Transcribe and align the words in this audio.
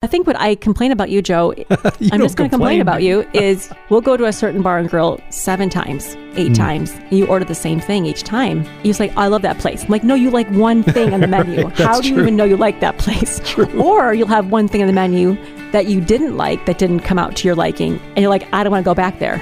I 0.00 0.06
think 0.06 0.28
what 0.28 0.38
I 0.38 0.54
complain 0.54 0.92
about 0.92 1.10
you, 1.10 1.20
Joe, 1.20 1.54
You 1.98 2.10
I'm 2.12 2.20
just 2.20 2.36
going 2.36 2.48
to 2.48 2.54
complain 2.54 2.80
about 2.80 3.02
you, 3.02 3.28
is 3.34 3.68
we'll 3.90 4.00
go 4.00 4.16
to 4.16 4.26
a 4.26 4.32
certain 4.32 4.62
bar 4.62 4.78
and 4.78 4.88
grill 4.88 5.18
seven 5.30 5.68
times, 5.68 6.14
eight 6.36 6.52
Mm. 6.52 6.56
times, 6.56 6.96
you 7.10 7.26
order 7.26 7.44
the 7.44 7.56
same 7.56 7.80
thing 7.80 8.06
each 8.06 8.22
time. 8.22 8.64
Just 8.84 9.00
like, 9.00 9.12
I 9.16 9.26
love 9.26 9.42
that 9.42 9.58
place. 9.58 9.82
I'm 9.82 9.88
like, 9.90 10.04
no, 10.04 10.14
you 10.14 10.30
like 10.30 10.48
one 10.50 10.84
thing 10.84 11.12
on 11.12 11.18
the 11.20 11.26
menu. 11.26 11.64
Right, 11.66 11.76
How 11.78 12.00
do 12.00 12.08
you 12.10 12.20
even 12.20 12.36
know 12.36 12.44
you 12.44 12.56
like 12.56 12.78
that 12.78 12.98
place? 12.98 13.40
Or 13.74 14.14
you'll 14.14 14.28
have 14.28 14.52
one 14.52 14.68
thing 14.68 14.82
on 14.82 14.86
the 14.86 14.92
menu 14.92 15.36
that 15.72 15.86
you 15.86 16.00
didn't 16.00 16.36
like 16.36 16.64
that 16.66 16.78
didn't 16.78 17.00
come 17.00 17.18
out 17.18 17.34
to 17.38 17.48
your 17.48 17.56
liking, 17.56 17.98
and 18.14 18.18
you're 18.18 18.30
like, 18.30 18.46
I 18.54 18.62
don't 18.62 18.70
want 18.70 18.84
to 18.84 18.88
go 18.88 18.94
back 18.94 19.18
there. 19.18 19.38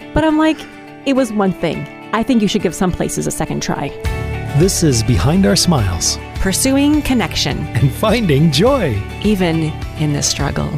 but 0.14 0.24
I'm 0.24 0.38
like, 0.38 0.56
it 1.04 1.16
was 1.16 1.34
one 1.34 1.52
thing. 1.52 1.86
I 2.14 2.22
think 2.22 2.40
you 2.40 2.48
should 2.48 2.62
give 2.62 2.74
some 2.74 2.92
places 2.92 3.26
a 3.26 3.30
second 3.30 3.62
try. 3.62 3.88
This 4.56 4.82
is 4.82 5.02
Behind 5.04 5.46
Our 5.46 5.54
Smiles 5.56 6.18
Pursuing 6.36 7.02
connection, 7.02 7.58
and 7.76 7.90
Finding 7.92 8.50
Joy. 8.52 9.00
even 9.24 9.64
in 10.00 10.12
the 10.12 10.22
struggle. 10.22 10.68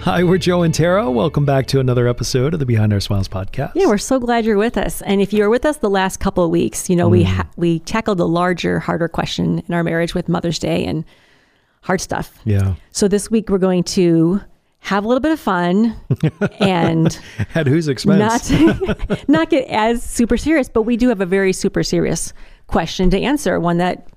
Hi, 0.00 0.22
we're 0.24 0.38
Joe 0.38 0.62
and 0.62 0.74
Tara. 0.74 1.08
Welcome 1.10 1.44
back 1.44 1.66
to 1.68 1.80
another 1.80 2.08
episode 2.08 2.52
of 2.54 2.60
the 2.60 2.66
Behind 2.66 2.92
Our 2.92 2.98
Smiles 3.00 3.28
podcast. 3.28 3.72
Yeah, 3.76 3.86
we're 3.86 3.98
so 3.98 4.18
glad 4.18 4.44
you're 4.44 4.56
with 4.58 4.76
us. 4.76 5.00
And 5.02 5.20
if 5.20 5.32
you 5.32 5.42
were 5.44 5.50
with 5.50 5.64
us 5.64 5.76
the 5.78 5.90
last 5.90 6.18
couple 6.20 6.44
of 6.44 6.50
weeks, 6.50 6.90
you 6.90 6.96
know 6.96 7.08
we 7.08 7.22
Mm. 7.24 7.26
ha- 7.28 7.46
we 7.56 7.78
tackled 7.80 8.18
a 8.20 8.24
larger, 8.24 8.80
harder 8.80 9.06
question 9.08 9.62
in 9.66 9.74
our 9.74 9.84
marriage 9.84 10.14
with 10.14 10.28
Mother's 10.28 10.58
Day 10.58 10.84
and 10.84 11.04
hard 11.82 12.00
stuff. 12.00 12.38
yeah. 12.44 12.74
So 12.90 13.06
this 13.08 13.30
week 13.30 13.48
we're 13.48 13.58
going 13.58 13.84
to 13.84 14.40
have 14.82 15.04
a 15.04 15.08
little 15.08 15.20
bit 15.20 15.32
of 15.32 15.40
fun 15.40 15.96
and 16.60 17.18
At 17.54 17.66
whose 17.66 17.88
expense? 17.88 18.50
not 18.50 19.28
not 19.28 19.48
get 19.48 19.66
as 19.68 20.02
super 20.02 20.36
serious, 20.36 20.68
but 20.68 20.82
we 20.82 20.96
do 20.96 21.08
have 21.08 21.20
a 21.20 21.26
very 21.26 21.52
super 21.52 21.82
serious 21.82 22.32
question 22.66 23.08
to 23.10 23.20
answer, 23.20 23.58
one 23.60 23.78
that 23.78 24.08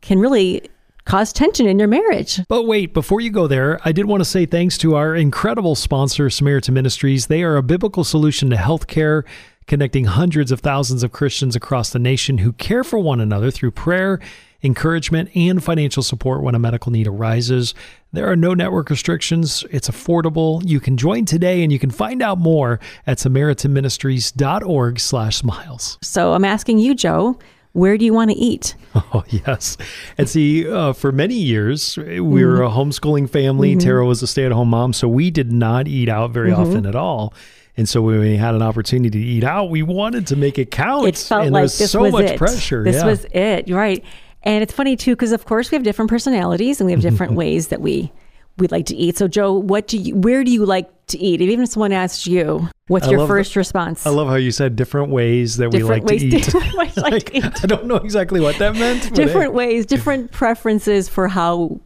can 0.00 0.18
really 0.18 0.62
cause 1.04 1.32
tension 1.32 1.66
in 1.66 1.78
your 1.78 1.88
marriage. 1.88 2.40
But 2.48 2.64
wait, 2.64 2.92
before 2.92 3.20
you 3.20 3.30
go 3.30 3.46
there, 3.46 3.80
I 3.84 3.92
did 3.92 4.06
want 4.06 4.20
to 4.20 4.24
say 4.24 4.46
thanks 4.46 4.76
to 4.78 4.96
our 4.96 5.14
incredible 5.14 5.74
sponsor, 5.74 6.28
Samaritan 6.28 6.74
Ministries. 6.74 7.26
They 7.26 7.42
are 7.42 7.56
a 7.56 7.62
biblical 7.62 8.04
solution 8.04 8.50
to 8.50 8.56
healthcare, 8.56 9.24
connecting 9.66 10.06
hundreds 10.06 10.50
of 10.50 10.60
thousands 10.60 11.02
of 11.02 11.12
Christians 11.12 11.54
across 11.54 11.90
the 11.90 11.98
nation 11.98 12.38
who 12.38 12.52
care 12.52 12.82
for 12.84 12.98
one 12.98 13.20
another 13.20 13.50
through 13.50 13.70
prayer, 13.72 14.20
encouragement, 14.62 15.30
and 15.34 15.62
financial 15.62 16.02
support 16.02 16.42
when 16.42 16.54
a 16.54 16.58
medical 16.58 16.92
need 16.92 17.06
arises. 17.06 17.74
There 18.12 18.30
are 18.30 18.36
no 18.36 18.54
network 18.54 18.90
restrictions. 18.90 19.64
It's 19.70 19.88
affordable. 19.88 20.62
You 20.66 20.80
can 20.80 20.96
join 20.96 21.24
today 21.24 21.62
and 21.62 21.72
you 21.72 21.78
can 21.78 21.90
find 21.90 22.22
out 22.22 22.38
more 22.38 22.80
at 23.06 23.18
samaritanministries.org 23.18 25.00
slash 25.00 25.36
smiles. 25.36 25.98
So 26.02 26.32
I'm 26.34 26.44
asking 26.44 26.80
you, 26.80 26.94
Joe, 26.94 27.38
where 27.72 27.96
do 27.96 28.04
you 28.04 28.12
want 28.12 28.30
to 28.30 28.36
eat? 28.36 28.74
Oh, 29.12 29.22
yes. 29.28 29.76
And 30.18 30.28
see, 30.28 30.68
uh, 30.68 30.92
for 30.92 31.12
many 31.12 31.36
years, 31.36 31.96
we 31.96 32.20
were 32.20 32.58
mm-hmm. 32.58 32.62
a 32.62 32.84
homeschooling 32.84 33.30
family. 33.30 33.70
Mm-hmm. 33.70 33.78
Tara 33.86 34.04
was 34.04 34.20
a 34.20 34.26
stay 34.26 34.44
at 34.44 34.50
home 34.50 34.70
mom, 34.70 34.92
so 34.92 35.08
we 35.08 35.30
did 35.30 35.52
not 35.52 35.86
eat 35.86 36.08
out 36.08 36.32
very 36.32 36.50
mm-hmm. 36.50 36.60
often 36.60 36.86
at 36.86 36.96
all. 36.96 37.32
And 37.76 37.88
so 37.88 38.02
when 38.02 38.18
we 38.18 38.36
had 38.36 38.56
an 38.56 38.62
opportunity 38.62 39.10
to 39.10 39.24
eat 39.24 39.44
out, 39.44 39.70
we 39.70 39.82
wanted 39.82 40.26
to 40.28 40.36
make 40.36 40.58
it 40.58 40.72
count. 40.72 41.06
it 41.06 41.16
felt 41.16 41.44
and 41.44 41.52
like 41.52 41.62
there's 41.62 41.78
this 41.78 41.92
so 41.92 42.02
was 42.02 42.12
much 42.12 42.24
it. 42.26 42.38
pressure. 42.38 42.82
This 42.82 42.96
yeah. 42.96 43.06
was 43.06 43.26
it, 43.30 43.70
right? 43.70 44.04
And 44.42 44.62
it's 44.62 44.72
funny 44.72 44.96
too 44.96 45.12
because 45.12 45.32
of 45.32 45.44
course 45.44 45.70
we 45.70 45.76
have 45.76 45.82
different 45.82 46.10
personalities 46.10 46.80
and 46.80 46.86
we 46.86 46.92
have 46.92 47.00
different 47.02 47.32
ways 47.42 47.68
that 47.68 47.80
we 47.80 48.12
we 48.58 48.66
like 48.68 48.86
to 48.86 48.96
eat. 48.96 49.16
So 49.16 49.28
Joe, 49.28 49.54
what 49.54 49.86
do 49.88 49.96
you? 49.96 50.14
Where 50.16 50.44
do 50.44 50.50
you 50.50 50.66
like 50.66 50.88
to 51.08 51.18
eat? 51.18 51.40
If 51.40 51.48
even 51.48 51.62
if 51.64 51.70
someone 51.70 51.92
asks 51.92 52.26
you, 52.26 52.68
what's 52.88 53.06
I 53.06 53.10
your 53.10 53.20
love 53.20 53.28
the- 53.28 53.34
first 53.34 53.56
response? 53.56 54.06
I 54.06 54.10
love 54.10 54.28
how 54.28 54.34
you 54.34 54.50
said 54.50 54.76
different 54.76 55.10
ways 55.10 55.56
that 55.58 55.70
different 55.70 56.04
we 56.10 56.18
like 56.18 56.22
ways. 56.32 56.50
to 56.52 56.58
eat. 56.58 56.74
ways 56.76 56.96
like 56.96 57.24
to 57.26 57.36
eat. 57.38 57.64
I 57.64 57.66
don't 57.66 57.86
know 57.86 57.96
exactly 57.96 58.40
what 58.40 58.56
that 58.58 58.74
meant. 58.76 59.14
Different 59.14 59.54
ways, 59.54 59.86
different 59.86 60.30
preferences 60.32 61.08
for 61.08 61.28
how. 61.28 61.80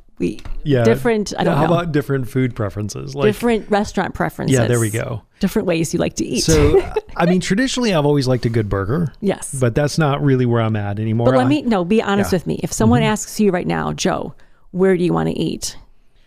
Yeah. 0.65 0.85
different- 0.85 1.33
I 1.39 1.45
don't 1.45 1.53
know. 1.55 1.61
how 1.61 1.67
know. 1.67 1.73
about 1.75 1.93
different 1.93 2.29
food 2.29 2.55
preferences? 2.55 3.15
Like, 3.15 3.27
different 3.27 3.71
restaurant 3.71 4.15
preferences. 4.15 4.57
yeah, 4.59 4.67
there 4.67 4.81
we 4.81 4.91
go. 4.91 5.23
Different 5.41 5.67
ways 5.67 5.93
you 5.93 6.01
like 6.01 6.15
to 6.17 6.25
eat. 6.25 6.41
So, 6.41 6.81
I 7.17 7.27
mean, 7.27 7.41
traditionally, 7.41 7.93
I've 7.95 8.07
always 8.07 8.27
liked 8.29 8.47
a 8.47 8.49
good 8.51 8.69
burger, 8.69 9.13
yes. 9.21 9.55
but 9.59 9.75
that's 9.75 9.99
not 9.99 10.23
really 10.23 10.47
where 10.47 10.61
I'm 10.63 10.77
at 10.77 10.99
anymore. 10.99 11.27
But 11.27 11.37
let 11.37 11.47
I- 11.47 11.49
me 11.49 11.63
no, 11.63 11.85
be 11.85 12.03
honest 12.03 12.33
Yeah. 12.33 12.37
with 12.37 12.47
me. 12.47 12.61
If 12.63 12.73
someone 12.73 13.01
Mm-hmm. 13.03 13.13
asks 13.13 13.41
you 13.41 13.51
right 13.51 13.67
now, 13.67 13.93
Joe, 13.93 14.35
where 14.71 14.97
do 14.97 15.05
you 15.05 15.13
want 15.13 15.29
to 15.29 15.35
eat? 15.39 15.77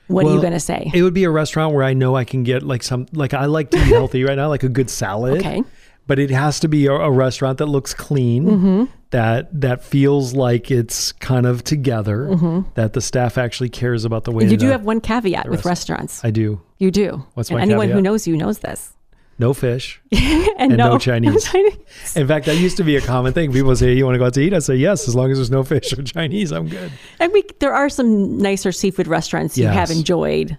What 0.07 0.25
are 0.25 0.33
you 0.33 0.39
going 0.39 0.53
to 0.53 0.59
say? 0.59 0.89
It 0.93 1.01
would 1.03 1.13
be 1.13 1.25
a 1.25 1.29
restaurant 1.29 1.73
where 1.75 1.83
I 1.83 1.93
know 1.93 2.15
I 2.15 2.23
can 2.23 2.43
get 2.43 2.63
like 2.63 2.81
some 2.81 3.07
like 3.11 3.33
I 3.33 3.45
like 3.47 3.71
to 3.71 3.77
eat 3.77 3.87
healthy 3.87 4.23
right 4.23 4.37
now, 4.37 4.47
like 4.47 4.63
a 4.63 4.69
good 4.69 4.89
salad. 4.89 5.39
Okay. 5.39 5.63
But 6.07 6.19
it 6.19 6.29
has 6.31 6.59
to 6.61 6.67
be 6.67 6.85
a, 6.87 6.93
a 6.93 7.11
restaurant 7.11 7.57
that 7.59 7.65
looks 7.67 7.93
clean, 7.93 8.45
Mm-hmm. 8.45 8.83
that 9.11 9.61
that 9.61 9.83
feels 9.83 10.33
like 10.33 10.71
it's 10.71 11.11
kind 11.11 11.45
of 11.45 11.63
together, 11.63 12.65
that 12.75 12.93
the 12.93 13.01
staff 13.01 13.37
actually 13.37 13.69
cares 13.69 14.05
about 14.05 14.23
the 14.23 14.31
way. 14.31 14.45
You 14.45 14.57
do 14.57 14.67
have 14.69 14.83
one 14.83 15.01
caveat 15.01 15.49
with 15.49 15.65
restaurants. 15.65 16.23
I 16.23 16.31
do. 16.31 16.61
You 16.77 16.91
do. 16.91 17.25
What's 17.33 17.49
and 17.49 17.57
my 17.57 17.61
anyone 17.63 17.89
who 17.89 18.01
knows 18.01 18.25
you 18.27 18.37
knows 18.37 18.59
this. 18.59 18.93
No 19.39 19.53
fish. 19.53 20.01
And, 20.59 20.71
And 20.71 20.77
no 20.77 20.97
Chinese. 20.97 21.43
Chinese. 21.51 21.77
In 22.15 22.27
fact, 22.27 22.47
that 22.47 22.55
used 22.57 22.77
to 22.77 22.83
be 22.83 22.95
a 22.95 23.01
common 23.01 23.31
thing. 23.33 23.51
People 23.53 23.75
say, 23.75 23.93
"You 23.93 24.05
want 24.05 24.15
to 24.15 24.19
go 24.19 24.25
out 24.25 24.33
to 24.33 24.41
eat?" 24.41 24.51
I 24.55 24.57
say, 24.59 24.75
"Yes, 24.75 25.07
as 25.07 25.13
long 25.15 25.29
as 25.29 25.37
there's 25.37 25.51
no 25.51 25.63
fish 25.63 25.93
or 25.93 26.01
Chinese, 26.15 26.51
I'm 26.51 26.67
good." 26.67 26.91
And 27.19 27.31
we 27.31 27.43
there 27.59 27.73
are 27.75 27.89
some 27.89 28.39
nicer 28.39 28.71
seafood 28.71 29.05
restaurants 29.07 29.55
you 29.55 29.67
have 29.67 29.91
enjoyed, 29.91 30.57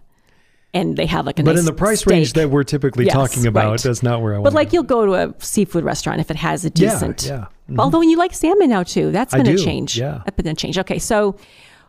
and 0.78 0.96
they 0.96 1.06
have 1.06 1.26
like 1.26 1.38
a 1.38 1.42
But 1.42 1.52
nice 1.52 1.60
in 1.60 1.64
the 1.66 1.72
price 1.72 2.00
steak. 2.00 2.12
range 2.12 2.32
that 2.34 2.50
we're 2.50 2.64
typically 2.64 3.04
Yes, 3.06 3.14
talking 3.14 3.46
about, 3.46 3.70
right. 3.70 3.80
that's 3.80 4.02
not 4.02 4.22
where 4.22 4.34
I 4.34 4.38
want. 4.38 4.44
But 4.44 4.52
like 4.54 4.72
you'll 4.72 4.82
go 4.82 5.06
to 5.06 5.14
a 5.14 5.34
seafood 5.38 5.84
restaurant 5.84 6.20
if 6.20 6.30
it 6.30 6.36
has 6.36 6.64
a 6.64 6.68
Yeah, 6.74 6.90
decent. 6.92 7.26
yeah. 7.26 7.46
Mhm. 7.70 7.78
Although 7.78 8.00
you 8.02 8.16
like 8.16 8.32
salmon 8.34 8.70
now 8.70 8.82
too, 8.82 9.10
that's 9.12 9.32
going 9.34 9.44
to 9.46 9.56
change. 9.56 9.98
yeah. 9.98 10.20
that's 10.24 10.42
going 10.42 10.54
to 10.56 10.60
change. 10.60 10.78
Okay, 10.78 10.98
so 10.98 11.36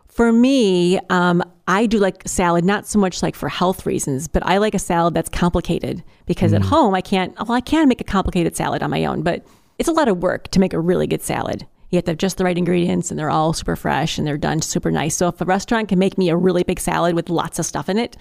for 0.08 0.32
me, 0.32 0.98
um, 1.08 1.42
I 1.68 1.86
do 1.86 1.98
like 1.98 2.22
salad, 2.26 2.64
not 2.64 2.86
so 2.86 2.98
much 2.98 3.22
like 3.22 3.34
for 3.36 3.48
health 3.48 3.86
reasons, 3.86 4.26
but 4.28 4.44
I 4.44 4.58
like 4.58 4.74
a 4.74 4.78
salad 4.78 5.14
that's 5.14 5.28
complicated 5.28 6.02
because 6.26 6.52
Mm. 6.52 6.56
at 6.56 6.62
home 6.62 6.94
I 6.94 7.00
can't. 7.00 7.32
Well, 7.38 7.52
I 7.52 7.60
can 7.60 7.88
make 7.88 8.00
a 8.00 8.04
complicated 8.04 8.56
salad 8.56 8.82
on 8.82 8.90
my 8.90 9.04
own, 9.04 9.22
but 9.22 9.44
it's 9.78 9.88
a 9.88 9.92
lot 9.92 10.08
of 10.08 10.18
work 10.22 10.48
to 10.48 10.60
make 10.60 10.74
a 10.74 10.80
really 10.80 11.06
good 11.06 11.22
salad. 11.22 11.64
You 11.90 11.96
have 11.96 12.04
to 12.04 12.10
have 12.12 12.18
just 12.18 12.36
the 12.38 12.44
right 12.44 12.58
ingredients, 12.58 13.10
and 13.10 13.18
they're 13.18 13.30
all 13.30 13.52
super 13.52 13.74
fresh 13.76 14.18
and 14.18 14.26
they're 14.26 14.36
done 14.36 14.60
super 14.62 14.90
nice. 14.90 15.16
So 15.16 15.28
if 15.28 15.40
a 15.40 15.44
restaurant 15.44 15.88
can 15.88 15.98
make 15.98 16.18
me 16.18 16.28
a 16.28 16.36
really 16.36 16.62
big 16.64 16.78
salad 16.80 17.14
with 17.14 17.30
lots 17.30 17.58
of 17.58 17.64
stuff 17.66 17.88
in 17.88 17.96
it, 17.98 18.16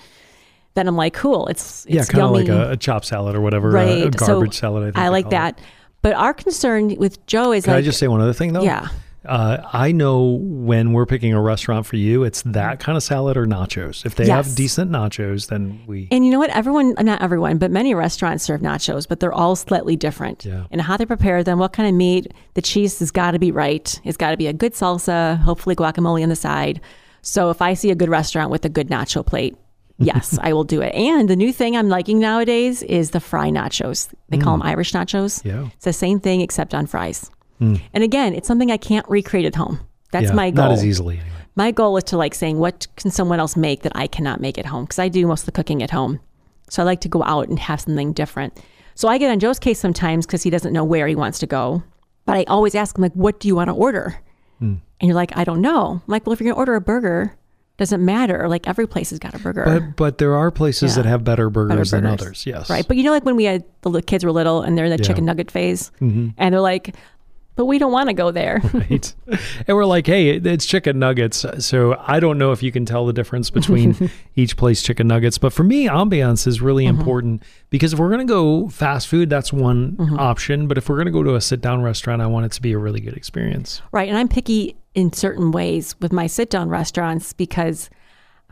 then 0.76 0.88
I'm 0.88 0.96
like, 0.96 1.14
cool. 1.14 1.48
It's, 1.48 1.86
it's 1.86 1.94
yeah, 1.96 2.04
kind 2.06 2.24
of 2.24 2.32
like 2.32 2.48
a, 2.48 2.72
a 2.72 2.78
chop 2.78 3.04
salad 3.06 3.36
or 3.36 3.42
whatever, 3.42 3.70
right? 3.72 4.06
a, 4.08 4.10
garbage 4.12 4.54
so 4.54 4.60
salad. 4.60 4.84
I, 4.84 4.86
think 4.92 4.98
I 4.98 5.08
like 5.10 5.26
call 5.26 5.32
it. 5.32 5.36
that. 5.58 5.62
But 6.02 6.14
our 6.14 6.34
concern 6.34 6.96
with 6.96 7.26
Joe 7.26 7.52
is 7.52 7.66
Can 7.66 7.74
like, 7.74 7.80
I 7.80 7.82
just 7.86 8.00
say 8.00 8.08
one 8.08 8.22
other 8.22 8.32
thing 8.34 8.54
though? 8.54 8.62
yeah, 8.64 8.88
Uh, 9.26 9.58
I 9.74 9.92
know 9.92 10.40
when 10.42 10.94
we're 10.94 11.06
picking 11.06 11.34
a 11.34 11.42
restaurant 11.42 11.86
for 11.86 11.98
you, 11.98 12.24
it's 12.24 12.42
that 12.44 12.80
kind 12.80 12.96
of 12.96 13.04
salad 13.04 13.36
or 13.36 13.46
nachos. 13.46 14.06
If 14.06 14.16
they 14.16 14.28
Yes. 14.28 14.46
have 14.48 14.56
decent 14.56 14.92
nachos, 14.92 15.48
then 15.48 15.82
we. 15.88 16.08
and 16.10 16.24
you 16.26 16.32
know 16.32 16.40
what? 16.40 16.52
Everyone, 16.52 16.94
not 17.02 17.22
everyone, 17.22 17.58
but 17.58 17.70
many 17.70 17.94
restaurants 17.94 18.46
serve 18.46 18.62
nachos, 18.62 19.06
but 19.10 19.20
they're 19.20 19.34
all 19.34 19.58
slightly 19.58 19.98
different. 19.98 20.46
Yeah. 20.46 20.68
And 20.72 20.80
how 20.80 20.96
they 20.96 21.06
prepare 21.06 21.44
them, 21.44 21.60
what 21.60 21.74
kind 21.74 21.90
of 21.90 21.96
meat, 21.96 22.32
the 22.54 22.62
cheese 22.62 23.00
has 23.00 23.12
got 23.12 23.32
to 23.32 23.40
be 23.40 23.52
right. 23.52 24.00
It's 24.06 24.16
got 24.18 24.32
to 24.32 24.38
be 24.38 24.48
a 24.48 24.54
good 24.54 24.74
salsa, 24.76 25.38
hopefully 25.40 25.76
guacamole 25.76 26.24
on 26.24 26.30
the 26.30 26.36
side. 26.38 26.80
So 27.22 27.50
if 27.50 27.62
I 27.62 27.74
see 27.74 27.92
a 27.92 27.96
good 27.96 28.08
restaurant 28.10 28.52
with 28.52 28.64
a 28.64 28.70
good 28.70 28.88
nacho 28.88 29.26
plate, 29.26 29.58
yes, 30.00 30.38
I 30.42 30.54
will 30.54 30.64
do 30.64 30.82
it. 30.82 30.94
And 30.96 31.30
the 31.30 31.36
new 31.36 31.54
thing 31.54 31.78
I'm 31.78 31.90
liking 31.90 32.20
nowadays 32.20 32.82
is 32.84 33.12
the 33.12 33.20
fry 33.20 33.50
nachos. 33.50 34.10
They 34.30 34.38
call 34.38 34.58
them 34.58 34.64
Irish 34.64 34.94
nachos. 34.94 35.44
Mm. 35.44 35.46
Yeah. 35.46 35.70
It's 35.76 35.86
the 35.86 35.94
same 35.94 36.20
thing 36.20 36.42
except 36.42 36.74
on 36.74 36.88
fries. 36.88 37.30
And 37.60 38.04
again, 38.04 38.34
it's 38.34 38.48
something 38.48 38.72
I 38.72 38.78
can't 38.78 39.06
recreate 39.10 39.46
at 39.46 39.56
home. 39.56 39.80
That's 40.12 40.30
yeah, 40.30 40.34
my 40.34 40.50
goal. 40.50 40.66
Not 40.66 40.72
as 40.72 40.86
easily 40.86 41.20
anyway. 41.20 41.36
My 41.56 41.72
goal 41.72 41.98
is 41.98 42.06
to 42.06 42.18
like 42.18 42.34
saying, 42.34 42.58
what 42.58 42.88
can 42.96 43.12
someone 43.12 43.40
else 43.40 43.58
make 43.58 43.82
that 43.82 43.92
I 43.96 44.08
cannot 44.08 44.40
make 44.40 44.58
at 44.58 44.66
home? 44.66 44.86
Because 44.86 45.00
I 45.00 45.10
do 45.10 45.28
most 45.28 45.42
of 45.42 45.46
the 45.48 45.52
cooking 45.52 45.84
at 45.84 45.92
home. 45.92 46.22
So 46.70 46.82
I 46.82 46.86
like 46.86 47.02
to 47.02 47.10
go 47.10 47.22
out 47.24 47.50
and 47.50 47.60
have 47.60 47.82
something 47.82 48.14
different. 48.14 48.58
So 48.96 49.10
I 49.10 49.18
get 49.18 49.30
on 49.30 49.40
Joe's 49.40 49.60
case 49.60 49.78
sometimes 49.78 50.26
because 50.26 50.42
he 50.42 50.50
doesn't 50.50 50.72
know 50.72 50.86
where 50.86 51.08
he 51.08 51.16
wants 51.16 51.40
to 51.40 51.48
go. 51.48 51.84
But 52.26 52.38
I 52.38 52.44
always 52.46 52.76
ask 52.76 52.98
him, 52.98 53.02
like, 53.02 53.14
what 53.14 53.40
do 53.40 53.48
you 53.48 53.56
want 53.56 53.70
to 53.70 53.74
order? 53.74 54.16
Hmm. 54.60 54.76
And 55.02 55.08
you're 55.08 55.16
like, 55.16 55.36
I 55.36 55.44
don't 55.44 55.62
know. 55.62 55.94
I'm 55.94 56.02
like, 56.08 56.26
well, 56.26 56.34
if 56.34 56.40
you're 56.40 56.46
going 56.46 56.56
to 56.56 56.60
order 56.60 56.76
a 56.76 56.82
burger, 56.82 57.36
doesn't 57.80 58.04
matter. 58.06 58.48
Like 58.48 58.68
every 58.68 58.86
place 58.88 59.10
has 59.10 59.20
got 59.20 59.34
a 59.34 59.40
burger. 59.40 59.64
But 59.66 59.96
but 59.96 60.18
there 60.20 60.36
are 60.36 60.52
places 60.52 60.96
Yeah. 60.96 61.04
that 61.04 61.10
have 61.10 61.24
better 61.24 61.50
burgers, 61.50 61.92
Better 61.92 62.02
than 62.04 62.12
others. 62.12 62.46
Yes. 62.46 62.70
Right. 62.70 62.88
But 62.88 62.98
you 62.98 63.04
know, 63.04 63.12
like 63.12 63.26
when 63.26 63.36
we 63.36 63.46
had 63.46 63.64
the 63.82 64.02
kids 64.02 64.24
were 64.24 64.32
little 64.32 64.62
and 64.62 64.78
they're 64.78 64.86
in 64.86 64.92
the 64.92 64.98
Yeah. 65.02 65.08
chicken 65.08 65.26
nugget 65.26 65.50
phase 65.50 65.92
Mhm. 66.02 66.34
and 66.38 66.54
they're 66.54 66.62
like, 66.62 66.96
but 67.56 67.66
we 67.66 67.78
don't 67.78 67.92
want 67.92 68.08
to 68.08 68.14
go 68.14 68.32
there. 68.32 68.62
Right. 68.74 69.14
and 69.68 69.76
we're 69.76 69.84
like, 69.86 70.08
hey, 70.08 70.30
it's 70.30 70.66
chicken 70.66 70.98
nuggets. 70.98 71.46
So 71.60 72.02
I 72.08 72.22
don't 72.22 72.38
know 72.38 72.54
if 72.54 72.64
you 72.64 72.72
can 72.72 72.86
tell 72.86 73.06
the 73.06 73.12
difference 73.12 73.50
between 73.50 74.10
each 74.38 74.56
place 74.56 74.82
chicken 74.82 75.08
nuggets. 75.08 75.38
But 75.38 75.52
for 75.52 75.64
me, 75.66 75.86
ambiance 75.88 76.48
is 76.48 76.62
really 76.62 76.86
Mm-hmm. 76.86 77.00
important 77.00 77.44
because 77.70 77.92
if 77.92 78.00
we're 78.00 78.08
going 78.10 78.26
to 78.26 78.32
go 78.34 78.70
fast 78.70 79.08
food, 79.10 79.30
that's 79.30 79.52
one 79.52 79.98
Mm-hmm. 79.98 80.20
option. 80.20 80.68
But 80.68 80.78
if 80.78 80.88
we're 80.88 80.96
going 80.96 81.08
to 81.08 81.12
go 81.12 81.24
to 81.24 81.36
a 81.36 81.42
sit 81.42 81.60
down 81.60 81.82
restaurant, 81.82 82.22
I 82.22 82.28
want 82.28 82.46
it 82.46 82.54
to 82.54 82.62
be 82.62 82.72
a 82.72 82.78
really 82.78 83.02
good 83.02 83.16
experience. 83.18 83.82
Right. 83.92 84.08
And 84.08 84.18
I'm 84.18 84.30
picky 84.30 84.78
in 85.00 85.14
certain 85.14 85.52
ways 85.52 85.96
with 86.00 86.12
my 86.14 86.28
sit 86.28 86.50
down 86.50 86.70
restaurants 86.70 87.34
because, 87.34 87.90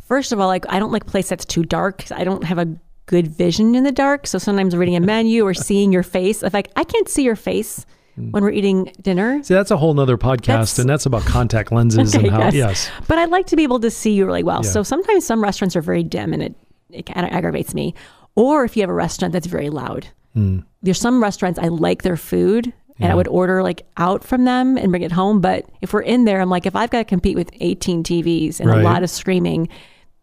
first 0.01 0.31
of 0.31 0.39
all, 0.39 0.47
like 0.47 0.65
I 0.69 0.79
don't 0.79 0.91
like 0.91 1.03
a 1.03 1.11
place 1.11 1.29
that's 1.29 1.45
too 1.45 1.63
dark. 1.63 2.11
I 2.11 2.23
don't 2.23 2.43
have 2.43 2.57
a 2.57 2.67
good 3.05 3.27
vision 3.27 3.75
in 3.75 3.83
the 3.83 3.91
dark. 3.91 4.27
So 4.27 4.37
sometimes 4.37 4.75
reading 4.75 4.95
a 4.95 4.99
menu 4.99 5.43
or 5.45 5.53
seeing 5.53 5.93
your 5.93 6.03
face, 6.03 6.43
if 6.43 6.53
like 6.53 6.71
I 6.75 6.83
can't 6.83 7.07
see 7.07 7.23
your 7.23 7.35
face 7.35 7.85
when 8.15 8.43
we're 8.43 8.49
eating 8.51 8.91
dinner. 9.01 9.43
See, 9.43 9.53
that's 9.53 9.69
a 9.69 9.77
whole 9.77 9.93
nother 9.93 10.17
podcast, 10.17 10.45
That's- 10.47 10.79
and 10.79 10.89
that's 10.89 11.05
about 11.05 11.21
contact 11.21 11.71
lenses 11.71 12.15
Okay, 12.15 12.27
and 12.27 12.35
how. 12.35 12.43
yes. 12.45 12.53
Yes. 12.55 12.91
But 13.07 13.19
I'd 13.19 13.29
like 13.29 13.45
to 13.47 13.55
be 13.55 13.61
able 13.63 13.79
to 13.81 13.91
see 13.91 14.13
you 14.13 14.25
really 14.25 14.43
well. 14.43 14.61
Yeah. 14.63 14.71
So 14.71 14.81
sometimes 14.83 15.25
some 15.25 15.41
restaurants 15.43 15.75
are 15.75 15.81
very 15.81 16.01
dim 16.03 16.33
and 16.33 16.41
it, 16.41 16.55
it 16.89 17.05
kind 17.05 17.25
of 17.27 17.31
aggravates 17.31 17.75
me. 17.75 17.93
Or 18.35 18.63
if 18.65 18.75
you 18.75 18.81
have 18.81 18.89
a 18.89 18.93
restaurant 18.93 19.33
that's 19.33 19.45
very 19.47 19.69
loud. 19.69 20.07
Hmm. 20.33 20.59
There's 20.81 20.99
some 20.99 21.21
restaurants 21.21 21.59
I 21.59 21.67
like 21.67 22.01
their 22.03 22.17
food 22.17 22.73
and 22.99 23.11
I 23.11 23.15
would 23.15 23.27
order 23.27 23.61
like 23.63 23.85
out 23.97 24.23
from 24.23 24.45
them 24.45 24.77
and 24.77 24.91
bring 24.91 25.03
it 25.03 25.11
home. 25.11 25.39
But 25.41 25.65
if 25.81 25.93
we're 25.93 26.01
in 26.01 26.25
there, 26.25 26.41
I'm 26.41 26.49
like, 26.49 26.65
if 26.65 26.75
I've 26.75 26.89
got 26.89 26.99
to 26.99 27.05
compete 27.05 27.35
with 27.35 27.49
18 27.59 28.03
TVs 28.03 28.59
and 28.59 28.69
Right. 28.69 28.81
a 28.81 28.83
lot 28.83 29.03
of 29.03 29.09
screaming, 29.09 29.69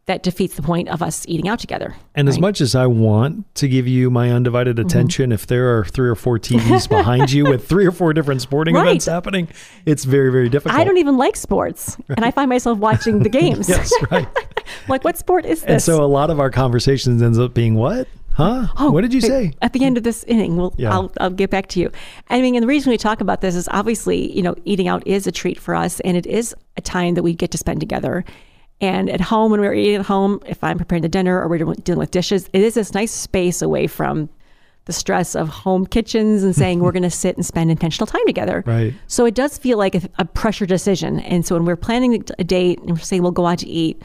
that 0.06 0.22
defeats 0.22 0.54
the 0.56 0.60
point 0.60 0.90
of 0.90 1.00
us 1.02 1.24
eating 1.26 1.48
out 1.48 1.58
together. 1.58 1.94
And 2.14 2.28
as 2.28 2.38
much 2.38 2.60
as 2.60 2.74
I 2.74 2.86
want 2.86 3.46
to 3.54 3.66
give 3.68 3.88
you 3.88 4.10
my 4.10 4.30
undivided 4.30 4.76
Mm-hmm. 4.76 4.86
attention, 4.86 5.32
if 5.32 5.46
there 5.46 5.78
are 5.78 5.84
three 5.86 6.10
or 6.10 6.14
four 6.14 6.38
TVs 6.38 6.86
behind 6.90 7.32
you 7.32 7.44
with 7.46 7.66
three 7.66 7.86
or 7.86 7.90
four 7.90 8.12
different 8.12 8.42
sporting 8.42 8.74
Right. 8.74 8.86
events 8.86 9.06
happening, 9.06 9.48
it's 9.86 10.04
very, 10.04 10.30
very 10.30 10.50
difficult. 10.50 10.78
I 10.78 10.84
don't 10.84 10.98
even 10.98 11.16
like 11.16 11.36
sports, 11.36 11.96
and 12.10 12.22
I 12.22 12.32
find 12.32 12.50
myself 12.50 12.78
watching 12.78 13.20
the 13.22 13.28
games. 13.40 13.66
Yes, 13.70 13.90
right. 14.10 14.28
like, 14.88 15.04
what 15.04 15.16
sport 15.16 15.46
is 15.46 15.62
this? 15.62 15.70
and 15.70 15.82
so 15.82 16.04
a 16.04 16.06
lot 16.06 16.28
of 16.28 16.38
our 16.38 16.50
conversations 16.50 17.22
ends 17.22 17.38
up 17.38 17.54
being 17.54 17.74
what? 17.74 18.06
Huh? 18.34 18.66
Oh, 18.78 18.90
what 18.90 19.02
did 19.02 19.14
you 19.14 19.20
say? 19.20 19.52
At 19.62 19.72
the 19.72 19.84
end 19.84 19.96
of 19.96 20.02
this 20.02 20.24
inning, 20.24 20.56
we'll, 20.56 20.74
Yeah. 20.76 20.92
I'll, 20.92 21.12
I'll 21.20 21.30
get 21.30 21.50
back 21.50 21.68
to 21.68 21.80
you. 21.80 21.90
I 22.30 22.40
mean, 22.40 22.56
and 22.56 22.62
the 22.64 22.66
reason 22.66 22.90
we 22.90 22.98
talk 22.98 23.20
about 23.20 23.40
this 23.40 23.54
is 23.54 23.68
obviously, 23.70 24.34
you 24.36 24.42
know, 24.42 24.56
eating 24.64 24.88
out 24.88 25.06
is 25.06 25.26
a 25.28 25.32
treat 25.32 25.58
for 25.58 25.74
us, 25.74 26.00
and 26.00 26.16
it 26.16 26.26
is 26.26 26.54
a 26.76 26.80
time 26.80 27.14
that 27.14 27.22
we 27.22 27.32
get 27.32 27.52
to 27.52 27.58
spend 27.58 27.78
together. 27.78 28.24
And 28.80 29.08
at 29.08 29.20
home, 29.20 29.52
when 29.52 29.60
we're 29.60 29.74
eating 29.74 29.94
at 29.96 30.06
home, 30.06 30.40
if 30.46 30.62
I'm 30.64 30.78
preparing 30.78 31.02
the 31.02 31.08
dinner 31.08 31.40
or 31.40 31.48
we're 31.48 31.58
dealing 31.58 32.00
with 32.00 32.10
dishes, 32.10 32.50
it 32.52 32.60
is 32.60 32.74
this 32.74 32.92
nice 32.92 33.12
space 33.12 33.62
away 33.62 33.86
from 33.86 34.28
the 34.86 34.92
stress 34.92 35.34
of 35.36 35.48
home 35.48 35.86
kitchens 35.86 36.42
and 36.42 36.54
saying 36.56 36.80
we're 36.80 36.92
going 36.98 37.04
to 37.04 37.10
sit 37.10 37.36
and 37.36 37.46
spend 37.46 37.70
intentional 37.70 38.06
time 38.06 38.26
together. 38.26 38.64
Right. 38.66 38.92
So 39.06 39.24
it 39.26 39.34
does 39.36 39.56
feel 39.58 39.78
like 39.78 39.94
a, 39.94 40.02
a 40.18 40.24
pressure 40.24 40.66
decision. 40.66 41.20
And 41.20 41.46
so 41.46 41.54
when 41.54 41.64
we're 41.64 41.76
planning 41.76 42.24
a 42.38 42.44
date 42.44 42.80
and 42.80 42.90
we're 42.90 42.98
saying 42.98 43.22
we'll 43.22 43.30
go 43.30 43.46
out 43.46 43.60
to 43.60 43.68
eat, 43.68 44.02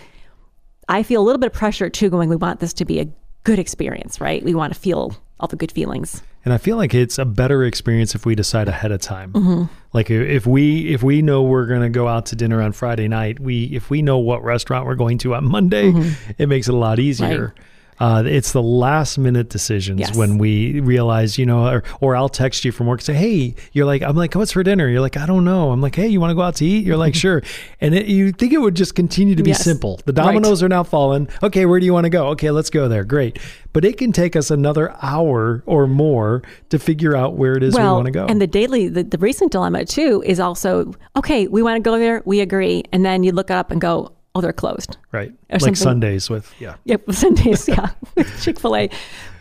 I 0.88 1.04
feel 1.04 1.22
a 1.22 1.26
little 1.26 1.40
bit 1.40 1.48
of 1.48 1.54
pressure 1.54 1.90
too, 1.90 2.10
going, 2.10 2.30
we 2.30 2.36
want 2.36 2.60
this 2.60 2.74
to 2.74 2.86
be 2.86 3.00
a 3.00 3.08
good 3.44 3.60
experience, 3.60 4.20
right? 4.20 4.44
We 4.44 4.54
want 4.54 4.74
to 4.74 4.80
feel 4.80 5.16
all 5.40 5.48
the 5.48 5.56
good 5.56 5.72
feelings. 5.72 6.22
And 6.46 6.54
I 6.54 6.58
feel 6.58 6.78
like 6.78 6.94
it's 6.94 7.18
a 7.18 7.26
better 7.26 7.64
experience 7.64 8.16
if 8.16 8.26
we 8.26 8.34
decide 8.34 8.68
ahead 8.68 8.92
of 8.92 9.02
time. 9.02 9.34
Mm-hmm. 9.34 9.64
Like 9.94 10.10
if 10.10 10.46
we 10.46 10.94
if 10.94 11.04
we 11.04 11.22
know 11.22 11.44
we're 11.44 11.66
going 11.66 11.82
to 11.82 11.90
go 11.90 12.08
out 12.08 12.28
to 12.28 12.36
dinner 12.36 12.62
on 12.62 12.72
Friday 12.72 13.08
night, 13.08 13.40
we 13.40 13.66
if 13.66 13.90
we 13.90 14.02
know 14.02 14.18
what 14.18 14.44
restaurant 14.44 14.86
we're 14.86 14.96
going 14.96 15.18
to 15.20 15.36
on 15.36 15.46
Monday, 15.46 15.92
it 16.38 16.48
makes 16.48 16.68
it 16.68 16.74
a 16.74 16.78
lot 16.78 17.00
easier. 17.00 17.28
Mm-hmm. 17.28 17.60
Right. 17.60 17.66
Uh, 18.00 18.24
it's 18.26 18.54
the 18.54 18.62
last 18.62 19.18
minute 19.18 19.50
decisions 19.50 20.00
Yes. 20.00 20.16
when 20.16 20.38
we 20.38 20.80
realize, 20.80 21.38
you 21.38 21.46
know, 21.46 21.68
or, 21.68 21.84
or 22.00 22.16
I'll 22.16 22.30
text 22.30 22.64
you 22.64 22.72
from 22.72 22.88
work 22.88 23.00
and 23.02 23.06
say, 23.06 23.14
Hey, 23.14 23.56
you're 23.74 23.86
like, 23.86 24.02
I'm 24.02 24.16
like, 24.16 24.34
what's 24.36 24.54
for 24.54 24.64
dinner? 24.64 24.88
You're 24.88 25.02
like, 25.02 25.18
I 25.18 25.26
don't 25.26 25.44
know. 25.44 25.72
I'm 25.72 25.82
like, 25.82 25.96
Hey, 25.96 26.08
you 26.08 26.22
want 26.22 26.32
to 26.32 26.36
go 26.36 26.42
out 26.42 26.56
to 26.58 26.66
eat? 26.66 26.86
You're 26.86 26.98
like, 26.98 27.14
sure. 27.26 27.42
And 27.82 27.94
it, 27.94 28.06
you 28.08 28.32
think 28.32 28.54
it 28.54 28.60
would 28.60 28.76
just 28.76 28.96
continue 28.96 29.36
to 29.36 29.44
be 29.44 29.50
Yes. 29.50 29.64
simple. 29.64 30.00
The 30.06 30.14
Right. 30.14 30.24
dominoes 30.26 30.64
are 30.64 30.70
now 30.70 30.84
fallen. 30.84 31.28
Okay, 31.44 31.66
where 31.66 31.80
do 31.80 31.86
you 31.86 31.94
want 31.94 32.06
to 32.06 32.10
go? 32.10 32.28
Okay, 32.30 32.52
let's 32.52 32.70
go 32.70 32.88
there. 32.88 33.04
Great. 33.04 33.38
But 33.74 33.84
it 33.86 33.98
can 33.98 34.12
take 34.12 34.36
us 34.36 34.50
another 34.50 34.96
hour 35.02 35.62
or 35.66 35.86
more 35.86 36.42
to 36.70 36.80
figure 36.80 37.16
out 37.16 37.36
where 37.36 37.54
it 37.56 37.64
is 37.64 37.76
we 37.76 37.82
want 37.84 38.06
to 38.06 38.12
go. 38.12 38.26
and 38.28 38.42
the 38.42 38.48
daily, 38.48 38.88
the, 38.88 39.04
the 39.04 39.18
recent 39.18 39.52
dilemma 39.52 39.86
too 39.86 40.24
is 40.26 40.40
also, 40.40 40.94
okay, 41.18 41.48
we 41.48 41.62
want 41.62 41.76
to 41.76 41.82
go 41.88 42.00
there, 42.00 42.24
we 42.26 42.40
agree. 42.40 42.84
And 42.92 43.06
then 43.06 43.24
you 43.24 43.32
look 43.32 43.52
up 43.52 43.72
and 43.72 43.80
go, 43.82 44.14
oh, 44.36 44.42
they're 44.42 44.54
closed. 44.54 44.98
right. 45.12 45.32
or 45.32 45.36
Like 45.54 45.62
something. 45.62 45.76
Sundays 45.76 46.30
with, 46.30 46.54
yeah. 46.60 46.76
Yep, 46.86 47.12
Sundays, 47.12 47.68
yeah, 47.68 47.90
with 48.16 48.42
Chick 48.42 48.60
fil 48.60 48.76
A. 48.76 48.90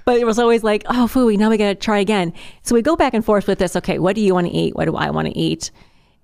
But 0.04 0.18
it 0.18 0.24
was 0.24 0.38
always 0.38 0.64
like, 0.64 0.84
oh, 0.86 1.06
fooey, 1.06 1.36
now 1.36 1.50
we 1.50 1.58
got 1.58 1.68
to 1.68 1.74
try 1.74 1.98
again. 1.98 2.32
So 2.62 2.74
we 2.74 2.80
go 2.80 2.96
back 2.96 3.12
and 3.12 3.24
forth 3.24 3.46
with 3.46 3.58
this. 3.58 3.76
Okay, 3.76 3.98
what 3.98 4.14
do 4.14 4.22
you 4.22 4.34
want 4.34 4.46
to 4.46 4.52
eat? 4.52 4.74
What 4.74 4.86
do 4.86 4.96
I 4.96 5.10
want 5.10 5.28
to 5.28 5.36
eat? 5.36 5.70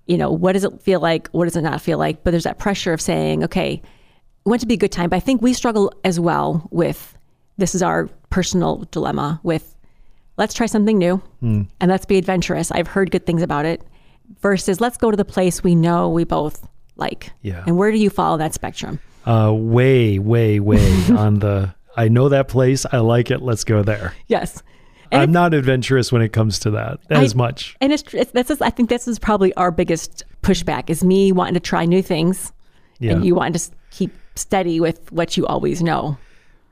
You 0.06 0.16
know, 0.16 0.30
what 0.30 0.52
does 0.52 0.64
it 0.64 0.80
feel 0.80 1.00
like? 1.00 1.28
What 1.28 1.44
does 1.44 1.56
it 1.56 1.62
not 1.62 1.80
feel 1.82 1.98
like? 1.98 2.24
But 2.24 2.30
there's 2.30 2.44
that 2.44 2.58
pressure 2.58 2.94
of 2.94 3.00
saying, 3.00 3.44
okay, 3.44 3.82
we 4.44 4.50
want 4.50 4.60
to 4.62 4.66
be 4.66 4.74
a 4.74 4.78
good 4.78 4.92
time. 4.92 5.10
But 5.10 5.16
I 5.16 5.20
think 5.20 5.42
we 5.42 5.52
struggle 5.52 5.92
as 6.02 6.18
well 6.18 6.66
with 6.70 7.16
this 7.58 7.74
is 7.74 7.82
our 7.82 8.08
personal 8.30 8.86
dilemma 8.90 9.40
with 9.42 9.76
let's 10.36 10.54
try 10.54 10.66
something 10.66 10.98
new 10.98 11.16
hmm. 11.40 11.62
and 11.80 11.90
let's 11.90 12.06
be 12.06 12.18
adventurous. 12.18 12.72
I've 12.72 12.88
heard 12.88 13.10
good 13.10 13.26
things 13.26 13.42
about 13.42 13.66
it 13.66 13.82
versus 14.40 14.80
let's 14.80 14.96
go 14.96 15.10
to 15.10 15.16
the 15.16 15.24
place 15.24 15.62
we 15.62 15.74
know 15.74 16.08
we 16.08 16.24
both 16.24 16.66
like. 16.96 17.30
Yeah. 17.42 17.64
And 17.66 17.76
where 17.76 17.90
do 17.92 17.98
you 17.98 18.10
follow 18.10 18.38
that 18.38 18.54
spectrum? 18.54 19.00
Uh, 19.26 19.52
way, 19.54 20.18
way, 20.18 20.60
way 20.60 21.06
on 21.16 21.38
the, 21.38 21.74
I 21.96 22.08
know 22.08 22.28
that 22.28 22.48
place. 22.48 22.84
I 22.90 22.98
like 22.98 23.30
it. 23.30 23.40
Let's 23.42 23.64
go 23.64 23.82
there. 23.82 24.14
Yes. 24.26 24.62
And 25.12 25.22
I'm 25.22 25.32
not 25.32 25.54
adventurous 25.54 26.10
when 26.10 26.22
it 26.22 26.32
comes 26.32 26.58
to 26.60 26.70
that 26.72 26.98
as 27.10 27.34
I- 27.34 27.36
much. 27.36 27.76
And 27.80 27.92
it's, 27.92 28.02
it's 28.14 28.32
that's 28.32 28.48
just, 28.48 28.62
I 28.62 28.70
think 28.70 28.88
this 28.88 29.06
is 29.06 29.18
probably 29.18 29.54
our 29.54 29.70
biggest 29.70 30.24
pushback 30.42 30.90
is 30.90 31.04
me 31.04 31.30
wanting 31.32 31.54
to 31.54 31.60
try 31.60 31.84
new 31.84 32.02
things, 32.02 32.52
Yeah. 32.98 33.12
and 33.12 33.24
you 33.24 33.34
want 33.34 33.56
to 33.58 33.70
keep 33.90 34.12
steady 34.34 34.80
with 34.80 35.10
what 35.12 35.36
you 35.36 35.46
always 35.46 35.82
know. 35.82 36.18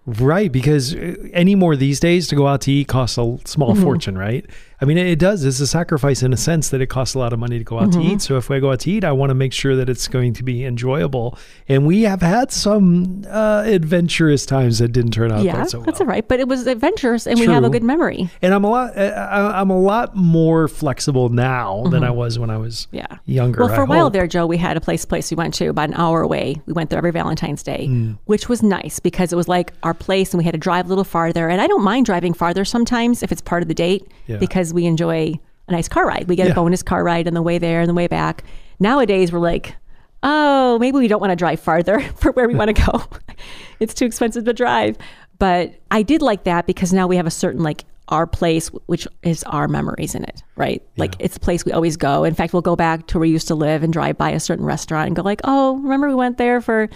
Right, 0.04 0.50
because 0.50 0.94
uh, 0.96 1.14
any 1.32 1.54
more 1.54 1.76
these 1.76 2.00
days 2.00 2.26
to 2.28 2.34
go 2.34 2.48
out 2.48 2.62
to 2.62 2.72
eat 2.72 2.88
costs 2.88 3.18
a 3.18 3.38
small 3.44 3.72
Mm-hmm. 3.74 3.82
fortune, 3.82 4.18
right? 4.18 4.44
I 4.80 4.84
mean, 4.84 4.98
it 4.98 5.20
does. 5.20 5.44
It's 5.44 5.60
a 5.60 5.66
sacrifice 5.68 6.24
in 6.24 6.32
a 6.32 6.36
sense 6.36 6.70
that 6.70 6.80
it 6.80 6.88
costs 6.88 7.14
a 7.14 7.20
lot 7.20 7.32
of 7.32 7.38
money 7.38 7.56
to 7.56 7.62
go 7.64 7.78
out 7.78 7.90
Mm-hmm. 7.90 8.00
to 8.00 8.06
eat. 8.14 8.20
So 8.22 8.36
if 8.36 8.50
I 8.50 8.58
go 8.58 8.72
out 8.72 8.80
to 8.80 8.90
eat, 8.90 9.04
I 9.04 9.12
want 9.12 9.30
to 9.30 9.34
make 9.34 9.52
sure 9.52 9.76
that 9.76 9.88
it's 9.88 10.08
going 10.08 10.32
to 10.34 10.42
be 10.42 10.64
enjoyable. 10.64 11.38
And 11.68 11.86
we 11.86 12.02
have 12.02 12.20
had 12.20 12.50
some 12.50 13.22
uh, 13.30 13.62
adventurous 13.64 14.44
times 14.44 14.80
that 14.80 14.88
didn't 14.88 15.12
turn 15.12 15.30
out 15.30 15.44
yeah, 15.44 15.54
quite 15.54 15.70
so 15.70 15.78
well. 15.78 15.84
that's 15.86 16.00
all 16.00 16.08
right. 16.08 16.26
But 16.26 16.40
it 16.40 16.48
was 16.48 16.66
adventurous, 16.66 17.28
and 17.28 17.38
we 17.38 17.46
have 17.46 17.62
a 17.62 17.70
good 17.70 17.84
memory. 17.84 18.28
And 18.42 18.52
I'm 18.52 18.64
a 18.64 18.70
lot. 18.70 18.96
uh, 18.98 19.02
I- 19.02 19.60
I'm 19.60 19.70
a 19.70 19.78
lot 19.80 20.16
more 20.16 20.66
flexible 20.66 21.28
now 21.28 21.84
than 21.92 22.02
I 22.02 22.10
was 22.10 22.40
when 22.40 22.50
I 22.50 22.56
was 22.56 22.88
Mm-hmm. 22.92 22.96
Yeah. 22.96 23.18
younger. 23.26 23.60
Well, 23.60 23.68
for 23.68 23.82
I 23.82 23.84
a 23.84 23.86
while 23.86 24.04
hope. 24.06 24.14
there, 24.14 24.26
Joe, 24.26 24.46
we 24.46 24.56
had 24.56 24.76
a 24.76 24.80
place 24.80 25.04
place 25.04 25.30
we 25.30 25.36
went 25.36 25.54
to 25.54 25.66
about 25.68 25.90
an 25.90 25.94
hour 25.94 26.22
away. 26.22 26.60
We 26.66 26.72
went 26.72 26.90
there 26.90 26.98
every 26.98 27.12
Valentine's 27.12 27.62
Day, 27.62 27.86
Mm. 27.88 28.18
which 28.24 28.48
was 28.48 28.64
nice 28.64 28.98
because 28.98 29.32
it 29.32 29.36
was 29.36 29.46
like 29.46 29.72
our 29.84 29.91
place, 29.94 30.32
and 30.32 30.38
we 30.38 30.44
had 30.44 30.52
to 30.54 30.58
drive 30.58 30.86
a 30.86 30.88
little 30.88 31.04
farther. 31.04 31.48
And 31.48 31.60
I 31.60 31.66
don't 31.66 31.82
mind 31.82 32.06
driving 32.06 32.34
farther 32.34 32.64
sometimes 32.64 33.22
if 33.22 33.32
it's 33.32 33.40
part 33.40 33.62
of 33.62 33.68
the 33.68 33.74
date 33.74 34.06
Yeah. 34.26 34.36
because 34.38 34.72
we 34.74 34.86
enjoy 34.86 35.34
a 35.68 35.72
nice 35.72 35.88
car 35.88 36.06
ride. 36.06 36.26
We 36.28 36.36
get 36.36 36.46
Yeah. 36.46 36.52
a 36.52 36.54
bonus 36.56 36.82
car 36.82 37.04
ride 37.04 37.26
on 37.28 37.34
the 37.34 37.42
way 37.42 37.58
there 37.58 37.80
and 37.80 37.88
the 37.88 37.94
way 37.94 38.06
back. 38.06 38.44
Nowadays, 38.80 39.32
we're 39.32 39.38
like, 39.38 39.76
oh, 40.22 40.78
maybe 40.78 40.98
we 40.98 41.08
don't 41.08 41.20
want 41.20 41.30
to 41.30 41.36
drive 41.36 41.60
farther 41.60 42.00
for 42.16 42.32
where 42.32 42.48
we 42.48 42.54
want 42.54 42.74
to 42.74 42.82
go. 42.90 43.02
it's 43.80 43.94
too 43.94 44.04
expensive 44.04 44.44
to 44.44 44.52
drive. 44.52 44.96
But 45.38 45.74
I 45.90 46.02
did 46.02 46.22
like 46.22 46.44
that 46.44 46.66
because 46.66 46.92
now 46.92 47.06
we 47.06 47.16
have 47.16 47.26
a 47.26 47.30
certain 47.30 47.62
like 47.62 47.84
our 48.08 48.26
place, 48.26 48.68
which 48.86 49.06
is 49.22 49.42
our 49.44 49.66
memories 49.68 50.14
in 50.14 50.22
it, 50.24 50.42
right? 50.56 50.82
Like 50.96 51.14
it's 51.18 51.36
a 51.36 51.40
place 51.40 51.64
we 51.64 51.72
always 51.72 51.96
go. 51.96 52.24
In 52.24 52.34
fact, 52.34 52.52
we'll 52.52 52.62
go 52.62 52.76
back 52.76 53.06
to 53.08 53.18
where 53.18 53.22
we 53.22 53.30
used 53.30 53.48
to 53.48 53.54
live 53.54 53.82
and 53.82 53.92
drive 53.92 54.18
by 54.18 54.30
a 54.30 54.40
certain 54.40 54.64
restaurant 54.64 55.06
and 55.06 55.16
go 55.16 55.22
like, 55.22 55.40
oh, 55.44 55.76
remember 55.78 56.08
we 56.08 56.14
went 56.14 56.36
there 56.38 56.60
for 56.60 56.88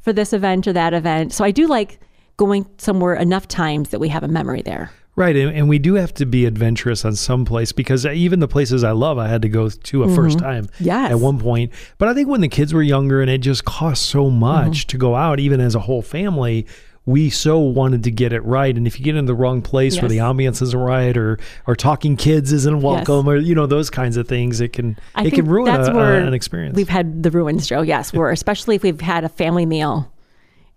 for 0.00 0.12
this 0.12 0.32
event 0.32 0.66
or 0.66 0.72
that 0.72 0.92
event. 0.94 1.32
So 1.32 1.44
I 1.44 1.50
do 1.50 1.66
like 1.66 1.98
going 2.36 2.66
somewhere 2.78 3.14
enough 3.14 3.48
times 3.48 3.90
that 3.90 4.00
we 4.00 4.08
have 4.08 4.22
a 4.22 4.28
memory 4.28 4.62
there. 4.62 4.90
Right, 5.14 5.34
and, 5.34 5.50
and 5.56 5.66
we 5.68 5.78
do 5.78 5.94
have 5.94 6.12
to 6.14 6.26
be 6.26 6.44
adventurous 6.44 7.02
on 7.06 7.14
some 7.14 7.46
place 7.46 7.72
because 7.72 8.04
even 8.04 8.40
the 8.40 8.48
places 8.48 8.84
I 8.84 8.90
love, 8.90 9.16
I 9.16 9.28
had 9.28 9.40
to 9.42 9.48
go 9.48 9.70
to 9.70 10.02
a 10.02 10.14
first 10.14 10.38
time 10.38 10.66
Mm-hmm. 10.66 10.84
Yes. 10.84 11.10
at 11.12 11.18
one 11.20 11.38
point. 11.38 11.72
But 11.96 12.08
I 12.08 12.14
think 12.14 12.28
when 12.28 12.42
the 12.42 12.48
kids 12.48 12.74
were 12.74 12.82
younger 12.82 13.22
and 13.22 13.30
it 13.30 13.38
just 13.38 13.64
cost 13.64 14.02
so 14.02 14.28
much 14.28 14.80
Mm-hmm. 14.80 14.86
to 14.88 14.98
go 14.98 15.14
out, 15.14 15.40
even 15.40 15.58
as 15.60 15.74
a 15.74 15.80
whole 15.80 16.02
family, 16.02 16.66
we 17.06 17.30
so 17.30 17.58
wanted 17.60 18.02
to 18.04 18.10
get 18.10 18.34
it 18.34 18.40
right. 18.44 18.76
And 18.76 18.86
if 18.86 18.98
you 18.98 19.04
get 19.06 19.16
in 19.16 19.24
the 19.24 19.34
wrong 19.34 19.62
place 19.62 19.98
where 20.02 20.08
the 20.10 20.16
Yes. 20.16 20.24
ambiance 20.24 20.60
isn't 20.60 20.78
right, 20.78 21.16
or 21.16 21.38
or 21.66 21.74
talking 21.76 22.16
kids 22.16 22.52
isn't 22.52 22.82
welcome, 22.82 23.26
or 23.26 23.36
you 23.36 23.54
know 23.54 23.64
those 23.66 23.88
kinds 23.90 24.16
of 24.18 24.26
things, 24.28 24.60
it 24.60 24.72
can 24.74 24.98
I 25.14 25.24
it 25.24 25.32
can 25.32 25.46
ruin 25.46 25.72
a, 25.74 25.80
a- 25.96 26.26
an 26.26 26.34
experience. 26.34 26.76
We've 26.76 26.88
had 26.90 27.22
the 27.22 27.30
ruins, 27.30 27.66
Joe. 27.68 27.80
Yes, 27.82 28.12
where 28.12 28.30
especially 28.32 28.74
if 28.74 28.82
we've 28.82 29.00
had 29.00 29.22
a 29.24 29.28
family 29.30 29.64
meal 29.64 30.12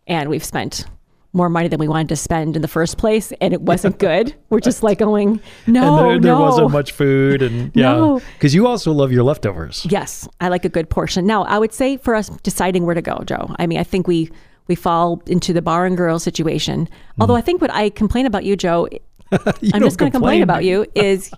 and 0.07 0.29
we've 0.29 0.45
spent 0.45 0.85
more 1.33 1.47
money 1.49 1.67
than 1.67 1.79
we 1.79 1.87
wanted 1.87 2.09
to 2.09 2.15
spend 2.15 2.55
in 2.55 2.61
the 2.61 2.67
first 2.67 2.97
place, 2.97 3.31
and 3.39 3.53
it 3.53 3.61
wasn't 3.61 3.97
good. 4.07 4.33
We're 4.49 4.59
just 4.59 4.81
like 4.83 4.97
going, 4.97 5.39
no, 5.67 5.97
and 5.97 6.23
there, 6.23 6.31
there 6.31 6.39
no. 6.39 6.41
wasn't 6.41 6.71
much 6.71 6.91
food, 6.91 7.41
and 7.41 7.71
yeah, 7.75 7.93
No. 7.93 8.21
because 8.33 8.55
you 8.55 8.65
also 8.67 8.91
love 8.91 9.11
your 9.11 9.23
leftovers. 9.23 9.85
Yes, 9.89 10.27
I 10.41 10.47
like 10.49 10.65
a 10.65 10.69
good 10.69 10.89
portion. 10.89 11.25
Now, 11.27 11.43
I 11.43 11.59
would 11.59 11.71
say 11.73 11.97
for 11.97 12.15
us 12.15 12.29
deciding 12.41 12.85
where 12.85 12.95
to 12.95 13.01
go, 13.01 13.21
Joe. 13.25 13.53
I 13.59 13.67
mean, 13.67 13.77
I 13.79 13.83
think 13.83 14.07
we 14.07 14.31
we 14.67 14.75
fall 14.75 15.21
into 15.27 15.51
the 15.53 15.61
bar 15.61 15.85
and 15.85 15.97
grill 15.97 16.19
situation. 16.19 16.85
Mm. 16.85 16.89
Although 17.21 17.35
I 17.35 17.41
think 17.41 17.59
what 17.61 17.73
I 17.73 17.89
complain 17.89 18.25
about 18.27 18.43
you, 18.45 18.55
Joe, 18.55 18.87
You 19.61 19.71
I'm 19.73 19.81
just 19.83 19.97
going 19.97 20.11
to 20.11 20.15
complain 20.15 20.41
complain. 20.41 20.43
about 20.43 20.63
you 20.63 20.85
is 20.95 21.31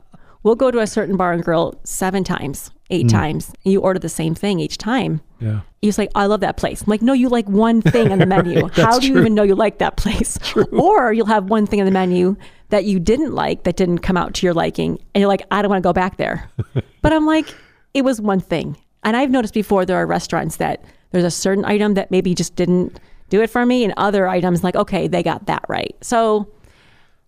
we'll 0.44 0.56
go 0.56 0.70
to 0.72 0.80
a 0.80 0.88
certain 0.88 1.18
bar 1.18 1.32
and 1.34 1.44
grill 1.44 1.80
seven 1.84 2.24
times, 2.24 2.72
eight 2.92 3.10
times, 3.10 3.54
and 3.64 3.74
you 3.74 3.82
order 3.82 4.00
the 4.00 4.10
same 4.10 4.36
thing 4.36 4.60
each 4.60 4.78
time. 4.78 5.22
Yeah. 5.40 5.62
Just 5.84 5.98
like, 5.98 6.12
I 6.14 6.28
love 6.28 6.42
that 6.42 6.58
place. 6.58 6.82
I'm 6.82 6.90
like, 6.90 7.02
no, 7.02 7.14
you 7.14 7.30
like 7.30 7.48
one 7.48 7.82
thing 7.82 8.12
on 8.12 8.20
the 8.20 8.26
menu. 8.36 8.68
How 8.74 9.00
do 9.00 9.08
you 9.08 9.18
even 9.18 9.34
know 9.34 9.44
you 9.44 9.56
like 9.56 9.80
that 9.80 9.98
place? 9.98 10.38
Or 10.72 11.14
you'll 11.14 11.26
have 11.26 11.46
one 11.46 11.66
thing 11.66 11.80
on 11.80 11.86
the 11.86 11.92
menu 11.92 12.36
that 12.70 12.86
you 12.86 13.00
didn't 13.00 13.34
like 13.34 13.64
that 13.64 13.76
didn't 13.76 14.00
come 14.00 14.18
out 14.18 14.34
to 14.36 14.46
your 14.46 14.54
liking, 14.54 15.00
and 15.14 15.22
you're 15.22 15.28
like, 15.28 15.44
I 15.52 15.62
don't 15.62 15.70
want 15.70 15.82
to 15.82 15.88
go 15.88 15.94
back 15.94 16.18
there. 16.18 16.50
but 17.02 17.14
I'm 17.14 17.26
like, 17.26 17.54
it 17.94 18.04
was 18.04 18.22
one 18.22 18.40
thing. 18.40 18.78
And 19.04 19.18
I've 19.18 19.32
noticed 19.32 19.54
before 19.54 19.86
there 19.86 19.98
are 19.98 20.06
restaurants 20.06 20.58
that 20.58 20.84
there's 21.12 21.24
a 21.24 21.32
certain 21.32 21.66
item 21.66 21.96
that 21.96 22.12
maybe 22.12 22.36
just 22.36 22.56
didn't 22.56 23.00
do 23.30 23.42
it 23.42 23.50
for 23.50 23.66
me, 23.66 23.84
and 23.84 23.94
other 23.98 24.28
items 24.28 24.64
like, 24.64 24.76
okay, 24.76 25.08
they 25.08 25.24
got 25.24 25.48
that 25.48 25.66
right. 25.68 25.96
So 26.02 26.48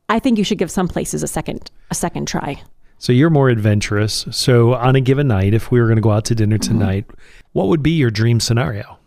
I 0.09 0.19
think 0.19 0.37
you 0.37 0.43
should 0.43 0.57
give 0.57 0.69
some 0.71 0.87
places 0.87 1.23
a 1.23 1.27
second 1.27 1.71
a 1.89 1.95
second 1.95 2.27
try. 2.27 2.61
So 3.03 3.11
you're 3.11 3.29
more 3.29 3.49
adventurous. 3.49 4.25
So 4.31 4.75
on 4.75 4.95
a 4.95 5.01
given 5.01 5.27
night, 5.27 5.53
if 5.53 5.71
we 5.71 5.81
were 5.81 5.87
going 5.87 5.97
to 5.97 6.01
go 6.01 6.11
out 6.11 6.23
to 6.25 6.35
dinner 6.35 6.57
Mm-hmm. 6.57 6.79
tonight, 6.79 7.05
what 7.51 7.67
would 7.67 7.83
be 7.83 7.91
your 7.91 8.09
dream 8.09 8.39
scenario? 8.39 8.97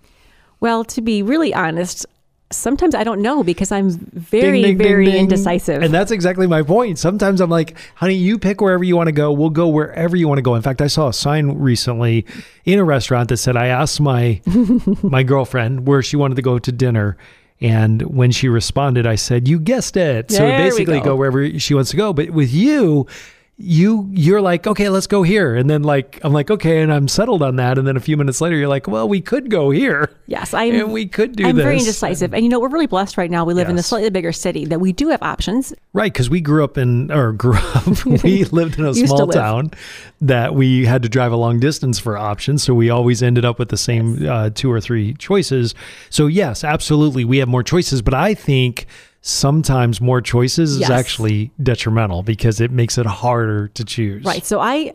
Well, 0.60 0.84
to 0.84 1.00
be 1.00 1.22
really 1.22 1.54
honest, 1.54 2.04
sometimes 2.50 2.94
I 2.94 3.04
don't 3.04 3.22
know 3.22 3.42
because 3.42 3.72
I'm 3.72 3.88
very, 3.88 4.60
Ding, 4.60 4.76
ding, 4.76 4.86
very 4.86 5.06
ding. 5.06 5.16
indecisive. 5.22 5.82
And 5.82 5.94
that's 5.94 6.10
exactly 6.10 6.46
my 6.46 6.60
point. 6.60 6.98
Sometimes 6.98 7.40
I'm 7.40 7.48
like, 7.48 7.74
honey, 7.94 8.16
you 8.16 8.38
pick 8.38 8.60
wherever 8.60 8.84
you 8.84 8.96
want 8.96 9.06
to 9.08 9.12
go. 9.12 9.32
We'll 9.32 9.48
go 9.48 9.66
wherever 9.68 10.14
you 10.14 10.28
want 10.28 10.36
to 10.38 10.42
go. 10.42 10.56
In 10.56 10.60
fact, 10.62 10.82
I 10.82 10.88
saw 10.88 11.08
a 11.08 11.14
sign 11.14 11.52
recently 11.52 12.26
in 12.66 12.78
a 12.78 12.84
restaurant 12.84 13.30
that 13.30 13.38
said, 13.38 13.56
I 13.56 13.68
asked 13.68 13.98
my 14.02 14.42
my 15.02 15.22
girlfriend 15.22 15.86
where 15.86 16.02
she 16.02 16.16
wanted 16.16 16.34
to 16.34 16.42
go 16.42 16.58
to 16.58 16.70
dinner. 16.70 17.16
And 17.62 18.02
when 18.02 18.30
she 18.30 18.50
responded, 18.50 19.06
I 19.06 19.14
said, 19.14 19.48
You 19.48 19.58
guessed 19.58 19.96
it. 19.96 20.30
so 20.30 20.38
There 20.46 20.58
we 20.58 20.64
basically 20.68 20.98
go. 20.98 21.04
go 21.06 21.16
wherever 21.16 21.58
she 21.58 21.72
wants 21.72 21.90
to 21.92 21.96
go. 21.96 22.12
But 22.12 22.28
with 22.28 22.52
you, 22.52 23.06
you 23.58 24.08
you're 24.12 24.42
like 24.42 24.66
okay 24.66 24.90
let's 24.90 25.06
go 25.06 25.22
here 25.22 25.54
and 25.54 25.70
then 25.70 25.82
like 25.82 26.20
i'm 26.22 26.32
like 26.32 26.50
okay 26.50 26.82
and 26.82 26.92
i'm 26.92 27.08
settled 27.08 27.42
on 27.42 27.56
that 27.56 27.78
and 27.78 27.86
then 27.86 27.96
a 27.96 28.00
few 28.00 28.16
minutes 28.16 28.40
later 28.42 28.54
you're 28.54 28.68
like 28.68 28.86
well 28.86 29.08
we 29.08 29.20
could 29.20 29.50
go 29.50 29.70
here 29.70 30.16
yes, 30.26 30.52
I'm. 30.54 30.74
and 30.74 30.92
we 30.92 31.06
could 31.06 31.36
do 31.36 31.46
I'm 31.46 31.56
this 31.56 31.62
very 31.62 31.78
indecisive. 31.78 32.34
And 32.34 32.44
you 32.44 32.48
know, 32.48 32.60
we're 32.60 32.68
really 32.68 32.86
blessed 32.86 33.16
right 33.16 33.30
now. 33.30 33.44
We 33.44 33.54
live 33.54 33.68
in 33.68 33.78
a 33.78 33.82
slightly 33.82 34.10
bigger 34.10 34.32
city 34.32 34.64
that 34.66 34.80
we 34.80 34.92
do 34.92 35.08
have 35.08 35.22
options. 35.22 35.72
Right, 35.92 36.12
because 36.12 36.28
we 36.28 36.40
grew 36.40 36.64
up 36.64 36.76
in, 36.76 37.10
or 37.10 37.32
grew 37.32 37.56
up, 37.56 38.04
we 38.22 38.44
lived 38.52 38.78
in 38.78 38.84
a 38.84 38.94
small 38.94 39.26
town 39.28 39.70
that 40.20 40.54
we 40.54 40.84
had 40.84 41.02
to 41.02 41.08
drive 41.08 41.32
a 41.32 41.36
long 41.36 41.60
distance 41.60 41.98
for 41.98 42.16
options. 42.16 42.62
So 42.62 42.74
we 42.74 42.90
always 42.90 43.22
ended 43.22 43.44
up 43.44 43.58
with 43.58 43.68
the 43.68 43.76
same 43.76 44.26
uh, 44.28 44.50
two 44.50 44.70
or 44.70 44.80
three 44.80 45.14
choices. 45.14 45.74
So, 46.10 46.26
yes, 46.26 46.64
absolutely, 46.64 47.24
we 47.24 47.38
have 47.38 47.48
more 47.48 47.62
choices. 47.62 48.02
But 48.02 48.14
I 48.14 48.34
think 48.34 48.86
sometimes 49.26 50.00
more 50.00 50.20
choices 50.20 50.76
is 50.76 50.88
actually 50.88 51.50
detrimental 51.60 52.22
because 52.22 52.60
it 52.60 52.70
makes 52.70 52.96
it 52.96 53.06
harder 53.06 53.66
to 53.66 53.84
choose. 53.84 54.24
Right. 54.24 54.46
So 54.46 54.60
I 54.60 54.94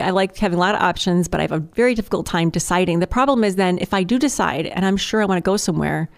I 0.00 0.10
like 0.10 0.36
having 0.36 0.58
a 0.58 0.60
lot 0.60 0.74
of 0.74 0.80
options, 0.80 1.28
but 1.28 1.38
I 1.38 1.44
have 1.44 1.52
a 1.52 1.60
very 1.60 1.94
difficult 1.94 2.26
time 2.26 2.50
deciding. 2.50 2.98
The 2.98 3.06
problem 3.06 3.44
is 3.44 3.54
then 3.54 3.78
if 3.78 3.94
I 3.94 4.02
do 4.02 4.18
decide 4.18 4.66
and 4.66 4.84
I'm 4.84 4.96
sure 4.96 5.22
I 5.22 5.26
want 5.26 5.38
to 5.38 5.48
go 5.48 5.56
somewhere, 5.56 6.08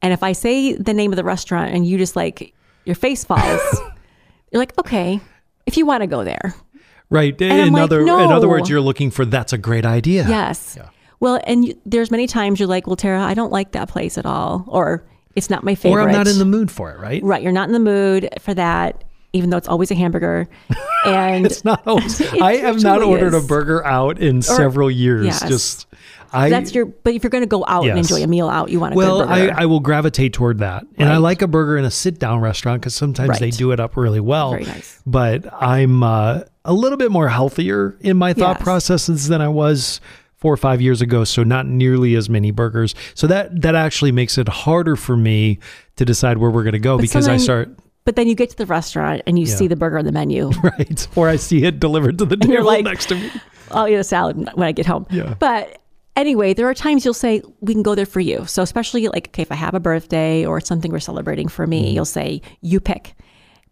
and 0.00 0.14
if 0.14 0.22
I 0.22 0.32
say 0.32 0.72
the 0.72 0.94
name 0.94 1.12
of 1.12 1.16
the 1.16 1.24
restaurant 1.24 1.74
and 1.74 1.86
you 1.86 1.98
just 1.98 2.16
like 2.16 2.54
your 2.86 2.94
face 2.94 3.24
falls, 3.24 3.60
you're 4.50 4.58
like, 4.58 4.76
okay, 4.78 5.20
if 5.66 5.76
you 5.76 5.84
want 5.84 6.00
to 6.00 6.06
go 6.06 6.24
there. 6.24 6.54
Right. 7.10 7.34
I'm 7.42 7.50
In 7.50 7.72
like, 7.74 7.82
other, 7.82 8.00
in 8.00 8.08
other 8.08 8.48
words, 8.48 8.70
you're 8.70 8.80
looking 8.80 9.10
for 9.10 9.26
that's 9.26 9.52
a 9.52 9.58
great 9.58 9.84
idea. 9.84 10.26
Yes. 10.26 10.78
Well, 11.20 11.40
and 11.46 11.66
you, 11.66 11.78
there's 11.84 12.10
many 12.10 12.26
times 12.26 12.58
you're 12.58 12.68
like, 12.68 12.86
well, 12.86 12.96
Tara, 12.96 13.22
I 13.22 13.34
don't 13.34 13.52
like 13.52 13.72
that 13.72 13.88
place 13.90 14.16
at 14.16 14.24
all, 14.24 14.64
or 14.66 15.06
it's 15.36 15.50
not 15.50 15.62
my 15.62 15.74
favorite. 15.74 16.02
Or 16.02 16.08
I'm 16.08 16.12
not 16.12 16.26
in 16.26 16.38
the 16.38 16.44
mood 16.44 16.70
for 16.70 16.90
it, 16.92 16.98
right? 16.98 17.22
right. 17.22 17.42
You're 17.42 17.52
not 17.52 17.68
in 17.68 17.72
the 17.72 17.78
mood 17.78 18.28
for 18.40 18.54
that, 18.54 19.04
even 19.32 19.50
though 19.50 19.56
it's 19.58 19.68
always 19.68 19.90
a 19.90 19.94
hamburger. 19.94 20.48
And 21.04 21.46
It's 21.46 21.64
not 21.64 21.86
always. 21.86 22.20
It 22.34 22.42
I 22.42 22.56
have 22.56 22.82
not 22.82 23.00
ordered 23.00 23.32
is. 23.32 23.44
a 23.44 23.46
burger 23.46 23.84
out 23.86 24.18
in 24.18 24.42
several 24.42 24.90
years. 24.90 25.24
yes. 25.26 25.46
Just 25.48 25.86
I 26.32 26.50
that's 26.50 26.74
your. 26.74 26.86
But 26.86 27.14
if 27.14 27.22
you're 27.22 27.30
going 27.30 27.44
to 27.44 27.46
go 27.48 27.64
out 27.68 27.86
and 27.86 27.96
enjoy 27.96 28.24
a 28.24 28.26
meal 28.26 28.48
out, 28.48 28.70
you 28.70 28.80
want 28.80 28.94
a 28.94 28.96
well, 28.96 29.20
good 29.20 29.28
I. 29.28 29.62
I 29.62 29.66
will 29.66 29.78
gravitate 29.78 30.32
toward 30.32 30.58
that, 30.58 30.84
and 30.98 31.08
I 31.08 31.18
like 31.18 31.42
a 31.42 31.46
burger 31.46 31.76
in 31.78 31.84
a 31.84 31.92
sit-down 31.92 32.40
restaurant 32.40 32.80
because 32.80 32.96
sometimes 32.96 33.38
they 33.38 33.50
do 33.50 33.70
it 33.70 33.78
up 33.78 33.96
really 33.96 34.18
well. 34.18 34.50
Very 34.50 34.64
nice. 34.64 35.00
But 35.06 35.46
I'm 35.52 36.02
uh, 36.02 36.40
a 36.64 36.72
little 36.72 36.98
bit 36.98 37.12
more 37.12 37.28
healthier 37.28 37.96
in 38.00 38.16
my 38.16 38.32
thought 38.32 38.56
Yes. 38.56 38.64
processes 38.64 39.28
than 39.28 39.40
I 39.40 39.48
was 39.48 40.00
four 40.36 40.52
or 40.52 40.56
five 40.56 40.80
years 40.80 41.00
ago. 41.02 41.24
So 41.24 41.42
not 41.42 41.66
nearly 41.66 42.14
as 42.14 42.28
many 42.28 42.50
burgers. 42.50 42.94
So 43.14 43.26
that 43.26 43.62
that 43.62 43.74
actually 43.74 44.12
makes 44.12 44.38
it 44.38 44.48
harder 44.48 44.96
for 44.96 45.16
me 45.16 45.58
to 45.96 46.04
decide 46.04 46.38
where 46.38 46.50
we're 46.50 46.62
going 46.62 46.74
to 46.74 46.78
go 46.78 46.96
But 46.96 47.02
because 47.02 47.26
I 47.28 47.36
start 47.38 47.70
But 48.04 48.16
then 48.16 48.28
you 48.28 48.34
get 48.34 48.50
to 48.50 48.56
the 48.56 48.66
restaurant 48.66 49.22
and 49.26 49.38
you 49.38 49.46
Yeah. 49.46 49.54
see 49.54 49.66
the 49.66 49.76
burger 49.76 49.98
on 49.98 50.04
the 50.04 50.12
menu. 50.12 50.50
right, 50.62 51.08
or 51.16 51.28
I 51.28 51.36
see 51.36 51.64
it 51.64 51.80
delivered 51.80 52.18
to 52.18 52.24
the 52.24 52.36
table 52.48 52.64
like- 52.64 52.84
next 52.84 53.06
to 53.06 53.14
me. 53.16 53.30
I'll 53.72 53.88
eat 53.88 53.94
a 53.94 54.04
salad 54.04 54.36
when 54.54 54.68
I 54.68 54.70
get 54.72 54.86
home. 54.86 55.06
Yeah. 55.10 55.34
But 55.40 55.78
anyway, 56.14 56.54
there 56.54 56.68
are 56.68 56.74
times 56.74 57.04
you'll 57.04 57.14
say, 57.14 57.42
we 57.60 57.74
can 57.74 57.82
go 57.82 57.96
there 57.96 58.06
for 58.06 58.20
you. 58.20 58.46
So, 58.46 58.62
especially 58.62 59.08
like, 59.08 59.28
okay, 59.28 59.42
if 59.42 59.50
I 59.50 59.56
have 59.56 59.74
a 59.74 59.80
birthday 59.80 60.46
or 60.46 60.58
it's 60.58 60.68
something 60.68 60.92
we're 60.92 61.00
celebrating 61.00 61.48
for 61.48 61.66
me, 61.66 61.90
mm. 61.90 61.94
you'll 61.94 62.04
say, 62.04 62.42
you 62.60 62.78
pick. 62.78 63.14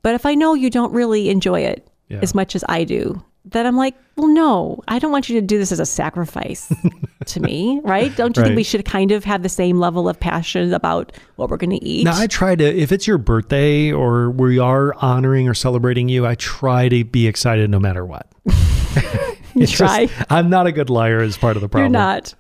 But 0.03 0.15
if 0.17 0.27
I 0.27 0.35
know 0.35 0.55
you 0.55 0.69
don't 0.69 0.93
really 0.93 1.29
enjoy 1.31 1.61
it 1.61 1.89
Yeah. 2.09 2.19
as 2.23 2.35
much 2.35 2.57
as 2.57 2.65
I 2.69 2.83
do, 2.83 3.23
then 3.45 3.67
I'm 3.67 3.77
like, 3.77 3.95
well, 4.17 4.29
no, 4.29 4.83
I 4.89 4.99
don't 4.99 5.13
want 5.13 5.29
you 5.29 5.39
to 5.41 5.47
do 5.47 5.59
this 5.59 5.71
as 5.71 5.79
a 5.81 5.87
sacrifice 5.87 6.73
to 7.27 7.41
me, 7.41 7.81
right? 7.85 8.15
Don't 8.17 8.37
you 8.37 8.43
Right. 8.43 8.49
think 8.49 8.57
we 8.57 8.63
should 8.63 8.85
kind 8.85 9.13
of 9.13 9.25
have 9.25 9.43
the 9.43 9.49
same 9.49 9.79
level 9.79 10.09
of 10.09 10.19
passion 10.19 10.73
about 10.73 11.13
what 11.37 11.51
we're 11.51 11.57
going 11.59 11.71
to 11.79 11.85
eat? 11.85 12.05
Now 12.05 12.17
I 12.19 12.27
try 12.27 12.55
to 12.55 12.65
if 12.65 12.91
it's 12.93 13.07
your 13.07 13.19
birthday 13.19 13.93
or 13.93 14.31
we 14.31 14.59
are 14.59 14.95
honoring 14.95 15.49
or 15.49 15.55
celebrating 15.55 16.09
you, 16.09 16.27
I 16.27 16.37
try 16.37 16.89
to 16.89 17.05
be 17.05 17.27
excited 17.27 17.69
no 17.71 17.79
matter 17.79 18.05
what. 18.07 18.27
you 18.47 18.53
It's 19.63 19.71
just- 19.73 19.77
try. 19.79 20.09
I'm 20.31 20.49
not 20.51 20.67
a 20.67 20.73
good 20.73 20.91
liar 20.91 21.21
is 21.23 21.37
part 21.37 21.57
of 21.57 21.63
the 21.63 21.69
problem. 21.69 21.93
You're 21.93 22.01
not. 22.01 22.35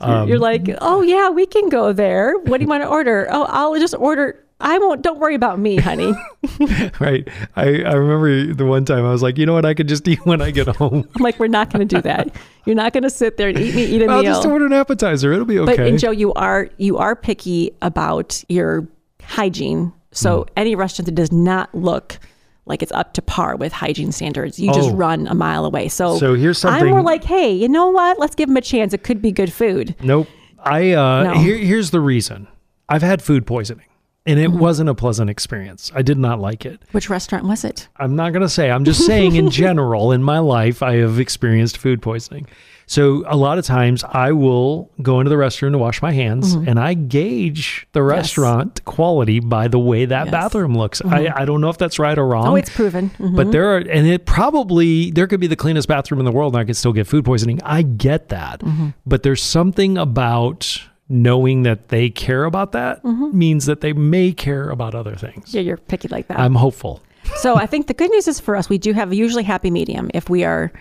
Um, 0.00 0.28
you're 0.28 0.38
like, 0.40 0.68
oh 0.80 1.02
yeah, 1.02 1.28
we 1.30 1.46
can 1.46 1.68
go 1.68 1.92
there. 1.92 2.36
What 2.38 2.58
do 2.58 2.64
you 2.64 2.68
want 2.68 2.82
to 2.82 2.88
order? 2.88 3.28
Oh, 3.30 3.44
I'll 3.44 3.78
just 3.78 3.94
order. 3.94 4.44
I 4.62 4.78
won't. 4.78 5.02
Don't 5.02 5.18
worry 5.18 5.34
about 5.34 5.58
me, 5.58 5.76
honey. 5.76 6.14
right. 7.00 7.26
I, 7.56 7.82
I 7.82 7.92
remember 7.94 8.54
the 8.54 8.64
one 8.64 8.84
time 8.84 9.04
I 9.04 9.10
was 9.10 9.22
like, 9.22 9.36
you 9.36 9.44
know 9.44 9.54
what, 9.54 9.64
I 9.64 9.74
could 9.74 9.88
just 9.88 10.06
eat 10.12 10.24
when 10.24 10.40
I 10.40 10.50
get 10.52 10.68
home. 10.68 11.08
I'm 11.16 11.22
like, 11.22 11.38
we're 11.38 11.48
not 11.48 11.70
going 11.72 11.86
to 11.86 11.96
do 11.96 12.00
that. 12.02 12.34
You're 12.64 12.76
not 12.76 12.92
going 12.92 13.02
to 13.02 13.10
sit 13.10 13.36
there 13.36 13.48
and 13.48 13.58
eat 13.58 13.74
me 13.74 13.84
eat 13.84 14.02
a 14.02 14.06
I'll 14.06 14.22
meal. 14.22 14.32
just 14.32 14.46
order 14.46 14.64
an 14.66 14.72
appetizer. 14.72 15.32
It'll 15.32 15.44
be 15.44 15.58
okay. 15.58 15.76
But 15.76 15.86
and 15.86 15.98
Joe, 15.98 16.12
you 16.12 16.32
are 16.34 16.70
you 16.78 16.96
are 16.98 17.16
picky 17.16 17.72
about 17.82 18.42
your 18.48 18.86
hygiene. 19.22 19.92
So 20.12 20.42
Mm. 20.44 20.48
any 20.56 20.74
restaurant 20.76 21.06
that 21.06 21.14
does 21.14 21.32
not 21.32 21.74
look 21.74 22.18
like 22.66 22.82
it's 22.82 22.92
up 22.92 23.14
to 23.14 23.22
par 23.22 23.56
with 23.56 23.72
hygiene 23.72 24.12
standards, 24.12 24.58
you 24.60 24.72
just 24.72 24.90
Oh. 24.90 24.94
run 24.94 25.26
a 25.26 25.34
mile 25.34 25.64
away. 25.64 25.88
So 25.88 26.18
So 26.18 26.34
here's 26.34 26.58
something. 26.58 26.84
I'm 26.84 26.90
more 26.90 27.02
like, 27.02 27.24
hey, 27.24 27.52
you 27.52 27.68
know 27.68 27.88
what? 27.90 28.20
Let's 28.20 28.36
give 28.36 28.48
them 28.48 28.56
a 28.56 28.60
chance. 28.60 28.94
It 28.94 29.02
could 29.02 29.20
be 29.20 29.32
good 29.32 29.52
food. 29.52 29.96
Nope. 30.02 30.28
I 30.62 30.92
uh 30.92 31.24
No. 31.24 31.34
here, 31.40 31.56
here's 31.56 31.90
the 31.90 32.00
reason. 32.00 32.46
I've 32.88 33.02
had 33.02 33.20
food 33.22 33.46
poisoning 33.46 33.86
and 34.24 34.38
Mm-hmm. 34.38 34.54
it 34.54 34.60
wasn't 34.60 34.88
a 34.88 34.94
pleasant 34.94 35.28
experience. 35.30 35.90
I 35.94 36.02
did 36.02 36.16
not 36.18 36.38
like 36.40 36.64
it. 36.64 36.80
Which 36.92 37.10
restaurant 37.10 37.44
was 37.46 37.64
it? 37.64 37.88
I'm 37.96 38.14
not 38.14 38.32
going 38.32 38.42
to 38.42 38.48
say. 38.48 38.70
I'm 38.70 38.84
just 38.84 39.04
saying 39.04 39.34
in 39.36 39.50
general 39.64 40.12
in 40.12 40.22
my 40.22 40.38
life 40.38 40.82
I 40.82 40.96
have 40.96 41.18
experienced 41.18 41.76
food 41.78 42.00
poisoning. 42.02 42.46
So 42.86 43.24
a 43.26 43.36
lot 43.36 43.58
of 43.58 43.64
times 43.64 44.04
I 44.04 44.32
will 44.32 44.90
go 45.00 45.20
into 45.20 45.30
the 45.30 45.36
restroom 45.36 45.72
to 45.72 45.78
wash 45.78 46.02
my 46.02 46.12
hands 46.12 46.54
Mm-hmm. 46.54 46.68
and 46.68 46.78
I 46.78 46.94
gauge 46.94 47.86
the 47.92 48.02
restaurant 48.02 48.84
quality 48.84 49.40
by 49.40 49.66
the 49.68 49.78
way 49.78 50.04
that 50.04 50.26
Yes. 50.26 50.30
bathroom 50.32 50.76
looks. 50.76 51.00
I, 51.04 51.28
I 51.34 51.44
don't 51.44 51.60
know 51.60 51.70
if 51.70 51.78
that's 51.78 51.98
right 51.98 52.18
or 52.18 52.26
wrong. 52.26 52.46
Oh, 52.48 52.56
it's 52.56 52.70
proven. 52.70 53.10
Mhm. 53.18 53.34
But 53.36 53.50
there 53.50 53.74
are, 53.74 53.78
and 53.78 54.06
it 54.06 54.26
probably, 54.26 55.10
there 55.10 55.26
could 55.26 55.40
be 55.40 55.46
the 55.46 55.56
cleanest 55.56 55.88
bathroom 55.88 56.20
in 56.20 56.26
the 56.26 56.32
world 56.32 56.54
and 56.54 56.60
I 56.60 56.64
could 56.64 56.76
still 56.76 56.92
get 56.92 57.06
food 57.06 57.24
poisoning. 57.24 57.60
I 57.64 57.82
get 57.82 58.28
that. 58.28 58.60
Mm-hmm. 58.60 58.88
But 59.06 59.22
there's 59.22 59.42
something 59.42 59.96
about 59.96 60.80
knowing 61.12 61.62
that 61.62 61.88
they 61.90 62.08
care 62.10 62.44
about 62.44 62.72
that 62.72 63.02
Mm-hmm. 63.04 63.36
means 63.38 63.66
that 63.66 63.80
they 63.82 63.92
may 63.92 64.32
care 64.32 64.68
about 64.70 64.94
other 64.94 65.14
things. 65.14 65.52
Yeah, 65.54 65.60
you're 65.60 65.76
picky 65.76 66.08
like 66.08 66.26
that. 66.28 66.38
I'm 66.40 66.54
hopeful. 66.54 67.00
so 67.36 67.56
I 67.56 67.66
think 67.66 67.86
the 67.86 67.94
good 67.94 68.10
news 68.10 68.26
is 68.26 68.40
for 68.40 68.56
us, 68.56 68.68
we 68.68 68.78
do 68.78 68.92
have 68.92 69.12
a 69.12 69.16
usually 69.16 69.44
happy 69.44 69.70
medium. 69.70 70.10
If 70.14 70.28
we 70.30 70.42
are 70.44 70.72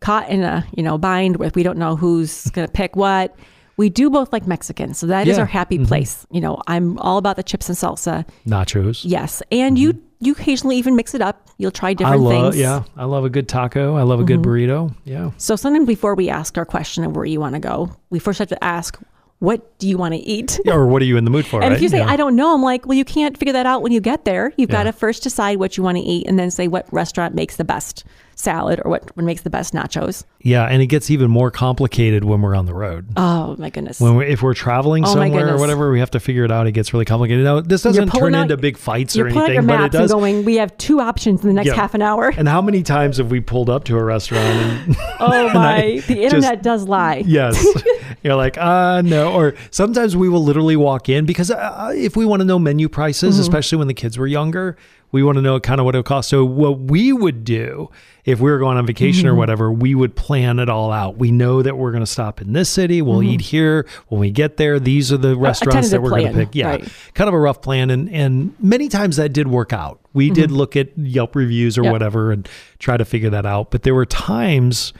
caught 0.00 0.28
in 0.30 0.42
a 0.42 0.64
you 0.76 0.82
know 0.82 0.96
bind 0.98 1.36
with 1.36 1.54
we 1.56 1.62
don't 1.62 1.76
know 1.78 1.96
who's 1.96 2.44
going 2.50 2.66
to 2.66 2.72
pick 2.72 2.94
what, 2.96 3.36
we 3.76 3.88
do 3.88 4.10
both 4.10 4.32
like 4.32 4.46
Mexican. 4.46 4.94
So 4.94 5.06
that 5.08 5.26
is 5.26 5.36
Yeah. 5.36 5.40
our 5.42 5.46
happy 5.46 5.78
place. 5.84 6.26
You 6.30 6.40
know, 6.40 6.62
I'm 6.66 6.98
all 6.98 7.18
about 7.18 7.36
the 7.36 7.42
chips 7.42 7.68
and 7.68 7.76
salsa. 7.78 8.26
Nachos. 8.46 9.02
Yes, 9.04 9.42
and 9.50 9.78
you 9.78 10.00
you 10.22 10.32
occasionally 10.32 10.76
even 10.76 10.96
mix 10.96 11.14
it 11.14 11.22
up. 11.22 11.48
You'll 11.56 11.70
try 11.70 11.94
Mm-hmm. 11.94 12.04
I 12.06 12.10
different 12.12 12.22
love, 12.24 12.52
things. 12.52 12.60
yeah, 12.62 12.82
I 12.96 13.04
love 13.06 13.24
a 13.24 13.30
good 13.30 13.48
taco. 13.48 13.96
I 13.96 14.02
love 14.02 14.20
a 14.20 14.24
good 14.24 14.40
burrito. 14.42 14.94
Yeah. 15.04 15.30
So 15.38 15.56
sometimes 15.56 15.86
before 15.86 16.14
we 16.14 16.28
ask 16.28 16.58
our 16.58 16.66
question 16.66 17.04
of 17.04 17.16
where 17.16 17.24
you 17.24 17.40
want 17.40 17.54
to 17.54 17.58
go, 17.60 17.90
we 18.10 18.18
first 18.18 18.38
have 18.38 18.48
to 18.48 18.62
ask, 18.62 18.98
what 19.40 19.78
do 19.78 19.88
you 19.88 19.98
want 19.98 20.14
to 20.14 20.20
eat? 20.20 20.60
Or 20.66 20.86
what 20.86 21.02
are 21.02 21.06
you 21.06 21.16
in 21.16 21.24
the 21.24 21.30
mood 21.30 21.46
for? 21.46 21.60
And 21.62 21.70
right? 21.70 21.76
if 21.76 21.82
you 21.82 21.88
say, 21.88 21.98
Yeah. 21.98 22.06
I 22.08 22.16
don't 22.16 22.36
know, 22.36 22.54
I'm 22.54 22.62
like, 22.62 22.86
well, 22.86 22.96
you 22.96 23.04
can't 23.04 23.36
figure 23.36 23.52
that 23.54 23.66
out 23.66 23.82
when 23.82 23.90
you 23.92 24.00
get 24.00 24.24
there. 24.24 24.52
You've 24.56 24.70
got 24.70 24.84
to 24.84 24.92
first 24.92 25.22
decide 25.22 25.58
what 25.58 25.76
you 25.76 25.82
want 25.82 25.96
to 25.98 26.02
eat 26.04 26.26
and 26.28 26.38
then 26.38 26.50
say 26.50 26.68
what 26.68 26.86
restaurant 26.92 27.34
makes 27.34 27.56
the 27.56 27.64
best 27.64 28.04
salad 28.36 28.80
or 28.84 28.90
what 28.90 29.14
makes 29.18 29.42
the 29.42 29.50
best 29.50 29.74
nachos. 29.74 30.24
yeah, 30.40 30.64
and 30.64 30.80
it 30.80 30.86
gets 30.86 31.10
even 31.10 31.30
more 31.30 31.50
complicated 31.50 32.24
when 32.24 32.40
we're 32.40 32.54
on 32.54 32.64
the 32.64 32.72
road. 32.72 33.06
Oh, 33.16 33.54
my 33.58 33.68
goodness. 33.68 34.00
When 34.00 34.16
we 34.16 34.24
if 34.26 34.40
we're 34.40 34.54
traveling 34.54 35.04
Oh 35.04 35.12
somewhere 35.12 35.54
or 35.54 35.58
whatever, 35.58 35.90
we 35.90 36.00
have 36.00 36.10
to 36.12 36.20
figure 36.20 36.44
it 36.44 36.50
out. 36.50 36.66
It 36.66 36.72
gets 36.72 36.94
really 36.94 37.04
complicated. 37.04 37.44
Now, 37.44 37.60
this 37.60 37.82
doesn't 37.82 38.08
turn 38.10 38.34
out- 38.34 38.42
into 38.44 38.56
big 38.56 38.78
fights 38.78 39.14
or 39.18 39.26
anything, 39.26 39.66
but 39.66 39.80
it 39.82 39.92
does. 39.92 40.10
going, 40.10 40.44
we 40.46 40.56
have 40.56 40.74
two 40.78 41.00
options 41.00 41.42
in 41.42 41.48
the 41.48 41.54
next 41.54 41.66
Yeah. 41.68 41.74
half 41.74 41.92
an 41.94 42.00
hour. 42.00 42.32
And 42.34 42.48
how 42.48 42.62
many 42.62 42.82
times 42.82 43.18
have 43.18 43.30
we 43.30 43.40
pulled 43.40 43.68
up 43.68 43.84
to 43.84 43.96
a 43.98 44.02
restaurant 44.02 44.44
and 44.46 44.96
Oh, 45.18 45.50
my. 45.54 46.02
The 46.06 46.14
just- 46.14 46.34
internet 46.34 46.62
does 46.62 46.84
lie. 46.88 47.22
yes, 47.26 47.62
you're 48.22 48.36
like, 48.36 48.58
uh, 48.58 49.02
no. 49.02 49.32
Or 49.32 49.54
sometimes 49.70 50.16
we 50.16 50.28
will 50.28 50.42
literally 50.44 50.76
walk 50.76 51.08
in 51.08 51.26
because 51.26 51.50
uh, 51.50 51.92
if 51.94 52.16
we 52.16 52.24
want 52.26 52.40
to 52.40 52.44
know 52.44 52.58
menu 52.58 52.88
prices, 52.88 53.34
Mm-hmm. 53.34 53.42
especially 53.42 53.78
when 53.78 53.88
the 53.88 53.94
kids 53.94 54.18
were 54.18 54.26
younger, 54.26 54.76
we 55.12 55.22
want 55.24 55.36
to 55.36 55.42
know 55.42 55.58
kind 55.58 55.80
of 55.80 55.84
what 55.86 55.94
it 55.94 55.98
would 55.98 56.04
cost. 56.06 56.28
So 56.28 56.44
what 56.44 56.78
we 56.78 57.12
would 57.12 57.42
do 57.44 57.90
if 58.24 58.38
we 58.38 58.48
were 58.50 58.58
going 58.58 58.76
on 58.78 58.86
vacation 58.86 59.24
Mm-hmm. 59.24 59.30
or 59.30 59.34
whatever, 59.34 59.72
we 59.72 59.94
would 59.94 60.14
plan 60.14 60.58
it 60.60 60.68
all 60.68 60.92
out. 60.92 61.16
We 61.16 61.32
know 61.32 61.62
that 61.62 61.76
we're 61.76 61.90
going 61.90 62.04
to 62.04 62.10
stop 62.10 62.40
in 62.40 62.52
this 62.52 62.68
city. 62.68 63.02
We'll 63.02 63.22
eat 63.22 63.40
here. 63.40 63.86
When 64.08 64.20
we 64.20 64.30
get 64.30 64.56
there, 64.56 64.78
these 64.78 65.12
are 65.12 65.16
the 65.16 65.36
restaurants 65.36 65.90
that 65.90 65.96
Mm-hmm. 65.96 66.04
we're 66.04 66.10
going 66.10 66.32
to 66.34 66.38
pick. 66.46 66.54
Yeah, 66.54 66.68
right. 66.68 66.92
kind 67.14 67.26
of 67.28 67.34
a 67.34 67.38
rough 67.40 67.60
plan. 67.62 67.90
And 67.90 68.08
and 68.10 68.54
many 68.60 68.88
times 68.88 69.16
that 69.16 69.32
did 69.32 69.48
work 69.48 69.72
out. 69.72 69.98
We 70.12 70.30
did 70.30 70.50
look 70.50 70.76
at 70.76 70.96
Yelp 70.98 71.34
reviews 71.34 71.78
or 71.78 71.82
Yep. 71.84 71.92
whatever 71.92 72.30
and 72.32 72.48
try 72.78 72.96
to 72.96 73.04
figure 73.04 73.30
that 73.30 73.46
out. 73.46 73.70
But 73.70 73.82
there 73.82 73.94
were 73.94 74.06
times 74.06 74.92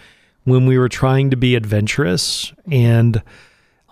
when 0.51 0.67
we 0.67 0.77
were 0.79 0.89
trying 0.89 1.31
to 1.31 1.37
be 1.37 1.55
adventurous 1.55 2.53
and 2.71 3.23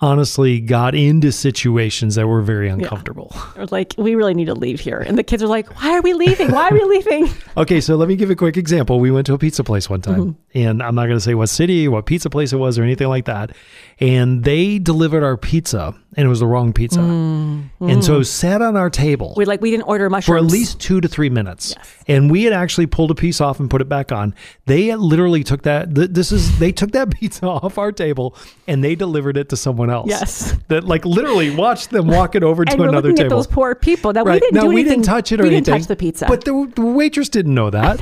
honestly 0.01 0.61
got 0.61 0.95
into 0.95 1.33
situations 1.33 2.15
that 2.15 2.25
were 2.29 2.41
very 2.41 2.69
uncomfortable. 2.69 3.35
Or 3.57 3.67
like, 3.67 3.95
we 3.99 4.15
really 4.15 4.35
need 4.35 4.45
to 4.45 4.55
leave 4.55 4.79
here. 4.79 4.99
And 4.99 5.19
the 5.19 5.25
kids 5.25 5.43
are 5.43 5.49
like, 5.49 5.81
why 5.83 5.97
are 5.97 6.01
we 6.03 6.13
leaving? 6.13 6.53
Why 6.53 6.69
are 6.69 6.73
we 6.73 6.85
leaving? 6.85 7.29
Okay, 7.57 7.81
so 7.81 7.97
let 7.97 8.07
me 8.09 8.15
give 8.15 8.31
a 8.31 8.37
quick 8.37 8.57
example. 8.57 9.01
We 9.01 9.11
went 9.11 9.27
to 9.27 9.35
a 9.35 9.39
pizza 9.39 9.65
place 9.65 9.91
one 9.91 10.01
time, 10.01 10.15
Mm-hmm. 10.21 10.59
and 10.59 10.81
I'm 10.81 10.95
not 10.95 11.07
going 11.07 11.17
to 11.17 11.21
say 11.21 11.35
what 11.35 11.49
city, 11.49 11.89
what 11.89 12.07
pizza 12.07 12.31
place 12.31 12.53
it 12.53 12.57
was, 12.59 12.79
or 12.79 12.85
anything 12.85 13.09
like 13.09 13.25
that. 13.25 13.51
And 13.99 14.45
they 14.45 14.79
delivered 14.79 15.25
our 15.25 15.37
pizza, 15.37 15.93
and 16.17 16.25
it 16.27 16.29
was 16.29 16.41
the 16.41 16.47
wrong 16.47 16.73
pizza. 16.73 16.99
Mm. 17.01 17.69
And 17.81 18.05
so 18.05 18.21
it 18.21 18.25
sat 18.25 18.63
on 18.63 18.77
our 18.77 18.89
table 18.91 19.35
We 19.37 19.45
like, 19.45 19.61
we 19.61 19.71
didn't 19.71 19.85
order 19.85 20.09
mushrooms 20.09 20.27
for 20.27 20.37
at 20.45 20.51
least 20.51 20.81
two 20.81 21.01
to 21.01 21.09
three 21.09 21.29
minutes. 21.31 21.75
Yes. 21.77 21.95
And 22.09 22.31
we 22.31 22.45
had 22.45 22.53
actually 22.55 22.87
pulled 22.87 23.11
a 23.11 23.15
piece 23.15 23.41
off 23.41 23.61
and 23.61 23.69
put 23.71 23.83
it 23.83 23.89
back 23.89 24.11
on. 24.11 24.35
They 24.67 24.95
literally 24.97 25.45
took 25.45 25.63
that. 25.63 25.95
th- 25.95 26.11
This 26.11 26.33
is 26.33 26.59
they 26.59 26.73
took 26.73 26.93
that 26.93 27.11
pizza 27.15 27.47
off 27.47 27.77
our 27.79 27.93
table 27.93 28.35
and 28.67 28.83
they 28.83 28.95
delivered 28.95 29.37
it 29.37 29.51
to 29.51 29.57
someone 29.57 29.91
else. 29.91 30.09
Yes. 30.09 30.57
That 30.69 30.85
like 30.85 31.05
literally 31.05 31.55
watched 31.55 31.91
them 31.91 32.07
walk 32.09 32.35
it 32.35 32.43
over 32.43 32.65
to 32.67 32.73
and 32.73 32.83
another 32.83 33.11
at 33.11 33.17
table. 33.17 33.37
those 33.37 33.47
poor 33.47 33.75
people. 33.75 34.13
Now, 34.13 34.25
we 34.25 34.33
didn't 34.41 34.55
now 34.55 34.63
do 34.63 34.69
we 34.69 34.81
anything. 34.81 35.01
didn't 35.01 35.05
touch 35.05 35.31
it 35.33 35.41
or 35.41 35.43
we 35.45 35.49
anything. 35.51 35.65
didn't 35.65 35.81
touch 35.83 35.89
the 35.89 35.97
pizza. 35.97 36.27
But 36.27 36.45
the, 36.45 36.73
the 36.75 36.83
waitress 36.87 37.29
didn't 37.29 37.55
know 37.55 37.71
that. 37.81 38.01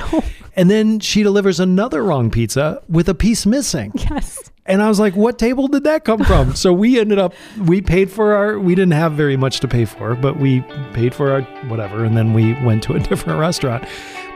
And 0.55 0.71
then 0.71 1.01
she 1.01 1.23
delivers 1.23 1.61
another 1.61 2.03
wrong 2.05 2.31
pizza 2.31 2.83
with 2.89 3.09
a 3.09 3.15
piece 3.15 3.45
missing. 3.47 3.93
yes. 3.97 4.51
And 4.69 4.83
I 4.83 4.89
was 4.89 4.99
like, 4.99 5.15
what 5.15 5.39
table 5.39 5.69
did 5.69 5.85
that 5.85 6.05
come 6.05 6.25
from? 6.25 6.55
so 6.57 6.73
we 6.73 6.99
ended 6.99 7.19
up, 7.19 7.35
we 7.67 7.81
paid 7.81 8.11
for 8.11 8.35
our, 8.35 8.59
we 8.59 8.75
didn't 8.75 8.95
have 8.95 9.13
very 9.13 9.37
much 9.37 9.61
to 9.61 9.69
pay 9.69 9.85
for, 9.85 10.15
but 10.15 10.39
we 10.39 10.63
paid 10.93 11.15
for 11.15 11.31
our 11.33 11.43
whatever. 11.69 12.05
And 12.05 12.17
then 12.17 12.33
we 12.33 12.55
went 12.65 12.83
to 12.85 12.95
a 12.95 12.99
different 13.09 13.39
restaurant. 13.39 13.85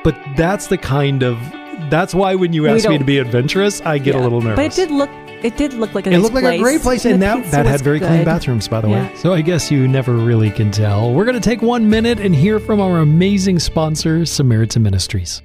But 0.05 0.17
that's 0.37 0.69
the 0.69 0.79
kind 0.79 1.23
of, 1.23 1.39
that's 1.91 2.15
why 2.15 2.35
when 2.35 2.53
you 2.53 2.67
ask 2.67 2.89
me 2.89 2.99
to 2.99 3.05
be 3.05 3.19
adventurous, 3.19 3.81
I 3.83 3.99
get 3.99 4.15
a 4.15 4.19
little 4.19 4.41
nervous. 4.41 4.57
But 4.57 4.67
it 4.67 4.75
did 4.75 4.91
look, 4.91 5.11
it 5.43 5.57
did 5.57 5.73
look 5.75 5.95
like 5.95 6.07
a 6.07 6.11
It 6.11 6.13
nice 6.13 6.23
looked 6.23 6.35
like 6.35 6.61
a 6.61 6.63
great 6.63 6.83
place, 6.83 7.05
and 7.07 7.23
that, 7.23 7.51
that 7.51 7.65
had 7.65 7.81
very 7.81 7.99
clean 7.99 8.25
bathrooms, 8.25 8.69
by 8.69 8.81
the 8.83 8.89
way. 8.89 9.11
So 9.17 9.33
I 9.33 9.41
guess 9.41 9.71
you 9.71 9.89
never 9.89 10.13
really 10.13 10.51
can 10.51 10.71
tell. 10.71 11.13
We're 11.13 11.25
going 11.25 11.41
to 11.41 11.49
take 11.49 11.63
one 11.63 11.89
minute 11.89 12.21
and 12.21 12.35
hear 12.35 12.61
from 12.61 12.81
our 12.81 12.99
amazing 12.99 13.59
sponsor, 13.59 14.27
Samaritan 14.27 14.83
Ministries. 14.83 15.41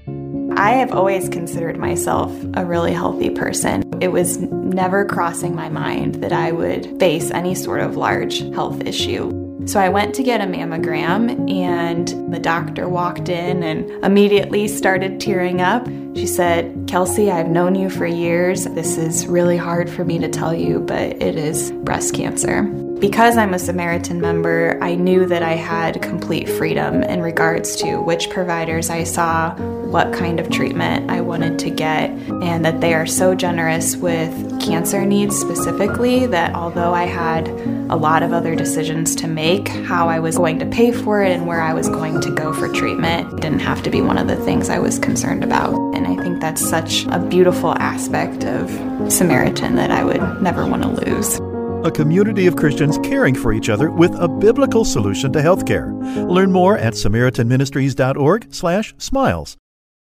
I 0.58 0.72
have 0.72 0.92
always 0.92 1.28
considered 1.30 1.78
myself 1.78 2.32
a 2.56 2.66
really 2.66 2.94
healthy 2.94 3.30
person. 3.30 3.85
It 4.02 4.12
was 4.12 4.38
never 4.40 5.06
crossing 5.06 5.56
my 5.56 5.70
mind 5.70 6.16
that 6.16 6.34
I 6.34 6.52
would 6.52 7.00
face 7.00 7.32
any 7.32 7.56
sort 7.56 7.82
of 7.82 7.98
large 7.98 8.40
health 8.54 8.82
issue. 8.86 9.42
So 9.68 9.80
I 9.80 9.90
went 9.90 10.14
to 10.16 10.24
get 10.24 10.42
a 10.42 10.44
mammogram, 10.44 11.50
and 11.52 12.08
the 12.32 12.40
doctor 12.40 12.88
walked 12.88 13.30
in 13.30 13.64
and 13.64 13.90
immediately 14.06 14.68
started 14.68 15.20
tearing 15.20 15.60
up. 15.60 15.88
She 16.16 16.28
said, 16.28 16.86
Kelsey, 16.88 17.32
I've 17.32 17.50
known 17.50 17.74
you 17.74 17.90
for 17.90 18.06
years. 18.06 18.66
This 18.66 18.98
is 18.98 19.26
really 19.26 19.58
hard 19.58 19.90
for 19.90 20.06
me 20.06 20.20
to 20.20 20.30
tell 20.30 20.54
you, 20.54 20.82
but 20.82 21.22
it 21.22 21.36
is 21.36 21.72
breast 21.72 22.14
cancer. 22.14 22.70
Because 23.00 23.36
I'm 23.36 23.54
a 23.54 23.60
Samaritan 23.60 24.22
member, 24.22 24.80
I 24.82 24.96
knew 24.96 25.26
that 25.26 25.44
I 25.44 25.54
had 25.54 26.02
complete 26.02 26.48
freedom 26.48 27.04
in 27.04 27.22
regards 27.22 27.76
to 27.78 27.98
which 27.98 28.30
providers 28.30 28.90
I 28.90 29.04
saw, 29.04 29.54
what 29.56 30.14
kind 30.14 30.40
of 30.40 30.50
treatment 30.50 31.12
I 31.12 31.20
wanted 31.20 31.60
to 31.60 31.70
get, 31.70 32.10
and 32.10 32.64
that 32.64 32.80
they 32.80 32.94
are 32.94 33.06
so 33.06 33.36
generous 33.36 33.98
with 33.98 34.32
cancer 34.62 35.06
needs 35.06 35.38
specifically 35.38 36.26
that 36.28 36.56
although 36.56 36.94
I 36.94 37.04
had 37.04 37.50
a 37.90 37.98
lot 37.98 38.24
of 38.24 38.32
other 38.32 38.56
decisions 38.56 39.14
to 39.18 39.28
make, 39.28 39.68
how 39.68 40.08
I 40.08 40.20
was 40.20 40.38
going 40.38 40.60
to 40.60 40.66
pay 40.66 40.94
for 40.94 41.22
it 41.22 41.34
and 41.34 41.46
where 41.46 41.62
I 41.62 41.74
was 41.74 41.90
going 41.90 42.22
to 42.22 42.32
go 42.32 42.54
for 42.54 42.70
treatment 42.70 43.42
didn't 43.42 43.60
have 43.60 43.84
to 43.84 43.90
be 43.90 44.02
one 44.02 44.18
of 44.18 44.28
the 44.28 44.38
things 44.38 44.70
I 44.70 44.80
was 44.80 45.00
concerned 45.00 45.44
about. 45.44 45.74
And 45.96 46.08
I 46.08 46.16
think 46.24 46.40
that's 46.40 46.68
such 46.68 47.06
a 47.08 47.20
beautiful 47.20 47.74
aspect 47.74 48.46
of 48.46 48.72
Samaritan 49.12 49.76
that 49.76 49.92
I 49.92 50.04
would 50.06 50.42
never 50.42 50.66
want 50.66 50.84
to 50.84 50.90
lose. 50.90 51.55
A 51.86 51.92
community 51.92 52.48
of 52.48 52.56
Christians 52.56 52.98
caring 53.04 53.36
for 53.36 53.54
each 53.54 53.70
other 53.70 53.92
with 53.92 54.14
a 54.16 54.28
biblical 54.28 54.84
solution 54.84 55.32
to 55.34 55.40
healthcare. 55.40 55.94
Learn 56.30 56.52
more 56.52 56.76
at 56.78 56.94
samaritanministries.org/smiles. 56.94 59.58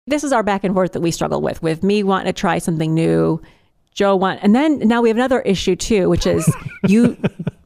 This 0.07 0.23
is 0.23 0.31
our 0.31 0.43
back 0.43 0.63
and 0.63 0.73
forth 0.75 0.91
that 0.93 1.01
we 1.01 1.09
struggle 1.11 1.41
with, 1.41 1.61
with 1.63 1.81
me 1.83 2.03
wanting 2.03 2.27
to 2.27 2.33
try 2.33 2.59
something 2.59 2.93
new, 2.93 3.41
Joe 3.93 4.15
want, 4.15 4.39
and 4.43 4.53
then 4.55 4.77
now 4.79 5.01
we 5.01 5.09
have 5.09 5.17
another 5.17 5.41
issue 5.41 5.75
too, 5.75 6.09
which 6.09 6.27
is 6.27 6.47
you, 6.87 7.17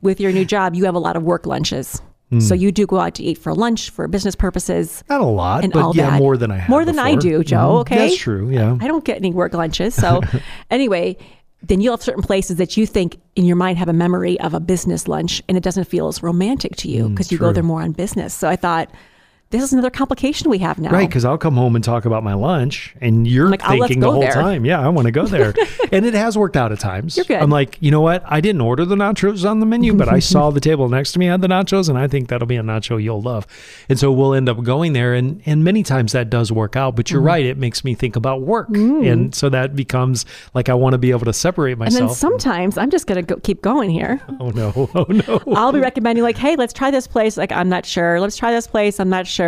with 0.01 0.19
your 0.21 0.31
new 0.31 0.45
job, 0.45 0.73
you 0.75 0.85
have 0.85 0.95
a 0.95 0.99
lot 0.99 1.15
of 1.17 1.23
work 1.23 1.45
lunches. 1.45 2.01
Hmm. 2.29 2.39
So 2.39 2.53
you 2.53 2.71
do 2.71 2.85
go 2.85 2.99
out 2.99 3.15
to 3.15 3.23
eat 3.23 3.39
for 3.39 3.53
lunch 3.55 3.89
for 3.89 4.07
business 4.07 4.35
purposes. 4.35 5.03
Not 5.09 5.21
a 5.21 5.25
lot, 5.25 5.63
And 5.63 5.73
but 5.73 5.95
yeah, 5.95 6.11
that. 6.11 6.19
more 6.19 6.37
than 6.37 6.51
I 6.51 6.57
have. 6.57 6.69
More 6.69 6.85
than 6.85 6.99
I 6.99 7.15
do, 7.15 7.43
Joe, 7.43 7.57
Mhm. 7.57 7.79
okay? 7.81 7.97
That's 7.97 8.17
true. 8.17 8.49
Yeah. 8.51 8.77
I 8.79 8.87
don't 8.87 9.03
get 9.03 9.17
any 9.17 9.31
work 9.33 9.53
lunches. 9.55 9.95
So 9.95 10.21
anyway, 10.71 11.17
then 11.61 11.81
you'll 11.81 11.93
have 11.93 12.01
certain 12.03 12.23
places 12.23 12.57
that 12.57 12.77
you 12.77 12.85
think 12.85 13.19
in 13.35 13.45
your 13.45 13.55
mind 13.55 13.77
have 13.77 13.89
a 13.89 13.93
memory 13.93 14.39
of 14.39 14.53
a 14.53 14.59
business 14.59 15.07
lunch 15.07 15.41
and 15.47 15.57
it 15.57 15.63
doesn't 15.63 15.85
feel 15.85 16.07
as 16.07 16.23
romantic 16.23 16.75
to 16.77 16.87
you 16.89 17.09
because 17.09 17.31
you 17.31 17.37
go 17.37 17.51
Mm, 17.51 17.53
there 17.55 17.63
more 17.63 17.81
on 17.81 17.91
business. 17.91 18.33
So 18.33 18.47
I 18.47 18.55
thought, 18.55 18.89
this 19.51 19.63
is 19.63 19.73
another 19.73 19.89
complication 19.89 20.47
we 20.49 20.59
have 20.59 20.77
now. 20.77 20.91
Right, 20.91 21.09
because 21.09 21.25
I'll 21.25 21.37
come 21.37 21.55
home 21.55 21.75
and 21.75 21.83
talk 21.83 22.05
about 22.05 22.23
my 22.23 22.35
lunch, 22.35 22.93
and 23.01 23.27
you're 23.27 23.49
like, 23.49 23.61
"Oh, 23.63 23.71
thinking 23.79 23.99
the 23.99 24.11
whole 24.11 24.21
there." 24.21 24.31
time, 24.31 24.63
"Yeah, 24.63 24.79
I 24.79 24.89
want 24.89 25.07
to 25.07 25.11
go 25.11 25.25
there," 25.25 25.55
and 25.91 26.05
it 26.05 26.13
has 26.13 26.37
worked 26.37 26.55
out 26.55 26.71
at 26.71 26.79
times. 26.79 27.17
You're 27.17 27.25
good. 27.25 27.41
I'm 27.41 27.49
like, 27.49 27.77
you 27.79 27.89
know 27.89 28.01
what? 28.01 28.23
I 28.27 28.41
didn't 28.41 28.61
order 28.61 28.85
the 28.85 28.95
nachos 28.95 29.49
on 29.49 29.59
the 29.59 29.65
menu, 29.65 29.95
but 29.95 30.07
I 30.07 30.19
saw 30.19 30.51
the 30.51 30.59
table 30.59 30.87
next 30.87 31.13
to 31.13 31.19
me 31.19 31.25
had 31.25 31.41
the 31.41 31.47
nachos, 31.47 31.89
and 31.89 31.97
I 31.97 32.07
think 32.07 32.27
that'll 32.29 32.45
be 32.45 32.57
a 32.57 32.61
nacho 32.61 33.01
you'll 33.01 33.21
love. 33.21 33.47
And 33.89 33.97
so 33.97 34.11
we'll 34.11 34.35
end 34.35 34.49
up 34.49 34.61
going 34.61 34.93
there, 34.93 35.15
and 35.15 35.41
and 35.47 35.63
many 35.63 35.81
times 35.81 36.11
that 36.11 36.29
does 36.29 36.51
work 36.51 36.75
out. 36.75 36.95
But 36.95 37.09
you're 37.09 37.19
mm-hmm. 37.19 37.27
right; 37.27 37.45
it 37.45 37.57
makes 37.57 37.83
me 37.83 37.95
think 37.95 38.15
about 38.15 38.41
work, 38.41 38.69
mm. 38.69 39.11
and 39.11 39.33
so 39.33 39.49
that 39.49 39.75
becomes 39.75 40.27
like 40.53 40.69
I 40.69 40.75
want 40.75 40.93
to 40.93 40.99
be 40.99 41.09
able 41.09 41.25
to 41.25 41.33
separate 41.33 41.79
myself. 41.79 42.01
and 42.01 42.09
then 42.09 42.15
sometimes 42.15 42.77
I'm 42.77 42.91
just 42.91 43.07
going 43.07 43.25
to 43.25 43.35
go, 43.35 43.41
keep 43.41 43.63
going 43.63 43.89
here. 43.89 44.21
oh 44.39 44.49
no! 44.51 44.89
Oh 44.99 45.05
no! 45.07 45.41
I'll 45.55 45.71
be 45.71 45.79
recommending 45.79 46.23
like, 46.23 46.35
hey, 46.35 46.55
let's 46.55 46.73
try 46.73 46.91
this 46.91 47.07
place. 47.07 47.37
Like, 47.37 47.51
I'm 47.51 47.69
not 47.69 47.85
sure. 47.85 48.19
Let's 48.19 48.35
try 48.35 48.51
this 48.51 48.67
place. 48.67 48.99
I'm 48.99 49.09
not 49.09 49.27
sure. 49.27 49.38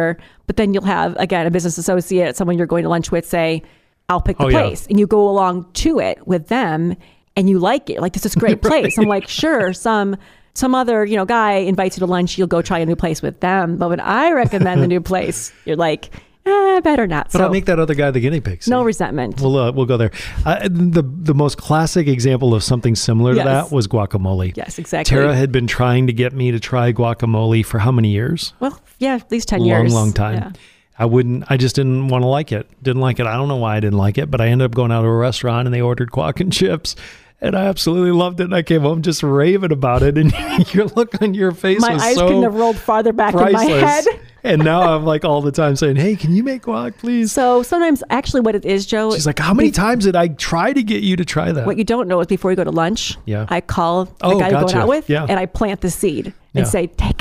But 0.47 0.57
then 0.57 0.73
you'll 0.73 0.83
have 0.85 1.15
again 1.17 1.45
a 1.47 1.51
business 1.51 1.77
associate, 1.77 2.35
someone 2.35 2.57
you're 2.57 2.67
going 2.67 2.83
to 2.83 2.89
lunch 2.89 3.11
with, 3.11 3.25
say, 3.25 3.63
I'll 4.09 4.21
pick 4.21 4.37
the 4.37 4.45
Oh, 4.45 4.47
yeah. 4.49 4.59
place, 4.61 4.87
and 4.87 4.99
you 4.99 5.07
go 5.07 5.29
along 5.29 5.71
to 5.73 5.99
it 5.99 6.25
with 6.27 6.47
them, 6.47 6.95
and 7.37 7.49
you 7.49 7.59
like 7.59 7.89
it. 7.89 8.01
Like, 8.01 8.13
this 8.13 8.25
is 8.25 8.35
a 8.35 8.39
great 8.39 8.61
place. 8.69 8.97
I'm 8.97 9.05
like, 9.07 9.27
sure. 9.27 9.73
Some 9.73 10.17
some 10.53 10.75
other 10.75 11.05
you 11.05 11.15
know 11.15 11.23
guy 11.25 11.53
invites 11.53 11.95
you 11.95 12.01
to 12.01 12.05
lunch, 12.05 12.37
you'll 12.37 12.47
go 12.47 12.61
try 12.61 12.79
a 12.79 12.85
new 12.85 12.95
place 12.95 13.21
with 13.21 13.39
them. 13.39 13.77
But 13.77 13.89
when 13.89 13.99
I 14.01 14.31
recommend 14.31 14.81
the 14.83 14.87
new 14.87 14.99
place, 15.01 15.53
you're 15.65 15.77
like, 15.77 16.09
eh, 16.45 16.79
better 16.81 17.07
not. 17.07 17.25
But 17.25 17.31
so 17.39 17.43
I'll 17.43 17.49
make 17.49 17.65
that 17.65 17.79
other 17.79 17.93
guy 17.95 18.11
the 18.11 18.19
guinea 18.19 18.39
pig. 18.41 18.67
no 18.67 18.83
resentment. 18.83 19.39
We'll 19.41 19.57
uh, 19.57 19.71
we'll 19.71 19.85
go 19.85 19.97
there. 19.97 20.11
Uh, 20.45 20.67
the 20.69 21.03
the 21.03 21.33
most 21.33 21.57
classic 21.57 22.07
example 22.07 22.53
of 22.53 22.63
something 22.63 22.95
similar 22.95 23.33
Yes. 23.33 23.43
to 23.45 23.49
that 23.49 23.71
was 23.71 23.87
guacamole. 23.87 24.55
yes, 24.55 24.79
exactly. 24.79 25.15
Tara 25.15 25.35
had 25.35 25.51
been 25.51 25.67
trying 25.67 26.07
to 26.07 26.13
get 26.13 26.33
me 26.33 26.51
to 26.51 26.59
try 26.59 26.91
guacamole 26.93 27.65
for 27.65 27.79
how 27.79 27.91
many 27.91 28.09
years? 28.09 28.53
well, 28.59 28.79
yeah, 28.99 29.15
at 29.15 29.31
least 29.31 29.47
ten 29.47 29.59
long, 29.59 29.67
years. 29.67 29.93
Long, 29.93 30.03
long 30.05 30.13
time. 30.13 30.33
Yeah. 30.35 30.51
I 30.99 31.05
wouldn't. 31.05 31.45
I 31.49 31.57
just 31.57 31.75
didn't 31.75 32.09
want 32.09 32.21
to 32.23 32.27
like 32.27 32.51
it. 32.51 32.69
Didn't 32.83 33.01
like 33.01 33.19
it. 33.19 33.25
I 33.25 33.33
don't 33.33 33.47
know 33.47 33.55
why 33.55 33.77
I 33.77 33.79
didn't 33.79 33.97
like 33.97 34.19
it, 34.19 34.29
but 34.29 34.39
I 34.39 34.49
ended 34.49 34.65
up 34.65 34.75
going 34.75 34.91
out 34.91 35.01
to 35.01 35.07
a 35.07 35.15
restaurant 35.17 35.67
and 35.67 35.73
they 35.73 35.81
ordered 35.81 36.11
guac 36.11 36.39
and 36.41 36.53
chips. 36.53 36.95
And 37.43 37.55
I 37.55 37.65
absolutely 37.65 38.11
loved 38.11 38.39
it. 38.39 38.45
And 38.45 38.55
I 38.55 38.61
came 38.61 38.81
home 38.81 39.01
just 39.01 39.23
raving 39.23 39.71
about 39.71 40.03
it. 40.03 40.17
And 40.17 40.31
your 40.73 40.85
look 40.85 41.21
on 41.21 41.33
your 41.33 41.51
face 41.51 41.81
My 41.81 41.93
was 41.93 42.03
eyes 42.03 42.15
so 42.15 42.27
couldn't 42.27 42.43
have 42.43 42.53
rolled 42.55 42.77
farther 42.77 43.13
back 43.13 43.33
in 43.33 43.51
my 43.51 43.63
head. 43.63 44.05
And 44.43 44.63
now 44.63 44.95
I'm 44.95 45.05
like 45.05 45.23
all 45.23 45.41
the 45.41 45.51
time 45.51 45.75
saying, 45.75 45.97
"Hey, 45.97 46.15
can 46.15 46.33
you 46.35 46.43
make 46.43 46.63
guac, 46.63 46.97
please?" 46.97 47.31
So 47.31 47.61
sometimes, 47.61 48.01
actually, 48.09 48.41
what 48.41 48.55
it 48.55 48.65
is, 48.65 48.87
Joe, 48.87 49.11
She's 49.13 49.27
like, 49.27 49.37
"How 49.37 49.53
many 49.53 49.69
times 49.69 50.05
did 50.05 50.15
I 50.15 50.29
try 50.29 50.73
to 50.73 50.81
get 50.81 51.03
you 51.03 51.15
to 51.15 51.23
try 51.23 51.51
that?" 51.51 51.67
what 51.67 51.77
you 51.77 51.83
don't 51.83 52.07
know 52.07 52.19
is 52.21 52.27
before 52.27 52.49
you 52.49 52.57
go 52.57 52.63
to 52.63 52.71
lunch, 52.71 53.19
Yeah. 53.27 53.45
I 53.49 53.61
call 53.61 54.05
the 54.05 54.11
Oh, 54.23 54.39
guy 54.39 54.49
you're 54.49 54.61
gotcha. 54.61 54.73
going 54.73 54.83
out 54.83 54.87
with, 54.87 55.09
Yeah. 55.11 55.27
and 55.29 55.39
I 55.39 55.45
plant 55.45 55.81
the 55.81 55.91
seed 55.91 56.25
and 56.27 56.33
Yeah. 56.55 56.63
say, 56.63 56.87
"Take 56.87 57.20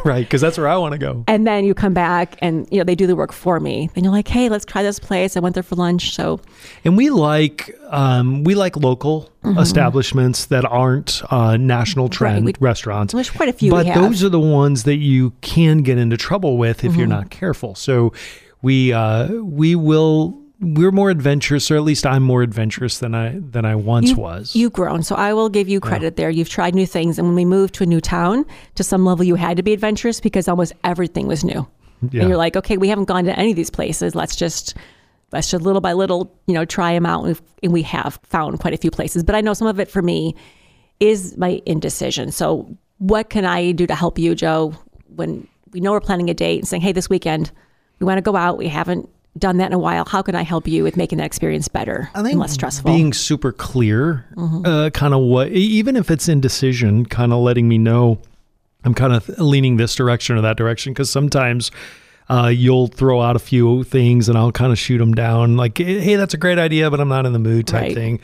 right? 0.04 0.24
Because 0.24 0.40
that's 0.40 0.58
where 0.58 0.68
I 0.68 0.76
want 0.76 0.92
to 0.92 0.98
go. 0.98 1.24
And 1.26 1.46
then 1.46 1.64
you 1.64 1.74
come 1.74 1.94
back, 1.94 2.36
and 2.40 2.66
you 2.70 2.78
know 2.78 2.84
they 2.84 2.94
do 2.94 3.06
the 3.06 3.16
work 3.16 3.32
for 3.32 3.60
me. 3.60 3.90
And 3.94 4.04
you're 4.04 4.12
like, 4.12 4.28
"Hey, 4.28 4.48
let's 4.48 4.64
try 4.64 4.82
this 4.82 4.98
place. 4.98 5.36
I 5.36 5.40
went 5.40 5.54
there 5.54 5.62
for 5.62 5.76
lunch." 5.76 6.14
So 6.14 6.40
And 6.84 6.96
we 6.96 7.10
like 7.10 7.74
um, 7.90 8.44
we 8.44 8.54
like 8.54 8.76
local 8.76 9.30
establishments 9.58 10.46
that 10.46 10.64
aren't 10.66 11.22
uh, 11.30 11.56
national 11.56 12.08
trend 12.08 12.44
we- 12.44 12.54
restaurants. 12.60 13.14
there's 13.14 13.30
quite 13.30 13.48
a 13.48 13.52
few 13.52 13.70
but. 13.70 13.86
Mm-hmm. 13.86 14.00
those 14.02 14.22
are 14.22 14.28
the 14.28 14.40
ones 14.40 14.84
that 14.84 14.96
you 14.96 15.32
can 15.40 15.78
get 15.78 15.96
into 15.98 16.16
trouble 16.16 16.58
with 16.58 16.84
if 16.84 16.96
you're 16.96 17.06
not 17.06 17.30
careful. 17.30 17.74
So 17.74 18.12
we 18.62 18.92
uh, 18.92 19.28
we 19.32 19.74
will 19.74 20.38
we're 20.60 20.90
more 20.90 21.10
adventurous, 21.10 21.70
or 21.70 21.76
at 21.76 21.82
least 21.82 22.04
I'm 22.04 22.22
more 22.22 22.42
adventurous 22.42 22.98
than 22.98 23.14
I 23.14 23.38
than 23.38 23.64
I 23.64 23.74
once 23.76 24.10
you, 24.10 24.16
was. 24.16 24.56
You've 24.56 24.72
grown, 24.72 25.02
so 25.02 25.14
I 25.14 25.32
will 25.32 25.48
give 25.48 25.68
you 25.68 25.80
credit 25.80 26.16
there. 26.16 26.30
You've 26.30 26.48
tried 26.48 26.74
new 26.74 26.86
things, 26.86 27.18
and 27.18 27.28
when 27.28 27.36
we 27.36 27.44
moved 27.44 27.74
to 27.74 27.84
a 27.84 27.86
new 27.86 28.00
town, 28.00 28.44
to 28.74 28.82
some 28.82 29.04
level, 29.04 29.24
you 29.24 29.36
had 29.36 29.56
to 29.56 29.62
be 29.62 29.72
adventurous 29.72 30.20
because 30.20 30.48
almost 30.48 30.72
everything 30.82 31.28
was 31.28 31.44
new. 31.44 31.66
Yeah. 32.10 32.20
And 32.20 32.28
you're 32.28 32.38
like, 32.38 32.56
okay, 32.56 32.76
we 32.76 32.88
haven't 32.88 33.06
gone 33.06 33.24
to 33.24 33.38
any 33.38 33.50
of 33.50 33.56
these 33.56 33.70
places. 33.70 34.14
Let's 34.14 34.34
just 34.34 34.74
let's 35.32 35.50
just 35.50 35.62
little 35.62 35.80
by 35.80 35.92
little, 35.92 36.34
you 36.46 36.54
know, 36.54 36.64
try 36.64 36.92
them 36.92 37.06
out. 37.06 37.24
And, 37.24 37.40
and 37.62 37.72
we 37.72 37.82
have 37.82 38.18
found 38.24 38.58
quite 38.60 38.74
a 38.74 38.78
few 38.78 38.90
places, 38.90 39.22
but 39.22 39.34
I 39.34 39.40
know 39.40 39.54
some 39.54 39.68
of 39.68 39.78
it 39.78 39.90
for 39.90 40.02
me 40.02 40.34
is 41.00 41.36
my 41.36 41.62
indecision. 41.66 42.32
So, 42.32 42.76
what 42.98 43.30
can 43.30 43.44
I 43.44 43.70
do 43.70 43.86
to 43.86 43.94
help 43.94 44.18
you, 44.18 44.34
Joe, 44.34 44.74
when 45.14 45.46
we 45.72 45.78
know 45.78 45.92
we're 45.92 46.00
planning 46.00 46.28
a 46.30 46.34
date 46.34 46.58
and 46.58 46.66
saying, 46.66 46.82
hey, 46.82 46.90
this 46.90 47.08
weekend, 47.08 47.52
we 48.00 48.06
want 48.06 48.18
to 48.18 48.22
go 48.22 48.34
out. 48.34 48.58
We 48.58 48.66
haven't 48.66 49.08
done 49.38 49.56
that 49.58 49.66
in 49.66 49.72
a 49.72 49.78
while. 49.78 50.04
How 50.04 50.22
can 50.22 50.34
I 50.34 50.42
help 50.42 50.66
you 50.68 50.82
with 50.82 50.96
making 50.96 51.18
that 51.18 51.24
experience 51.26 51.68
better 51.68 52.10
I 52.14 52.22
think 52.22 52.32
and 52.32 52.40
less 52.40 52.52
stressful? 52.52 52.90
being 52.90 53.12
super 53.12 53.52
clear, 53.52 54.24
uh, 54.64 54.90
kind 54.92 55.14
of 55.14 55.20
what, 55.20 55.48
even 55.48 55.96
if 55.96 56.10
it's 56.10 56.28
indecision, 56.28 57.06
kind 57.06 57.32
of 57.32 57.40
letting 57.40 57.68
me 57.68 57.78
know 57.78 58.18
I'm 58.84 58.94
kind 58.94 59.12
of 59.12 59.28
leaning 59.40 59.76
this 59.76 59.94
direction 59.96 60.36
or 60.36 60.40
that 60.42 60.56
direction. 60.56 60.92
Because 60.92 61.10
sometimes 61.10 61.70
uh, 62.30 62.46
you'll 62.46 62.86
throw 62.86 63.20
out 63.20 63.34
a 63.36 63.40
few 63.40 63.82
things 63.84 64.28
and 64.28 64.38
I'll 64.38 64.52
kind 64.52 64.70
of 64.72 64.78
shoot 64.78 64.98
them 64.98 65.14
down, 65.14 65.56
like, 65.56 65.78
hey, 65.78 66.14
that's 66.16 66.34
a 66.34 66.36
great 66.38 66.58
idea, 66.58 66.90
but 66.90 67.00
I'm 67.00 67.08
not 67.08 67.26
in 67.26 67.32
the 67.32 67.38
mood 67.38 67.66
type 67.66 67.82
Right. 67.82 67.94
thing. 67.94 68.20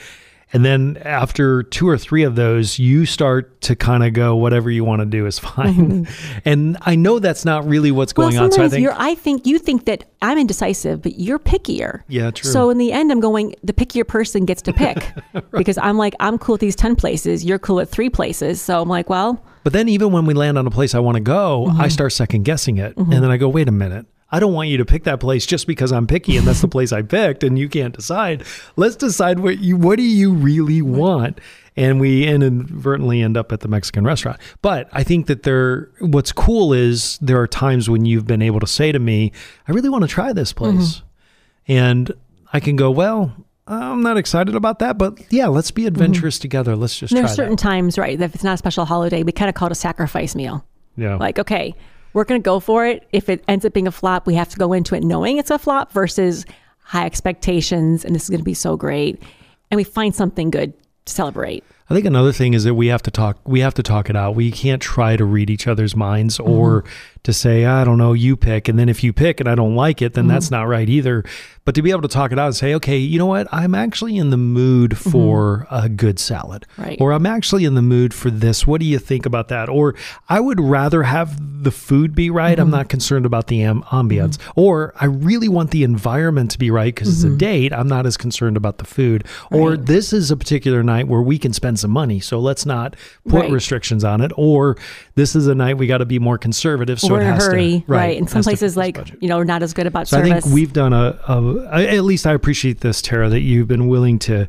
And 0.54 0.64
then 0.64 0.96
after 1.04 1.62
two 1.64 1.88
or 1.88 1.98
three 1.98 2.22
of 2.22 2.36
those, 2.36 2.78
you 2.78 3.06
start 3.06 3.60
to 3.62 3.74
kind 3.76 4.04
of 4.04 4.12
go, 4.12 4.36
whatever 4.36 4.70
you 4.70 4.84
want 4.84 5.00
to 5.00 5.06
do 5.06 5.26
is 5.26 5.38
fine. 5.40 6.06
and 6.44 6.76
I 6.82 6.94
know 6.94 7.18
that's 7.18 7.44
not 7.44 7.66
really 7.66 7.90
what's 7.90 8.14
well, 8.16 8.28
going 8.30 8.38
on. 8.38 8.52
sometimes 8.52 8.72
So 8.72 8.76
I 8.76 8.76
think 8.76 8.82
you're. 8.84 8.94
I 8.96 9.14
think 9.14 9.46
you 9.46 9.58
think 9.58 9.84
that 9.86 10.04
I'm 10.22 10.38
indecisive, 10.38 11.02
but 11.02 11.18
you're 11.18 11.38
pickier. 11.38 12.02
Yeah, 12.08 12.30
true. 12.30 12.50
So 12.50 12.70
in 12.70 12.78
the 12.78 12.92
end, 12.92 13.10
I'm 13.10 13.20
going. 13.20 13.54
The 13.62 13.72
pickier 13.72 14.06
person 14.06 14.44
gets 14.44 14.62
to 14.62 14.72
pick 14.72 15.12
because 15.50 15.76
I'm 15.78 15.98
like, 15.98 16.14
I'm 16.20 16.38
cool 16.38 16.54
at 16.54 16.60
these 16.60 16.76
ten 16.76 16.96
places. 16.96 17.44
You're 17.44 17.58
cool 17.58 17.80
at 17.80 17.88
three 17.88 18.08
places. 18.08 18.62
So 18.62 18.80
I'm 18.80 18.88
like, 18.88 19.10
well, 19.10 19.44
But 19.64 19.72
then 19.72 19.88
even 19.88 20.12
when 20.12 20.24
we 20.24 20.34
land 20.34 20.56
on 20.56 20.66
a 20.66 20.70
place 20.70 20.94
I 20.94 21.00
want 21.00 21.16
to 21.16 21.20
go, 21.20 21.66
Mm-hmm. 21.68 21.80
I 21.80 21.88
start 21.88 22.12
second 22.12 22.44
guessing 22.44 22.78
it. 22.78 22.96
And 22.96 23.12
then 23.12 23.30
I 23.30 23.36
go, 23.36 23.48
wait 23.48 23.68
a 23.68 23.72
minute. 23.72 24.06
I 24.34 24.40
don't 24.40 24.52
want 24.52 24.68
you 24.68 24.78
to 24.78 24.84
pick 24.84 25.04
that 25.04 25.20
place 25.20 25.46
just 25.46 25.68
because 25.68 25.92
I'm 25.92 26.08
picky 26.08 26.36
and 26.36 26.44
that's 26.44 26.60
the 26.60 26.66
place 26.66 26.92
I 26.92 27.02
picked 27.02 27.44
and 27.44 27.56
you 27.56 27.68
can't 27.68 27.94
decide. 27.94 28.42
Let's 28.74 28.96
decide 28.96 29.38
what 29.38 29.60
you 29.60 29.76
what 29.76 29.94
do 29.96 30.02
you 30.02 30.32
really 30.32 30.82
want? 30.82 31.40
And 31.76 32.00
we 32.00 32.26
inadvertently 32.26 33.22
end 33.22 33.36
up 33.36 33.52
at 33.52 33.60
the 33.60 33.68
Mexican 33.68 34.02
restaurant. 34.02 34.40
But 34.60 34.88
I 34.90 35.04
think 35.04 35.28
that 35.28 35.44
there 35.44 35.88
what's 36.00 36.32
cool 36.32 36.72
is 36.72 37.16
there 37.22 37.40
are 37.40 37.46
times 37.46 37.88
when 37.88 38.06
you've 38.06 38.26
been 38.26 38.42
able 38.42 38.58
to 38.58 38.66
say 38.66 38.90
to 38.90 38.98
me, 38.98 39.30
I 39.68 39.72
really 39.72 39.88
want 39.88 40.02
to 40.02 40.08
try 40.08 40.32
this 40.32 40.52
place. 40.52 40.96
Mm-hmm. 40.96 41.72
And 41.72 42.12
I 42.52 42.58
can 42.58 42.74
go, 42.74 42.90
well, 42.90 43.36
I'm 43.68 44.02
not 44.02 44.16
excited 44.16 44.56
about 44.56 44.80
that, 44.80 44.98
but 44.98 45.16
yeah, 45.30 45.46
let's 45.46 45.70
be 45.70 45.86
adventurous 45.86 46.40
together. 46.40 46.74
Let's 46.74 46.98
just 46.98 47.12
there 47.12 47.22
try 47.22 47.30
are 47.30 47.34
certain 47.36 47.52
that. 47.52 47.62
times, 47.62 47.98
right? 47.98 48.18
That 48.18 48.24
if 48.24 48.34
it's 48.34 48.42
not 48.42 48.54
a 48.54 48.58
special 48.58 48.84
holiday, 48.84 49.22
we 49.22 49.30
kind 49.30 49.48
of 49.48 49.54
call 49.54 49.66
it 49.66 49.72
a 49.72 49.76
sacrifice 49.76 50.34
meal. 50.34 50.66
Yeah. 50.96 51.18
Like, 51.18 51.38
okay, 51.38 51.76
we're 52.14 52.24
going 52.24 52.40
to 52.40 52.44
go 52.44 52.60
for 52.60 52.86
it. 52.86 53.06
If 53.12 53.28
it 53.28 53.44
ends 53.46 53.66
up 53.66 53.74
being 53.74 53.86
a 53.86 53.92
flop, 53.92 54.26
we 54.26 54.34
have 54.34 54.48
to 54.50 54.56
go 54.56 54.72
into 54.72 54.94
it 54.94 55.02
knowing 55.02 55.36
it's 55.36 55.50
a 55.50 55.58
flop 55.58 55.92
versus 55.92 56.46
high 56.78 57.04
expectations 57.04 58.04
and 58.04 58.14
this 58.14 58.22
is 58.22 58.30
going 58.30 58.40
to 58.40 58.44
be 58.44 58.54
so 58.54 58.76
great. 58.76 59.22
And 59.70 59.76
we 59.76 59.84
find 59.84 60.14
something 60.14 60.50
good 60.50 60.72
to 61.04 61.12
celebrate. 61.12 61.64
I 61.90 61.94
think 61.94 62.06
another 62.06 62.32
thing 62.32 62.54
is 62.54 62.64
that 62.64 62.74
we 62.74 62.86
have 62.86 63.02
to 63.02 63.10
talk. 63.10 63.38
We 63.44 63.60
have 63.60 63.74
to 63.74 63.82
talk 63.82 64.08
it 64.08 64.16
out. 64.16 64.34
We 64.34 64.50
can't 64.50 64.80
try 64.80 65.16
to 65.16 65.24
read 65.24 65.50
each 65.50 65.66
other's 65.66 65.94
minds 65.94 66.38
or 66.38 66.82
mm-hmm. 66.82 67.13
To 67.24 67.32
say, 67.32 67.64
I 67.64 67.84
don't 67.84 67.98
know, 67.98 68.12
you 68.12 68.36
pick. 68.36 68.68
And 68.68 68.78
then 68.78 68.88
if 68.88 69.02
you 69.02 69.12
pick 69.12 69.40
and 69.40 69.48
I 69.48 69.54
don't 69.54 69.74
like 69.74 70.02
it, 70.02 70.12
then 70.12 70.24
mm-hmm. 70.24 70.34
that's 70.34 70.50
not 70.50 70.68
right 70.68 70.88
either. 70.88 71.24
But 71.64 71.74
to 71.74 71.80
be 71.80 71.90
able 71.90 72.02
to 72.02 72.08
talk 72.08 72.30
it 72.30 72.38
out 72.38 72.46
and 72.46 72.56
say, 72.56 72.74
okay, 72.74 72.98
you 72.98 73.18
know 73.18 73.24
what? 73.24 73.48
I'm 73.50 73.74
actually 73.74 74.18
in 74.18 74.28
the 74.28 74.36
mood 74.36 74.90
mm-hmm. 74.90 75.10
for 75.10 75.66
a 75.70 75.88
good 75.88 76.18
salad. 76.18 76.66
Right. 76.76 76.98
Or 77.00 77.12
I'm 77.12 77.24
actually 77.24 77.64
in 77.64 77.74
the 77.74 77.82
mood 77.82 78.12
for 78.12 78.30
this. 78.30 78.66
What 78.66 78.80
do 78.80 78.86
you 78.86 78.98
think 78.98 79.24
about 79.24 79.48
that? 79.48 79.70
Or 79.70 79.94
I 80.28 80.40
would 80.40 80.60
rather 80.60 81.04
have 81.04 81.64
the 81.64 81.70
food 81.70 82.14
be 82.14 82.28
right. 82.28 82.58
I'm 82.58 82.66
mm-hmm. 82.66 82.76
not 82.76 82.88
concerned 82.90 83.24
about 83.24 83.46
the 83.46 83.62
am- 83.62 83.82
ambiance. 83.84 84.38
Or 84.54 84.92
I 85.00 85.06
really 85.06 85.48
want 85.48 85.70
the 85.70 85.82
environment 85.82 86.50
to 86.50 86.58
be 86.58 86.70
right 86.70 86.94
because 86.94 87.08
it's 87.08 87.24
a 87.24 87.34
date. 87.34 87.72
I'm 87.72 87.88
not 87.88 88.04
as 88.04 88.18
concerned 88.18 88.58
about 88.58 88.76
the 88.76 88.84
food. 88.84 89.24
Or 89.50 89.78
this 89.78 90.12
is 90.12 90.30
a 90.30 90.36
particular 90.36 90.82
night 90.82 91.08
where 91.08 91.22
we 91.22 91.38
can 91.38 91.54
spend 91.54 91.78
some 91.78 91.90
money. 91.90 92.20
So 92.20 92.38
let's 92.38 92.66
not 92.66 92.96
put 93.26 93.44
Right. 93.44 93.50
restrictions 93.50 94.04
on 94.04 94.20
it. 94.20 94.32
Or 94.36 94.76
this 95.14 95.34
is 95.34 95.46
a 95.46 95.54
night 95.54 95.78
we 95.78 95.86
got 95.86 95.98
to 95.98 96.04
be 96.04 96.18
more 96.18 96.36
conservative. 96.36 97.00
So 97.00 97.13
we're 97.14 97.22
in 97.22 97.28
a 97.28 97.36
hurry, 97.36 97.80
to, 97.80 97.84
right? 97.92 98.16
And 98.18 98.28
some 98.28 98.38
has 98.38 98.44
to 98.46 98.50
fit 98.50 98.58
places 98.58 98.76
like 98.76 98.94
budget. 98.96 99.18
you 99.22 99.28
know 99.28 99.38
are 99.38 99.44
not 99.44 99.62
as 99.62 99.72
good 99.74 99.86
about 99.86 100.08
So 100.08 100.18
I 100.18 100.22
think 100.22 100.46
we've 100.46 100.72
done 100.72 100.92
a, 100.92 101.18
a, 101.28 101.56
a- 101.72 101.96
at 101.96 102.04
least 102.04 102.26
I 102.26 102.32
appreciate 102.32 102.80
this, 102.80 103.00
Tara, 103.02 103.28
that 103.28 103.40
you've 103.40 103.68
been 103.68 103.88
willing 103.88 104.18
to 104.20 104.48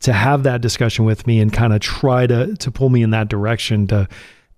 to 0.00 0.12
have 0.12 0.42
that 0.42 0.60
discussion 0.60 1.04
with 1.04 1.26
me 1.26 1.40
and 1.40 1.52
kind 1.52 1.72
of 1.72 1.80
try 1.80 2.26
to 2.26 2.54
to 2.56 2.70
pull 2.70 2.90
me 2.90 3.02
in 3.02 3.10
that 3.10 3.28
direction 3.28 3.86
to 3.88 4.08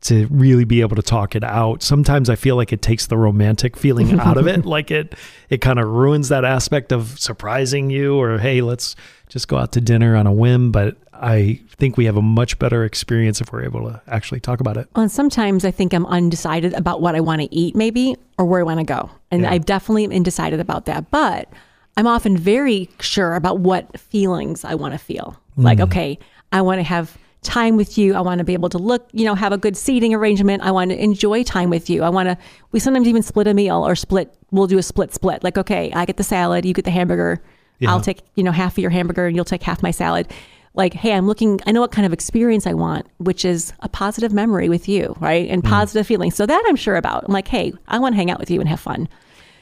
to 0.01 0.27
really 0.31 0.65
be 0.65 0.81
able 0.81 0.97
to 0.97 1.03
talk 1.03 1.35
it 1.35 1.43
out. 1.43 1.83
Sometimes 1.83 2.31
I 2.31 2.37
feel 2.37 2.57
like 2.57 2.73
it 2.73 2.83
takes 2.83 3.07
the 3.07 3.17
romantic 3.17 3.77
feeling 3.77 4.19
out 4.21 4.37
of 4.37 4.47
it, 4.47 4.65
like 4.67 4.91
it 4.91 5.15
it 5.49 5.61
kind 5.61 5.79
of 5.79 5.89
ruins 5.89 6.29
that 6.29 6.45
aspect 6.45 6.93
of 6.93 7.19
surprising 7.19 7.91
you 7.91 8.17
or 8.17 8.39
hey, 8.39 8.61
let's 8.61 8.95
just 9.29 9.49
go 9.49 9.57
out 9.57 9.73
to 9.73 9.81
dinner 9.81 10.17
on 10.17 10.27
a 10.27 10.33
whim, 10.33 10.73
but 10.73 10.97
I 11.13 11.61
think 11.77 11.97
we 11.97 12.05
have 12.05 12.17
a 12.17 12.23
much 12.23 12.59
better 12.59 12.85
experience 12.85 13.41
if 13.41 13.53
we're 13.53 13.65
able 13.65 13.83
to 13.91 14.01
actually 14.07 14.41
talk 14.41 14.61
about 14.61 14.77
it. 14.77 14.89
Well, 14.95 15.03
and 15.03 15.13
sometimes 15.13 15.65
I 15.65 15.71
think 15.71 15.93
I'm 15.93 16.07
undecided 16.07 16.75
about 16.75 17.01
what 17.01 17.15
I 17.15 17.21
want 17.21 17.43
to 17.43 17.55
eat, 17.55 17.75
maybe, 17.75 18.17
or 18.39 18.45
where 18.45 18.61
I 18.61 18.63
want 18.63 18.79
to 18.79 18.85
go. 18.85 19.11
And 19.31 19.43
Yeah. 19.43 19.51
I 19.53 19.59
definitely 19.59 20.05
am 20.05 20.13
undecided 20.13 20.61
about 20.61 20.87
that. 20.87 21.11
But 21.11 21.49
I'm 21.97 22.07
often 22.07 22.37
very 22.37 22.89
sure 23.01 23.35
about 23.35 23.59
what 23.59 23.99
feelings 23.99 24.65
I 24.65 24.77
want 24.77 24.95
to 24.95 24.99
feel. 24.99 25.37
Like, 25.57 25.79
mm. 25.79 25.85
okay, 25.85 26.19
I 26.53 26.63
want 26.63 26.79
to 26.79 26.85
have 26.85 27.19
time 27.43 27.77
with 27.77 27.97
you. 27.97 28.15
I 28.15 28.21
want 28.21 28.39
to 28.39 28.45
be 28.45 28.53
able 28.53 28.69
to 28.71 28.79
look, 28.79 29.09
you 29.13 29.25
know, 29.25 29.35
have 29.35 29.53
a 29.53 29.59
good 29.59 29.77
seating 29.77 30.13
arrangement. 30.13 30.63
I 30.63 30.71
want 30.71 30.91
to 30.91 31.03
enjoy 31.03 31.45
time 31.45 31.71
with 31.71 31.89
you. 31.89 32.03
I 32.03 32.09
want 32.09 32.29
to, 32.29 32.37
we 32.73 32.81
sometimes 32.81 33.07
even 33.07 33.23
split 33.23 33.47
a 33.47 33.55
meal 33.55 33.87
or 33.87 33.95
split, 33.95 34.35
we'll 34.51 34.67
do 34.67 34.79
a 34.79 34.83
split 34.83 35.15
split. 35.15 35.45
Like, 35.45 35.57
okay, 35.57 35.93
I 35.93 36.05
get 36.05 36.17
the 36.17 36.25
salad, 36.25 36.65
you 36.65 36.75
get 36.75 36.85
the 36.85 36.91
hamburger. 36.91 37.43
Yeah. 37.79 37.93
I'll 37.93 38.01
take, 38.01 38.23
you 38.35 38.43
know, 38.43 38.51
half 38.51 38.73
of 38.73 38.79
your 38.79 38.91
hamburger 38.91 39.27
and 39.27 39.37
you'll 39.37 39.45
take 39.45 39.63
half 39.63 39.83
my 39.83 39.93
salad. 39.93 40.33
Like, 40.75 40.95
hey, 40.95 41.13
I'm 41.13 41.27
looking, 41.27 41.61
I 41.67 41.73
know 41.73 41.81
what 41.81 41.93
kind 41.93 42.07
of 42.07 42.13
experience 42.13 42.67
I 42.67 42.75
want, 42.75 43.07
which 43.19 43.45
is 43.45 43.73
a 43.81 43.89
positive 43.89 44.33
memory 44.33 44.69
with 44.69 44.89
you, 44.89 45.17
right? 45.21 45.49
And 45.49 45.63
mm. 45.63 45.69
positive 45.69 46.07
feelings. 46.07 46.35
So 46.35 46.45
that 46.45 46.65
I'm 46.67 46.77
sure 46.77 46.97
about. 46.97 47.25
I'm 47.25 47.33
like, 47.33 47.49
hey, 47.49 47.73
I 47.87 47.99
want 47.99 48.15
to 48.15 48.17
hang 48.17 48.31
out 48.31 48.41
with 48.41 48.51
you 48.51 48.61
and 48.61 48.69
have 48.69 48.81
fun. 48.81 49.09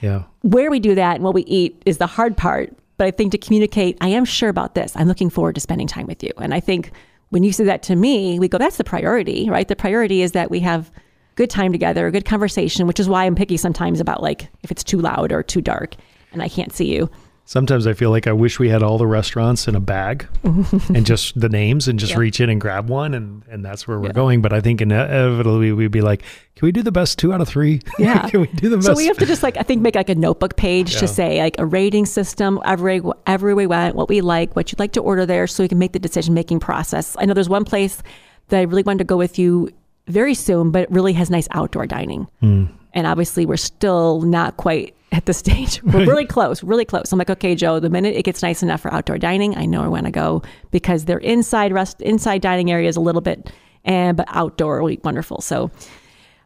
Yeah. 0.00 0.24
Where 0.42 0.70
we 0.70 0.80
do 0.80 0.94
that 0.94 1.16
and 1.16 1.24
what 1.24 1.34
we 1.34 1.42
eat 1.42 1.82
is 1.86 1.98
the 1.98 2.06
hard 2.06 2.36
part. 2.36 2.74
But 2.98 3.06
I 3.06 3.10
think 3.10 3.32
to 3.32 3.38
communicate, 3.38 3.98
I 4.00 4.08
am 4.08 4.24
sure 4.24 4.48
about 4.48 4.74
this. 4.74 4.92
I'm 4.96 5.08
looking 5.08 5.28
forward 5.28 5.54
to 5.56 5.60
spending 5.60 5.86
time 5.86 6.06
with 6.06 6.22
you. 6.22 6.32
And 6.38 6.54
I 6.54 6.60
think 6.60 6.92
when 7.30 7.42
you 7.42 7.52
say 7.52 7.64
that 7.64 7.82
to 7.84 7.96
me, 7.96 8.38
we 8.38 8.48
go, 8.48 8.58
that's 8.58 8.76
the 8.76 8.84
priority, 8.84 9.48
right? 9.50 9.66
The 9.66 9.76
priority 9.76 10.22
is 10.22 10.32
that 10.32 10.50
we 10.50 10.60
have 10.60 10.90
good 11.34 11.50
time 11.50 11.72
together, 11.72 12.06
a 12.06 12.12
good 12.12 12.24
conversation, 12.24 12.86
which 12.86 13.00
is 13.00 13.08
why 13.08 13.24
I'm 13.24 13.34
picky 13.34 13.56
sometimes 13.56 14.00
about 14.00 14.22
like 14.22 14.48
if 14.62 14.70
it's 14.70 14.84
too 14.84 14.98
loud 14.98 15.32
or 15.32 15.42
too 15.42 15.60
dark 15.60 15.96
and 16.32 16.42
I 16.42 16.48
can't 16.48 16.72
see 16.72 16.92
you. 16.92 17.10
Sometimes 17.48 17.86
I 17.86 17.92
feel 17.94 18.10
like 18.10 18.26
I 18.26 18.32
wish 18.32 18.58
we 18.58 18.68
had 18.70 18.82
all 18.82 18.98
the 18.98 19.06
restaurants 19.06 19.68
in 19.68 19.76
a 19.76 19.80
bag 19.80 20.26
and 20.42 21.06
just 21.06 21.38
the 21.40 21.48
names 21.48 21.86
and 21.86 21.96
just 21.96 22.10
Yeah. 22.12 22.18
reach 22.18 22.40
in 22.40 22.50
and 22.50 22.60
grab 22.60 22.88
one 22.88 23.14
and, 23.14 23.44
and 23.48 23.64
that's 23.64 23.86
where 23.86 24.00
we're 24.00 24.12
going. 24.12 24.42
But 24.42 24.52
I 24.52 24.60
think 24.60 24.80
inevitably 24.80 25.70
we'd 25.70 25.92
be 25.92 26.00
like, 26.00 26.22
can 26.56 26.66
we 26.66 26.72
do 26.72 26.82
the 26.82 26.90
best 26.90 27.20
two 27.20 27.32
out 27.32 27.40
of 27.40 27.46
three? 27.48 27.82
Yeah. 28.00 28.28
can 28.28 28.40
we 28.40 28.48
do 28.48 28.68
the 28.68 28.78
best? 28.78 28.86
So 28.88 28.94
we 28.96 29.06
have 29.06 29.16
to 29.18 29.26
just 29.26 29.44
like 29.44 29.56
I 29.56 29.62
think 29.62 29.80
make 29.80 29.94
like 29.94 30.08
a 30.08 30.16
notebook 30.16 30.56
page 30.56 30.94
Yeah. 30.94 31.00
to 31.00 31.08
say 31.08 31.40
like 31.40 31.54
a 31.60 31.64
rating 31.66 32.04
system 32.04 32.58
every 32.64 33.00
every 33.28 33.54
we 33.54 33.68
went, 33.68 33.94
what 33.94 34.08
we 34.08 34.20
like, 34.22 34.56
what 34.56 34.72
you'd 34.72 34.80
like 34.80 34.92
to 34.94 35.00
order 35.00 35.24
there, 35.24 35.46
so 35.46 35.62
we 35.62 35.68
can 35.68 35.78
make 35.78 35.92
the 35.92 36.00
decision 36.00 36.34
making 36.34 36.58
process. 36.58 37.14
I 37.18 37.26
know 37.26 37.34
there's 37.34 37.48
one 37.48 37.64
place 37.64 38.02
that 38.48 38.58
I 38.58 38.62
really 38.62 38.82
wanted 38.82 38.98
to 38.98 39.04
go 39.04 39.16
with 39.16 39.38
you 39.38 39.70
very 40.06 40.34
soon, 40.34 40.70
but 40.70 40.82
it 40.82 40.90
really 40.90 41.12
has 41.14 41.30
nice 41.30 41.48
outdoor 41.52 41.86
dining. 41.86 42.28
Hmm. 42.40 42.66
And 42.94 43.06
obviously, 43.06 43.44
we're 43.46 43.56
still 43.56 44.22
not 44.22 44.56
quite 44.56 44.94
at 45.12 45.26
the 45.26 45.34
stage. 45.34 45.82
We're 45.84 46.04
really 46.04 46.26
close, 46.26 46.62
really 46.62 46.84
close. 46.84 47.12
I'm 47.12 47.18
like, 47.18 47.30
okay, 47.30 47.54
Joe, 47.54 47.78
the 47.78 47.88
minute 47.88 48.16
it 48.16 48.24
gets 48.24 48.42
nice 48.42 48.62
enough 48.62 48.80
for 48.80 48.92
outdoor 48.92 49.18
dining, 49.18 49.56
I 49.56 49.64
know 49.64 49.82
I 49.82 49.88
want 49.88 50.06
to 50.06 50.10
go 50.10 50.42
because 50.72 51.04
their 51.04 51.18
inside 51.18 51.72
rest 51.72 52.00
inside 52.02 52.42
dining 52.42 52.72
area 52.72 52.88
is 52.88 52.96
a 52.96 53.00
little 53.00 53.20
bit, 53.20 53.52
and 53.84 54.16
but 54.16 54.26
outdoor 54.30 54.82
will 54.82 54.88
be 54.88 55.00
wonderful. 55.04 55.40
So 55.40 55.70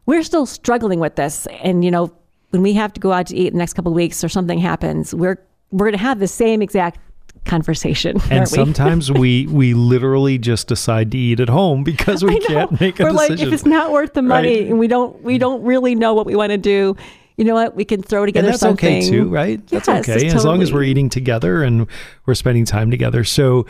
we're 0.05 0.23
still 0.23 0.45
struggling 0.45 0.99
with 0.99 1.15
this 1.15 1.47
and 1.63 1.85
you 1.85 1.91
know 1.91 2.11
when 2.49 2.61
we 2.61 2.73
have 2.73 2.91
to 2.93 2.99
go 2.99 3.11
out 3.11 3.27
to 3.27 3.35
eat 3.35 3.51
the 3.51 3.57
next 3.57 3.73
couple 3.73 3.91
of 3.91 3.95
weeks 3.95 4.23
or 4.23 4.29
something 4.29 4.59
happens 4.59 5.13
we're 5.13 5.37
we're 5.71 5.85
going 5.85 5.93
to 5.93 5.97
have 5.97 6.19
the 6.19 6.27
same 6.27 6.61
exact 6.61 6.99
conversation 7.45 8.17
and 8.29 8.47
sometimes 8.47 9.11
we 9.11 9.47
we 9.49 9.73
literally 9.73 10.37
just 10.37 10.67
decide 10.67 11.11
to 11.11 11.17
eat 11.17 11.39
at 11.39 11.49
home 11.49 11.83
because 11.83 12.23
we 12.31 12.39
can't 12.41 12.79
make 12.79 12.99
a 12.99 13.03
we're 13.03 13.11
like 13.11 13.31
if 13.31 13.51
it's 13.51 13.65
not 13.65 13.91
worth 13.91 14.13
the 14.13 14.21
money 14.21 14.59
Right. 14.61 14.67
and 14.69 14.77
we 14.79 14.87
don't 14.87 15.21
we 15.23 15.37
don't 15.37 15.63
really 15.63 15.95
know 15.95 16.13
what 16.13 16.25
we 16.25 16.35
want 16.35 16.51
to 16.51 16.57
do 16.57 16.95
you 17.37 17.43
know 17.45 17.55
what 17.55 17.75
we 17.75 17.83
can 17.83 18.03
throw 18.03 18.25
together 18.25 18.45
and 18.47 18.53
that's 18.53 18.61
something 18.61 18.97
okay 18.99 19.09
too, 19.09 19.27
right? 19.29 19.65
That's 19.67 19.87
Yes, 19.87 20.07
okay 20.09 20.27
as 20.27 20.45
long 20.45 20.61
as 20.61 20.71
we're 20.71 20.83
eating 20.83 21.09
together 21.09 21.63
and 21.63 21.87
we're 22.27 22.35
spending 22.35 22.65
time 22.65 22.91
together. 22.91 23.23
So 23.23 23.65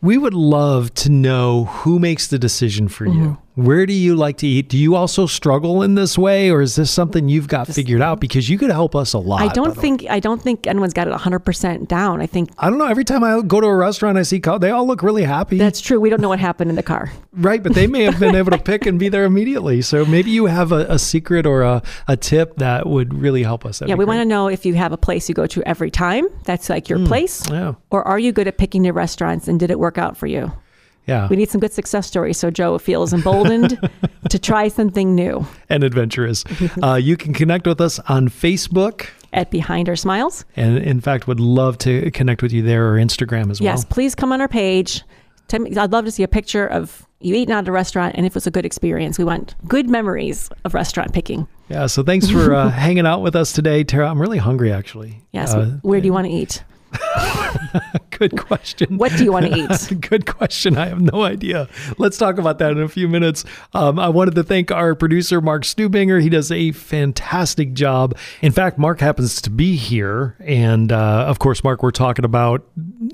we 0.00 0.16
would 0.18 0.34
love 0.34 0.94
to 0.94 1.10
know 1.10 1.64
who 1.64 1.98
makes 1.98 2.28
the 2.28 2.38
decision 2.38 2.86
for 2.86 3.06
Mm-hmm. 3.06 3.22
you. 3.24 3.38
Where 3.56 3.86
do 3.86 3.94
you 3.94 4.16
like 4.16 4.36
to 4.38 4.46
eat? 4.46 4.68
Do 4.68 4.76
you 4.76 4.96
also 4.96 5.24
struggle 5.24 5.82
in 5.82 5.94
this 5.94 6.18
way, 6.18 6.50
or 6.50 6.60
is 6.60 6.76
this 6.76 6.90
something 6.90 7.26
you've 7.26 7.48
got 7.48 7.66
figured 7.66 8.02
out? 8.02 8.20
Because 8.20 8.50
you 8.50 8.58
could 8.58 8.70
help 8.70 8.94
us 8.94 9.14
a 9.14 9.18
lot. 9.18 9.40
I 9.40 9.48
don't 9.48 9.74
think 9.74 10.04
I 10.10 10.20
don't 10.20 10.42
think 10.42 10.66
anyone's 10.66 10.92
got 10.92 11.08
it 11.08 11.14
100% 11.14 11.88
down. 11.88 12.20
I 12.20 12.26
think 12.26 12.50
I 12.58 12.68
don't 12.68 12.78
know. 12.78 12.84
Every 12.84 13.04
time 13.04 13.24
I 13.24 13.40
go 13.40 13.62
to 13.62 13.66
a 13.66 13.74
restaurant, 13.74 14.18
I 14.18 14.24
see 14.24 14.40
they 14.60 14.70
all 14.70 14.86
look 14.86 15.02
really 15.02 15.22
happy, 15.22 15.56
that's 15.56 15.80
true. 15.80 15.98
We 15.98 16.10
don't 16.10 16.20
know 16.20 16.28
what 16.28 16.38
happened 16.38 16.68
in 16.68 16.76
the 16.76 16.82
car. 16.82 17.10
right? 17.32 17.62
But 17.62 17.74
they 17.74 17.86
may 17.86 18.02
have 18.02 18.20
been 18.20 18.34
able 18.34 18.50
to 18.50 18.58
pick 18.58 18.84
and 18.84 18.98
be 18.98 19.08
there 19.08 19.24
immediately. 19.24 19.80
So 19.80 20.04
maybe 20.04 20.30
you 20.30 20.44
have 20.44 20.70
a, 20.70 20.84
a 20.90 20.98
secret 20.98 21.46
or 21.46 21.62
a, 21.62 21.82
a 22.08 22.16
tip 22.18 22.56
that 22.56 22.86
would 22.86 23.14
really 23.14 23.42
help 23.42 23.64
us. 23.64 23.78
That'd 23.78 23.88
yeah, 23.88 23.96
we 23.96 24.04
want 24.04 24.20
to 24.20 24.26
know 24.26 24.48
if 24.48 24.66
you 24.66 24.74
have 24.74 24.92
a 24.92 24.98
place 24.98 25.30
you 25.30 25.34
go 25.34 25.46
to 25.46 25.62
every 25.62 25.90
time. 25.90 26.26
That's 26.44 26.68
like 26.68 26.90
your 26.90 26.98
hmm. 26.98 27.06
place. 27.06 27.48
Yeah, 27.48 27.76
Or 27.88 28.06
are 28.06 28.18
you 28.18 28.32
good 28.32 28.48
at 28.48 28.58
picking 28.58 28.82
new 28.82 28.92
restaurants 28.92 29.48
and 29.48 29.58
did 29.58 29.70
it 29.70 29.78
work 29.78 29.96
out 29.96 30.18
for 30.18 30.26
you? 30.26 30.52
Yeah. 31.06 31.28
We 31.28 31.36
need 31.36 31.50
some 31.50 31.60
good 31.60 31.72
success 31.72 32.06
stories 32.06 32.36
so 32.38 32.50
Joe 32.50 32.78
feels 32.78 33.12
emboldened 33.12 33.78
to 34.30 34.38
try 34.38 34.68
something 34.68 35.14
new 35.14 35.46
and 35.68 35.84
adventurous. 35.84 36.44
uh, 36.82 36.94
you 36.94 37.16
can 37.16 37.32
connect 37.34 37.66
with 37.66 37.80
us 37.80 37.98
on 38.08 38.28
Facebook 38.28 39.08
at 39.32 39.50
Behind 39.50 39.88
Our 39.88 39.96
Smiles. 39.96 40.44
And 40.56 40.78
in 40.78 41.00
fact, 41.00 41.26
would 41.28 41.40
love 41.40 41.78
to 41.78 42.10
connect 42.10 42.42
with 42.42 42.52
you 42.52 42.62
there 42.62 42.88
or 42.92 42.96
Instagram 42.96 43.50
as 43.50 43.60
well. 43.60 43.66
Yes, 43.66 43.84
please 43.84 44.14
come 44.14 44.32
on 44.32 44.40
our 44.40 44.48
page. 44.48 45.02
Tell 45.48 45.60
me- 45.60 45.76
I'd 45.76 45.92
love 45.92 46.04
to 46.06 46.10
see 46.10 46.22
a 46.22 46.28
picture 46.28 46.66
of 46.66 47.06
you 47.20 47.34
eating 47.34 47.54
at 47.54 47.66
a 47.68 47.72
restaurant 47.72 48.14
and 48.16 48.26
if 48.26 48.32
it 48.32 48.34
was 48.34 48.46
a 48.46 48.50
good 48.50 48.64
experience. 48.66 49.18
We 49.18 49.24
want 49.24 49.54
good 49.66 49.88
memories 49.88 50.50
of 50.64 50.74
restaurant 50.74 51.12
picking. 51.12 51.46
Yeah. 51.68 51.86
So 51.86 52.02
thanks 52.02 52.28
for 52.30 52.54
uh, 52.54 52.68
hanging 52.86 53.06
out 53.06 53.22
with 53.22 53.34
us 53.36 53.52
today, 53.52 53.84
Tara. 53.84 54.08
I'm 54.10 54.20
really 54.20 54.38
hungry, 54.38 54.72
actually. 54.72 55.22
Yes, 55.32 55.54
Uh, 55.54 55.78
where 55.82 56.00
do 56.00 56.06
you 56.06 56.12
want 56.12 56.26
to 56.26 56.32
eat? 56.32 56.62
good 58.10 58.38
question. 58.38 58.98
What 58.98 59.12
do 59.16 59.24
you 59.24 59.32
want 59.32 59.46
to 59.46 59.56
eat? 59.56 60.00
Good 60.08 60.26
question. 60.26 60.76
I 60.76 60.86
have 60.86 61.00
no 61.00 61.22
idea. 61.22 61.68
Let's 61.98 62.16
talk 62.18 62.38
about 62.38 62.58
that 62.58 62.72
in 62.72 62.80
a 62.80 62.88
few 62.88 63.08
minutes. 63.08 63.44
Um, 63.74 63.98
I 63.98 64.08
wanted 64.08 64.34
to 64.36 64.42
thank 64.42 64.70
our 64.70 64.94
producer, 64.94 65.40
Mark 65.40 65.62
Stubinger. 65.62 66.22
He 66.22 66.28
does 66.28 66.50
a 66.50 66.72
fantastic 66.72 67.72
job. 67.72 68.16
In 68.42 68.52
fact, 68.52 68.78
Mark 68.78 69.00
happens 69.00 69.40
to 69.42 69.50
be 69.50 69.76
here. 69.76 70.36
And 70.40 70.92
uh, 70.92 71.24
of 71.26 71.38
course, 71.38 71.62
Mark, 71.62 71.82
we're 71.82 71.90
talking 71.90 72.24
about 72.24 72.66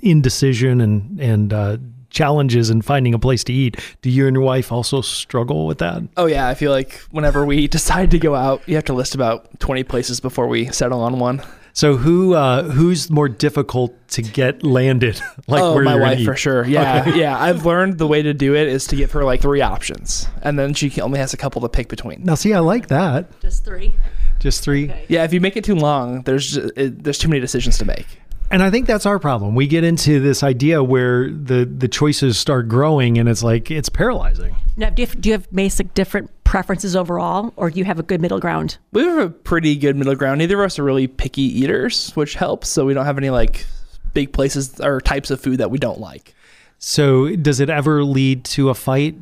indecision 0.03 0.81
and, 0.81 1.21
and, 1.21 1.53
uh, 1.53 1.77
challenges 2.13 2.69
in 2.69 2.83
finding 2.83 3.15
a 3.15 3.19
place 3.19 3.43
to 3.45 3.53
eat. 3.53 3.81
Do 4.03 4.11
you 4.11 4.27
and 4.27 4.35
your 4.35 4.45
wife 4.45 4.71
also 4.71 5.01
struggle 5.01 5.67
with 5.67 5.79
that? 5.79 6.03
Oh 6.17 6.27
yeah, 6.27 6.47
I 6.47 6.55
feel 6.55 6.71
like 6.71 6.93
whenever 7.11 7.45
we 7.45 7.67
decide 7.69 8.11
to 8.13 8.19
go 8.19 8.35
out, 8.35 8.63
you 8.67 8.75
have 8.77 8.85
to 8.85 8.93
list 8.93 9.15
about 9.15 9.59
20 9.61 9.83
places 9.85 10.21
before 10.21 10.47
we 10.47 10.67
settle 10.67 11.01
on 11.01 11.19
one. 11.19 11.43
So 11.75 11.97
who 11.97 12.35
uh, 12.35 12.65
who's 12.65 13.11
more 13.11 13.29
difficult 13.29 13.95
to 14.09 14.23
get 14.23 14.63
landed? 14.63 15.21
like 15.47 15.63
oh, 15.63 15.75
where 15.75 15.85
my 15.85 15.97
wife 15.97 16.25
for 16.25 16.37
sure. 16.37 16.67
Yeah, 16.67 17.15
yeah. 17.15 17.39
I've 17.41 17.65
learned 17.65 17.99
the 17.99 18.07
way 18.07 18.23
to 18.23 18.35
do 18.35 18.55
it 18.55 18.69
is 18.69 18.87
to 18.89 18.97
give 18.97 19.13
her 19.13 19.25
like 19.25 19.41
three 19.41 19.63
options, 19.63 20.29
and 20.43 20.59
then 20.59 20.75
she 20.75 21.01
only 21.01 21.19
has 21.19 21.33
a 21.33 21.37
couple 21.37 21.63
to 21.63 21.69
pick 21.69 21.89
between. 21.89 22.25
Now, 22.25 22.35
see, 22.35 22.53
I 22.53 22.59
like 22.59 22.89
that. 22.89 23.41
Just 23.41 23.65
three. 23.65 23.95
Just 24.39 24.65
three. 24.65 24.93
Yeah, 25.09 25.25
if 25.25 25.33
you 25.33 25.41
make 25.41 25.57
it 25.57 25.65
too 25.65 25.77
long, 25.77 26.23
there's 26.23 26.55
just, 26.55 26.77
it, 26.77 27.05
there's 27.05 27.19
too 27.19 27.29
many 27.29 27.41
decisions 27.41 27.79
to 27.79 27.85
make. 27.85 28.07
And 28.53 28.63
I 28.63 28.71
think 28.71 28.87
that's 28.87 29.07
our 29.07 29.19
problem. 29.19 29.55
We 29.55 29.67
get 29.67 29.83
into 29.83 30.21
this 30.21 30.43
idea 30.43 30.85
where 30.85 31.31
the 31.31 31.65
the 31.65 31.89
choices 31.89 32.39
start 32.39 32.69
growing, 32.69 33.17
and 33.17 33.27
it's 33.27 33.43
like 33.43 33.71
it's 33.71 33.89
paralyzing. 33.89 34.55
Now, 34.77 34.91
do 34.91 35.03
you, 35.03 35.07
have, 35.07 35.21
do 35.21 35.29
you 35.31 35.33
have 35.33 35.51
basic 35.51 35.95
different 35.95 36.31
preferences 36.45 36.95
overall, 36.95 37.55
or 37.57 37.71
do 37.71 37.79
you 37.79 37.85
have 37.87 37.99
a 37.99 38.03
good 38.03 38.21
middle 38.21 38.41
ground? 38.41 38.77
We 38.93 39.03
have 39.05 39.19
a 39.19 39.31
pretty 39.31 39.75
good 39.75 39.97
middle 39.97 40.15
ground. 40.15 40.39
Neither 40.39 40.61
of 40.61 40.67
us 40.67 40.79
are 40.79 40.85
really 40.85 41.07
picky 41.07 41.43
eaters, 41.43 42.13
which 42.13 42.35
helps. 42.35 42.69
So 42.69 42.85
we 42.85 42.93
don't 42.93 43.07
have 43.07 43.17
any 43.17 43.31
like 43.31 43.65
big 44.13 44.35
places 44.35 44.81
or 44.81 45.01
types 45.01 45.31
of 45.31 45.41
food 45.41 45.57
that 45.59 45.71
we 45.71 45.79
don't 45.79 45.99
like. 45.99 46.35
So, 46.79 47.35
does 47.37 47.59
it 47.59 47.71
ever 47.71 48.05
lead 48.05 48.45
to 48.47 48.69
a 48.69 48.75
fight? 48.75 49.17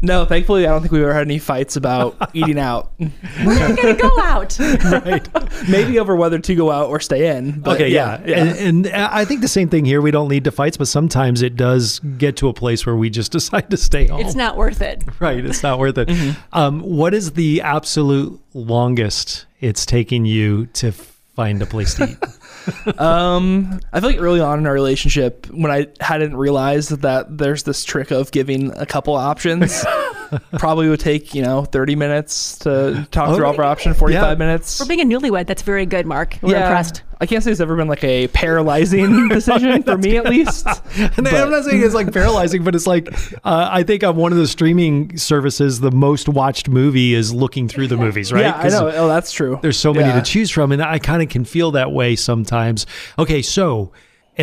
No, 0.00 0.24
thankfully, 0.24 0.66
I 0.66 0.70
don't 0.70 0.80
think 0.80 0.92
we've 0.92 1.02
ever 1.02 1.12
had 1.12 1.22
any 1.26 1.38
fights 1.38 1.76
about 1.76 2.30
eating 2.34 2.58
out. 2.58 2.92
We're 2.98 3.54
not 3.58 3.76
going 3.76 3.96
to 3.96 4.00
go 4.02 4.20
out. 4.20 4.58
Right. 5.08 5.28
Maybe 5.68 5.98
over 5.98 6.14
whether 6.16 6.38
to 6.38 6.54
go 6.54 6.70
out 6.70 6.88
or 6.88 7.00
stay 7.00 7.36
in. 7.36 7.60
But 7.60 7.76
okay, 7.76 7.88
yeah, 7.88 8.20
And, 8.20 8.86
and 8.86 8.88
I 8.88 9.24
think 9.24 9.40
the 9.40 9.48
same 9.48 9.68
thing 9.68 9.84
here. 9.84 10.00
We 10.00 10.10
don't 10.10 10.28
lead 10.28 10.44
to 10.44 10.50
fights, 10.50 10.76
but 10.76 10.88
sometimes 10.88 11.42
it 11.42 11.56
does 11.56 11.98
get 12.18 12.36
to 12.38 12.48
a 12.48 12.52
place 12.54 12.86
where 12.86 12.96
we 12.96 13.10
just 13.10 13.32
decide 13.38 13.70
to 13.70 13.76
stay 13.76 14.06
home. 14.06 14.20
It's 14.20 14.34
not 14.34 14.56
worth 14.56 14.80
it. 14.80 15.02
right. 15.20 15.44
It's 15.44 15.62
not 15.62 15.78
worth 15.78 15.98
it. 15.98 16.08
Um, 16.52 16.80
what 16.80 17.14
is 17.14 17.32
the 17.32 17.60
absolute 17.62 18.40
longest 18.54 19.46
it's 19.60 19.84
taking 19.86 20.24
you 20.24 20.66
to 20.66 20.92
find 20.92 21.60
a 21.62 21.66
place 21.66 21.94
to 21.94 22.04
eat? 22.10 22.18
Um, 22.98 23.80
I 23.92 24.00
feel 24.00 24.10
like 24.10 24.20
early 24.20 24.40
on 24.40 24.58
in 24.58 24.66
our 24.66 24.72
relationship, 24.72 25.46
when 25.46 25.70
I 25.70 25.86
hadn't 26.00 26.36
realized 26.36 26.90
that 26.90 27.38
there's 27.38 27.62
this 27.62 27.84
trick 27.84 28.10
of 28.10 28.30
giving 28.32 28.72
a 28.76 28.86
couple 28.86 29.14
options, 29.14 29.84
probably 30.58 30.88
would 30.88 31.00
take 31.00 31.34
you 31.34 31.42
know 31.42 31.64
30 31.64 31.96
minutes 31.96 32.58
to 32.60 33.06
talk 33.10 33.34
through 33.34 33.44
all 33.44 33.52
of 33.52 33.58
our 33.58 33.64
options, 33.64 33.96
45 33.98 34.22
Yeah. 34.22 34.34
minutes. 34.34 34.78
For 34.78 34.86
being 34.86 35.00
a 35.00 35.04
newlywed, 35.04 35.46
that's 35.46 35.62
very 35.62 35.86
good, 35.86 36.06
Mark. 36.06 36.38
We're 36.42 36.56
impressed. 36.56 37.02
I 37.20 37.26
can't 37.26 37.42
say 37.42 37.50
it's 37.50 37.58
ever 37.60 37.74
been 37.74 37.88
like 37.88 38.04
a 38.04 38.28
paralyzing 38.28 39.28
decision 39.30 39.82
for 39.82 39.98
me, 39.98 40.16
at 40.16 40.26
least. 40.26 40.66
And 41.16 41.26
I'm 41.26 41.50
not 41.50 41.64
saying 41.64 41.82
it's 41.82 41.94
like 41.94 42.12
paralyzing, 42.12 42.62
but 42.64 42.74
it's 42.76 42.86
like 42.86 43.12
uh, 43.44 43.68
I 43.72 43.82
think 43.82 44.04
on 44.04 44.14
one 44.16 44.30
of 44.32 44.38
the 44.38 44.46
streaming 44.46 45.16
services, 45.16 45.80
the 45.80 45.90
most 45.90 46.28
watched 46.28 46.68
movie 46.68 47.14
is 47.14 47.32
looking 47.34 47.66
through 47.68 47.88
the 47.88 47.96
movies, 47.96 48.32
right? 48.32 48.42
Yeah, 48.42 48.56
I 48.58 48.62
'Cause 48.62 48.72
know. 48.80 48.88
Oh, 48.94 49.08
that's 49.08 49.32
true. 49.32 49.58
There's 49.62 49.76
so 49.78 49.92
many 49.92 50.08
Yeah. 50.08 50.20
to 50.20 50.22
choose 50.22 50.50
from, 50.50 50.70
and 50.72 50.80
I 50.82 50.98
kind 51.00 51.22
of 51.22 51.28
can 51.28 51.44
feel 51.44 51.72
that 51.72 51.90
way 51.92 52.14
sometimes. 52.16 52.86
Okay, 53.18 53.42
so 53.42 53.92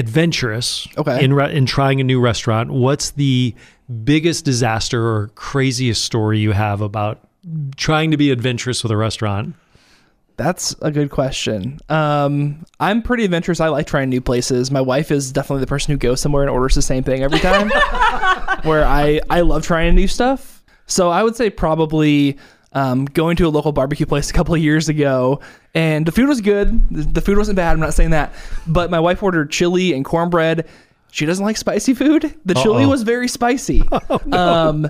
adventurous. 0.06 0.88
Okay. 0.98 1.24
In 1.24 1.34
re- 1.34 1.54
in 1.56 1.66
trying 1.66 2.00
a 2.02 2.04
new 2.04 2.20
restaurant, 2.20 2.70
what's 2.72 3.12
the 3.12 3.56
biggest 4.04 4.46
disaster 4.46 5.08
or 5.08 5.28
craziest 5.36 6.04
story 6.04 6.40
you 6.40 6.52
have 6.52 6.82
about 6.82 7.20
trying 7.76 8.12
to 8.12 8.18
be 8.18 8.32
adventurous 8.32 8.84
with 8.84 8.92
a 8.92 8.98
restaurant? 8.98 9.56
That's 10.38 10.76
a 10.82 10.92
good 10.92 11.12
question. 11.12 11.80
Um, 11.88 12.66
I'm 12.80 13.02
pretty 13.02 13.24
adventurous. 13.24 13.62
I 13.62 13.70
like 13.70 13.88
trying 13.88 14.10
new 14.10 14.20
places. 14.20 14.70
My 14.70 14.82
wife 14.82 15.10
is 15.10 15.32
definitely 15.32 15.62
the 15.62 15.68
person 15.68 15.94
who 15.94 15.98
goes 15.98 16.20
somewhere 16.20 16.44
and 16.44 16.52
orders 16.52 16.76
the 16.76 16.82
same 16.82 17.04
thing 17.04 17.24
every 17.24 17.40
time. 17.40 17.70
where 18.64 18.84
I 18.86 19.22
I 19.30 19.42
love 19.42 19.64
trying 19.64 19.96
new 19.96 20.08
stuff. 20.08 20.64
So 20.88 21.10
I 21.10 21.24
would 21.24 21.36
say 21.36 21.50
probably 21.50 22.38
um, 22.74 23.06
going 23.06 23.38
to 23.38 23.48
a 23.48 23.50
local 23.50 23.72
barbecue 23.72 24.06
place 24.06 24.30
a 24.30 24.34
couple 24.34 24.54
of 24.54 24.62
years 24.62 24.90
ago, 24.90 25.40
and 25.74 26.06
the 26.06 26.12
food 26.12 26.28
was 26.28 26.42
good. 26.42 26.90
The, 26.90 27.04
the 27.04 27.22
food 27.22 27.38
wasn't 27.38 27.56
bad. 27.56 27.72
I'm 27.72 27.80
not 27.80 27.94
saying 27.94 28.10
that, 28.10 28.34
but 28.68 28.92
my 28.92 29.00
wife 29.00 29.24
ordered 29.24 29.52
chili 29.52 29.94
and 29.94 30.04
cornbread. 30.04 30.68
She 31.16 31.26
doesn't 31.26 31.46
like 31.46 31.56
spicy 31.56 31.94
food. 31.94 32.36
The 32.44 32.56
chili 32.56 32.84
Uh-oh. 32.84 32.90
was 32.90 33.04
very 33.04 33.30
spicy. 33.30 33.84
Um, 34.34 34.90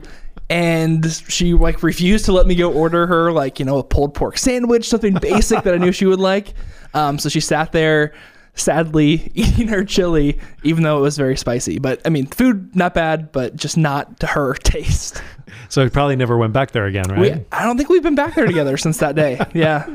and 0.49 1.05
she 1.27 1.53
like 1.53 1.83
refused 1.83 2.25
to 2.25 2.31
let 2.31 2.47
me 2.47 2.55
go 2.55 2.73
order 2.73 3.05
her 3.05 3.31
like 3.31 3.59
you 3.59 3.65
know 3.65 3.77
a 3.77 3.83
pulled 3.83 4.15
pork 4.15 4.39
sandwich, 4.39 4.89
something 4.89 5.13
basic 5.13 5.63
that 5.63 5.75
I 5.75 5.77
knew 5.77 5.91
she 5.91 6.07
would 6.07 6.19
like. 6.19 6.55
Um, 6.95 7.19
so 7.19 7.29
she 7.29 7.39
sat 7.39 7.71
there, 7.73 8.11
sadly 8.55 9.31
eating 9.35 9.67
her 9.67 9.83
chili, 9.83 10.39
even 10.63 10.81
though 10.81 10.97
it 10.97 11.01
was 11.01 11.15
very 11.15 11.37
spicy. 11.37 11.77
But 11.77 12.01
I 12.05 12.09
mean, 12.09 12.25
food 12.25 12.75
not 12.75 12.95
bad, 12.95 13.31
but 13.31 13.55
just 13.55 13.77
not 13.77 14.19
to 14.21 14.25
her 14.27 14.53
taste. 14.63 15.21
So 15.69 15.81
it 15.85 15.93
probably 15.93 16.15
never 16.15 16.37
went 16.37 16.53
back 16.53 16.71
there 16.71 16.85
again, 16.85 17.05
right? 17.09 17.19
We, 17.19 17.31
I 17.51 17.63
don't 17.63 17.77
think 17.77 17.89
we've 17.89 18.03
been 18.03 18.15
back 18.15 18.35
there 18.35 18.45
together 18.45 18.77
since 18.77 18.97
that 18.99 19.15
day. 19.15 19.39
Yeah. 19.53 19.85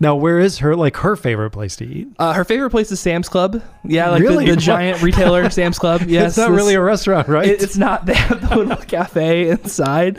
now, 0.00 0.16
where 0.16 0.38
is 0.38 0.58
her 0.58 0.74
like 0.76 0.96
her 0.98 1.14
favorite 1.16 1.50
place 1.50 1.76
to 1.76 1.84
eat? 1.86 2.08
Uh, 2.18 2.32
her 2.32 2.44
favorite 2.44 2.70
place 2.70 2.90
is 2.92 3.00
Sam's 3.00 3.28
Club. 3.28 3.62
Yeah, 3.84 4.10
like 4.10 4.22
Really? 4.22 4.46
the, 4.46 4.52
the 4.54 4.60
giant 4.60 5.02
retailer 5.02 5.48
Sam's 5.50 5.78
Club. 5.78 6.02
Yes, 6.06 6.30
it's 6.32 6.36
not 6.38 6.48
this- 6.50 6.56
really 6.56 6.74
a 6.74 6.80
restaurant, 6.80 7.28
right? 7.28 7.46
It- 7.48 7.62
it's 7.62 7.76
not. 7.76 8.06
They 8.06 8.14
have 8.14 8.48
the 8.48 8.56
little 8.56 8.76
cafe 8.76 9.50
inside, 9.50 10.18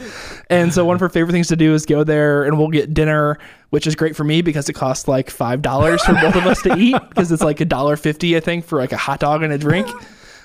and 0.49 0.73
so 0.73 0.85
one 0.85 0.95
of 0.95 0.99
her 1.01 1.09
favorite 1.09 1.33
things 1.33 1.47
to 1.49 1.55
do 1.55 1.73
is 1.73 1.85
go 1.85 2.03
there, 2.03 2.43
and 2.43 2.57
we'll 2.57 2.69
get 2.69 2.93
dinner, 2.93 3.37
which 3.71 3.87
is 3.87 3.95
great 3.95 4.15
for 4.15 4.23
me 4.23 4.41
because 4.41 4.69
it 4.69 4.73
costs 4.73 5.07
like 5.07 5.29
five 5.29 5.61
dollars 5.61 6.01
for 6.03 6.13
both 6.13 6.35
of 6.35 6.45
us 6.45 6.61
to 6.63 6.75
eat 6.77 6.95
because 7.09 7.31
it's 7.31 7.43
like 7.43 7.59
a 7.61 7.65
dollar 7.65 7.95
fifty, 7.97 8.35
I 8.37 8.39
think, 8.39 8.65
for 8.65 8.79
like 8.79 8.91
a 8.91 8.97
hot 8.97 9.19
dog 9.19 9.43
and 9.43 9.51
a 9.53 9.57
drink. 9.57 9.87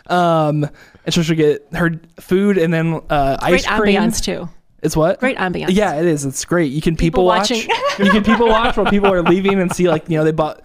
Um, 0.07 0.69
and 1.05 1.15
so 1.15 1.23
she'll 1.23 1.37
get 1.37 1.67
her 1.73 2.01
food 2.19 2.59
and 2.59 2.73
then 2.73 3.01
uh, 3.11 3.37
ice 3.41 3.65
Great 3.67 3.81
cream. 3.81 3.97
ambiance, 3.97 4.23
too. 4.23 4.49
It's 4.83 4.97
what? 4.97 5.21
Great 5.21 5.37
ambiance. 5.37 5.69
Yeah, 5.71 5.97
it 6.01 6.07
is. 6.07 6.25
It's 6.25 6.45
great. 6.45 6.73
You 6.73 6.81
can 6.81 6.97
people, 6.97 7.19
People 7.19 7.25
watch. 7.27 7.51
you 7.99 8.11
can 8.11 8.25
people 8.25 8.49
watch 8.49 8.77
while 8.77 8.87
people 8.87 9.13
are 9.13 9.23
leaving 9.23 9.61
and 9.61 9.71
see 9.75 9.89
like 9.89 10.09
you 10.09 10.17
know 10.19 10.25
they 10.25 10.33
bought. 10.33 10.63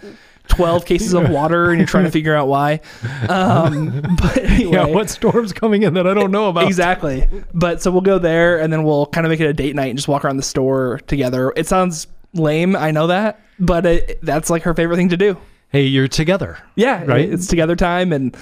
12 0.47 0.85
cases 0.85 1.13
of 1.13 1.27
water 1.31 1.71
and 1.71 1.79
you're 1.79 1.87
trying 1.87 2.03
to 2.03 2.11
figure 2.11 2.35
out 2.35 2.47
why. 2.47 2.79
Um, 3.27 3.99
but 4.21 4.37
anyway, 4.37 4.73
yeah, 4.73 4.85
what 4.85 5.09
storm's 5.09 5.51
coming 5.51 5.81
in 5.81 5.95
that 5.95 6.05
I 6.05 6.13
don't 6.13 6.29
know 6.29 6.49
about? 6.49 6.67
Exactly. 6.67 7.27
But 7.51 7.81
so 7.81 7.89
we'll 7.89 8.01
go 8.01 8.19
there 8.19 8.61
and 8.61 8.71
then 8.71 8.83
we'll 8.83 9.07
kind 9.07 9.25
of 9.25 9.31
make 9.31 9.39
it 9.39 9.47
a 9.47 9.53
date 9.53 9.75
night 9.75 9.87
and 9.87 9.97
just 9.97 10.07
walk 10.07 10.23
around 10.23 10.37
the 10.37 10.43
store 10.43 10.99
together. 11.07 11.51
It 11.55 11.65
sounds 11.65 12.05
lame, 12.33 12.75
I 12.75 12.91
know 12.91 13.07
that, 13.07 13.39
but 13.59 13.87
it, 13.87 14.19
that's 14.21 14.51
like 14.51 14.61
her 14.63 14.75
favorite 14.75 14.97
thing 14.97 15.09
to 15.09 15.17
do. 15.17 15.35
Hey, 15.69 15.85
you're 15.85 16.07
together, 16.07 16.59
Yeah, 16.75 17.03
Right. 17.05 17.27
It's 17.27 17.47
together 17.47 17.75
time 17.75 18.13
and 18.13 18.37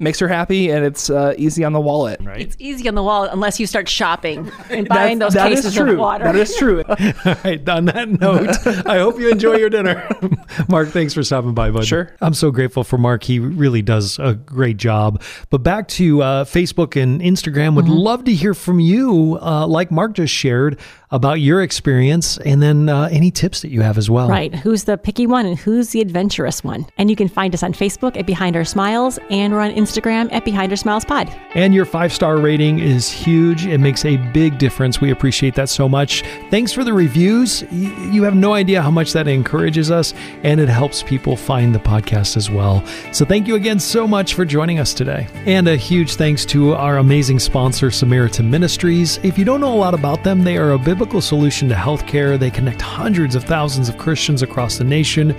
makes 0.00 0.18
her 0.18 0.28
happy 0.28 0.70
and 0.70 0.84
it's 0.84 1.10
uh, 1.10 1.34
easy 1.36 1.64
on 1.64 1.72
the 1.72 1.80
wallet. 1.80 2.20
right? 2.22 2.40
It's 2.40 2.56
easy 2.58 2.88
on 2.88 2.94
the 2.94 3.02
wallet 3.02 3.30
unless 3.32 3.60
you 3.60 3.66
start 3.66 3.88
shopping 3.88 4.50
and 4.70 4.88
buying 4.88 5.18
those 5.18 5.34
that 5.34 5.52
is 5.52 5.60
cases 5.60 5.74
true. 5.74 5.92
of 5.92 5.98
water. 5.98 6.24
That 6.24 6.36
is 6.36 6.56
true. 6.56 6.82
All 6.88 7.36
right, 7.44 7.68
on 7.68 7.84
that 7.86 8.08
note, 8.08 8.66
I 8.86 8.98
hope 8.98 9.18
you 9.18 9.30
enjoy 9.30 9.56
your 9.56 9.70
dinner. 9.70 10.08
Mark, 10.68 10.88
thanks 10.88 11.14
for 11.14 11.22
stopping 11.22 11.54
by, 11.54 11.70
bud. 11.70 11.86
Sure. 11.86 12.14
I'm 12.20 12.34
so 12.34 12.50
grateful 12.50 12.84
for 12.84 12.98
Mark. 12.98 13.24
He 13.24 13.38
really 13.38 13.82
does 13.82 14.18
a 14.18 14.34
great 14.34 14.76
job. 14.76 15.22
But 15.50 15.58
back 15.58 15.88
to 15.88 16.22
uh, 16.22 16.44
Facebook 16.44 17.00
and 17.00 17.20
Instagram, 17.20 17.74
would 17.76 17.88
love 17.88 18.24
to 18.24 18.32
hear 18.34 18.54
from 18.54 18.80
you, 18.80 19.38
uh, 19.40 19.66
like 19.66 19.90
Mark 19.90 20.14
just 20.14 20.32
shared, 20.32 20.78
about 21.12 21.40
your 21.40 21.60
experience 21.62 22.38
and 22.38 22.62
then 22.62 22.88
uh, 22.88 23.08
any 23.10 23.30
tips 23.30 23.62
that 23.62 23.70
you 23.70 23.80
have 23.80 23.98
as 23.98 24.08
well. 24.08 24.28
Right. 24.28 24.54
Who's 24.54 24.84
the 24.84 24.96
picky 24.96 25.26
one 25.26 25.44
and 25.44 25.58
who's 25.58 25.90
the 25.90 26.00
adventurous 26.00 26.62
one? 26.62 26.86
And 26.98 27.10
you 27.10 27.16
can 27.16 27.28
find 27.28 27.52
us 27.52 27.62
on 27.62 27.72
Facebook 27.72 28.16
at 28.16 28.26
Behind 28.26 28.56
Our 28.56 28.64
Smiles 28.64 29.18
and 29.28 29.52
we're 29.52 29.60
on 29.60 29.72
Instagram 29.72 30.32
at 30.32 30.44
Behind 30.44 30.70
Our 30.72 30.76
Smiles 30.76 31.04
Pod. 31.04 31.28
And 31.54 31.74
your 31.74 31.84
five 31.84 32.12
star 32.12 32.36
rating 32.36 32.78
is 32.78 33.10
huge. 33.10 33.66
It 33.66 33.78
makes 33.78 34.04
a 34.04 34.18
big 34.32 34.58
difference. 34.58 35.00
We 35.00 35.10
appreciate 35.10 35.56
that 35.56 35.68
so 35.68 35.88
much. 35.88 36.22
Thanks 36.50 36.72
for 36.72 36.84
the 36.84 36.92
reviews. 36.92 37.62
You 37.72 38.22
have 38.22 38.36
no 38.36 38.52
idea 38.54 38.80
how 38.80 38.90
much 38.90 39.12
that 39.12 39.26
encourages 39.26 39.90
us 39.90 40.14
and 40.44 40.60
it 40.60 40.68
helps 40.68 41.02
people 41.02 41.36
find 41.36 41.74
the 41.74 41.80
podcast 41.80 42.36
as 42.36 42.50
well. 42.50 42.84
So 43.12 43.24
thank 43.24 43.48
you 43.48 43.56
again 43.56 43.80
so 43.80 44.06
much 44.06 44.34
for 44.34 44.44
joining 44.44 44.78
us 44.78 44.94
today. 44.94 45.26
And 45.44 45.66
a 45.66 45.76
huge 45.76 46.14
thanks 46.14 46.44
to 46.46 46.74
our 46.74 46.98
amazing 46.98 47.40
sponsor, 47.40 47.90
Samaritan 47.90 48.48
Ministries. 48.48 49.18
If 49.24 49.36
you 49.36 49.44
don't 49.44 49.60
know 49.60 49.74
a 49.74 49.76
lot 49.76 49.94
about 49.94 50.22
them, 50.22 50.44
they 50.44 50.56
are 50.56 50.72
a 50.72 50.78
biblical 50.78 50.99
biblical 51.00 51.22
solution 51.22 51.66
to 51.66 51.74
healthcare. 51.74 52.38
They 52.38 52.50
connect 52.50 52.82
hundreds 52.82 53.34
of 53.34 53.42
thousands 53.44 53.88
of 53.88 53.96
Christians 53.96 54.42
across 54.42 54.76
the 54.76 54.84
nation 54.84 55.30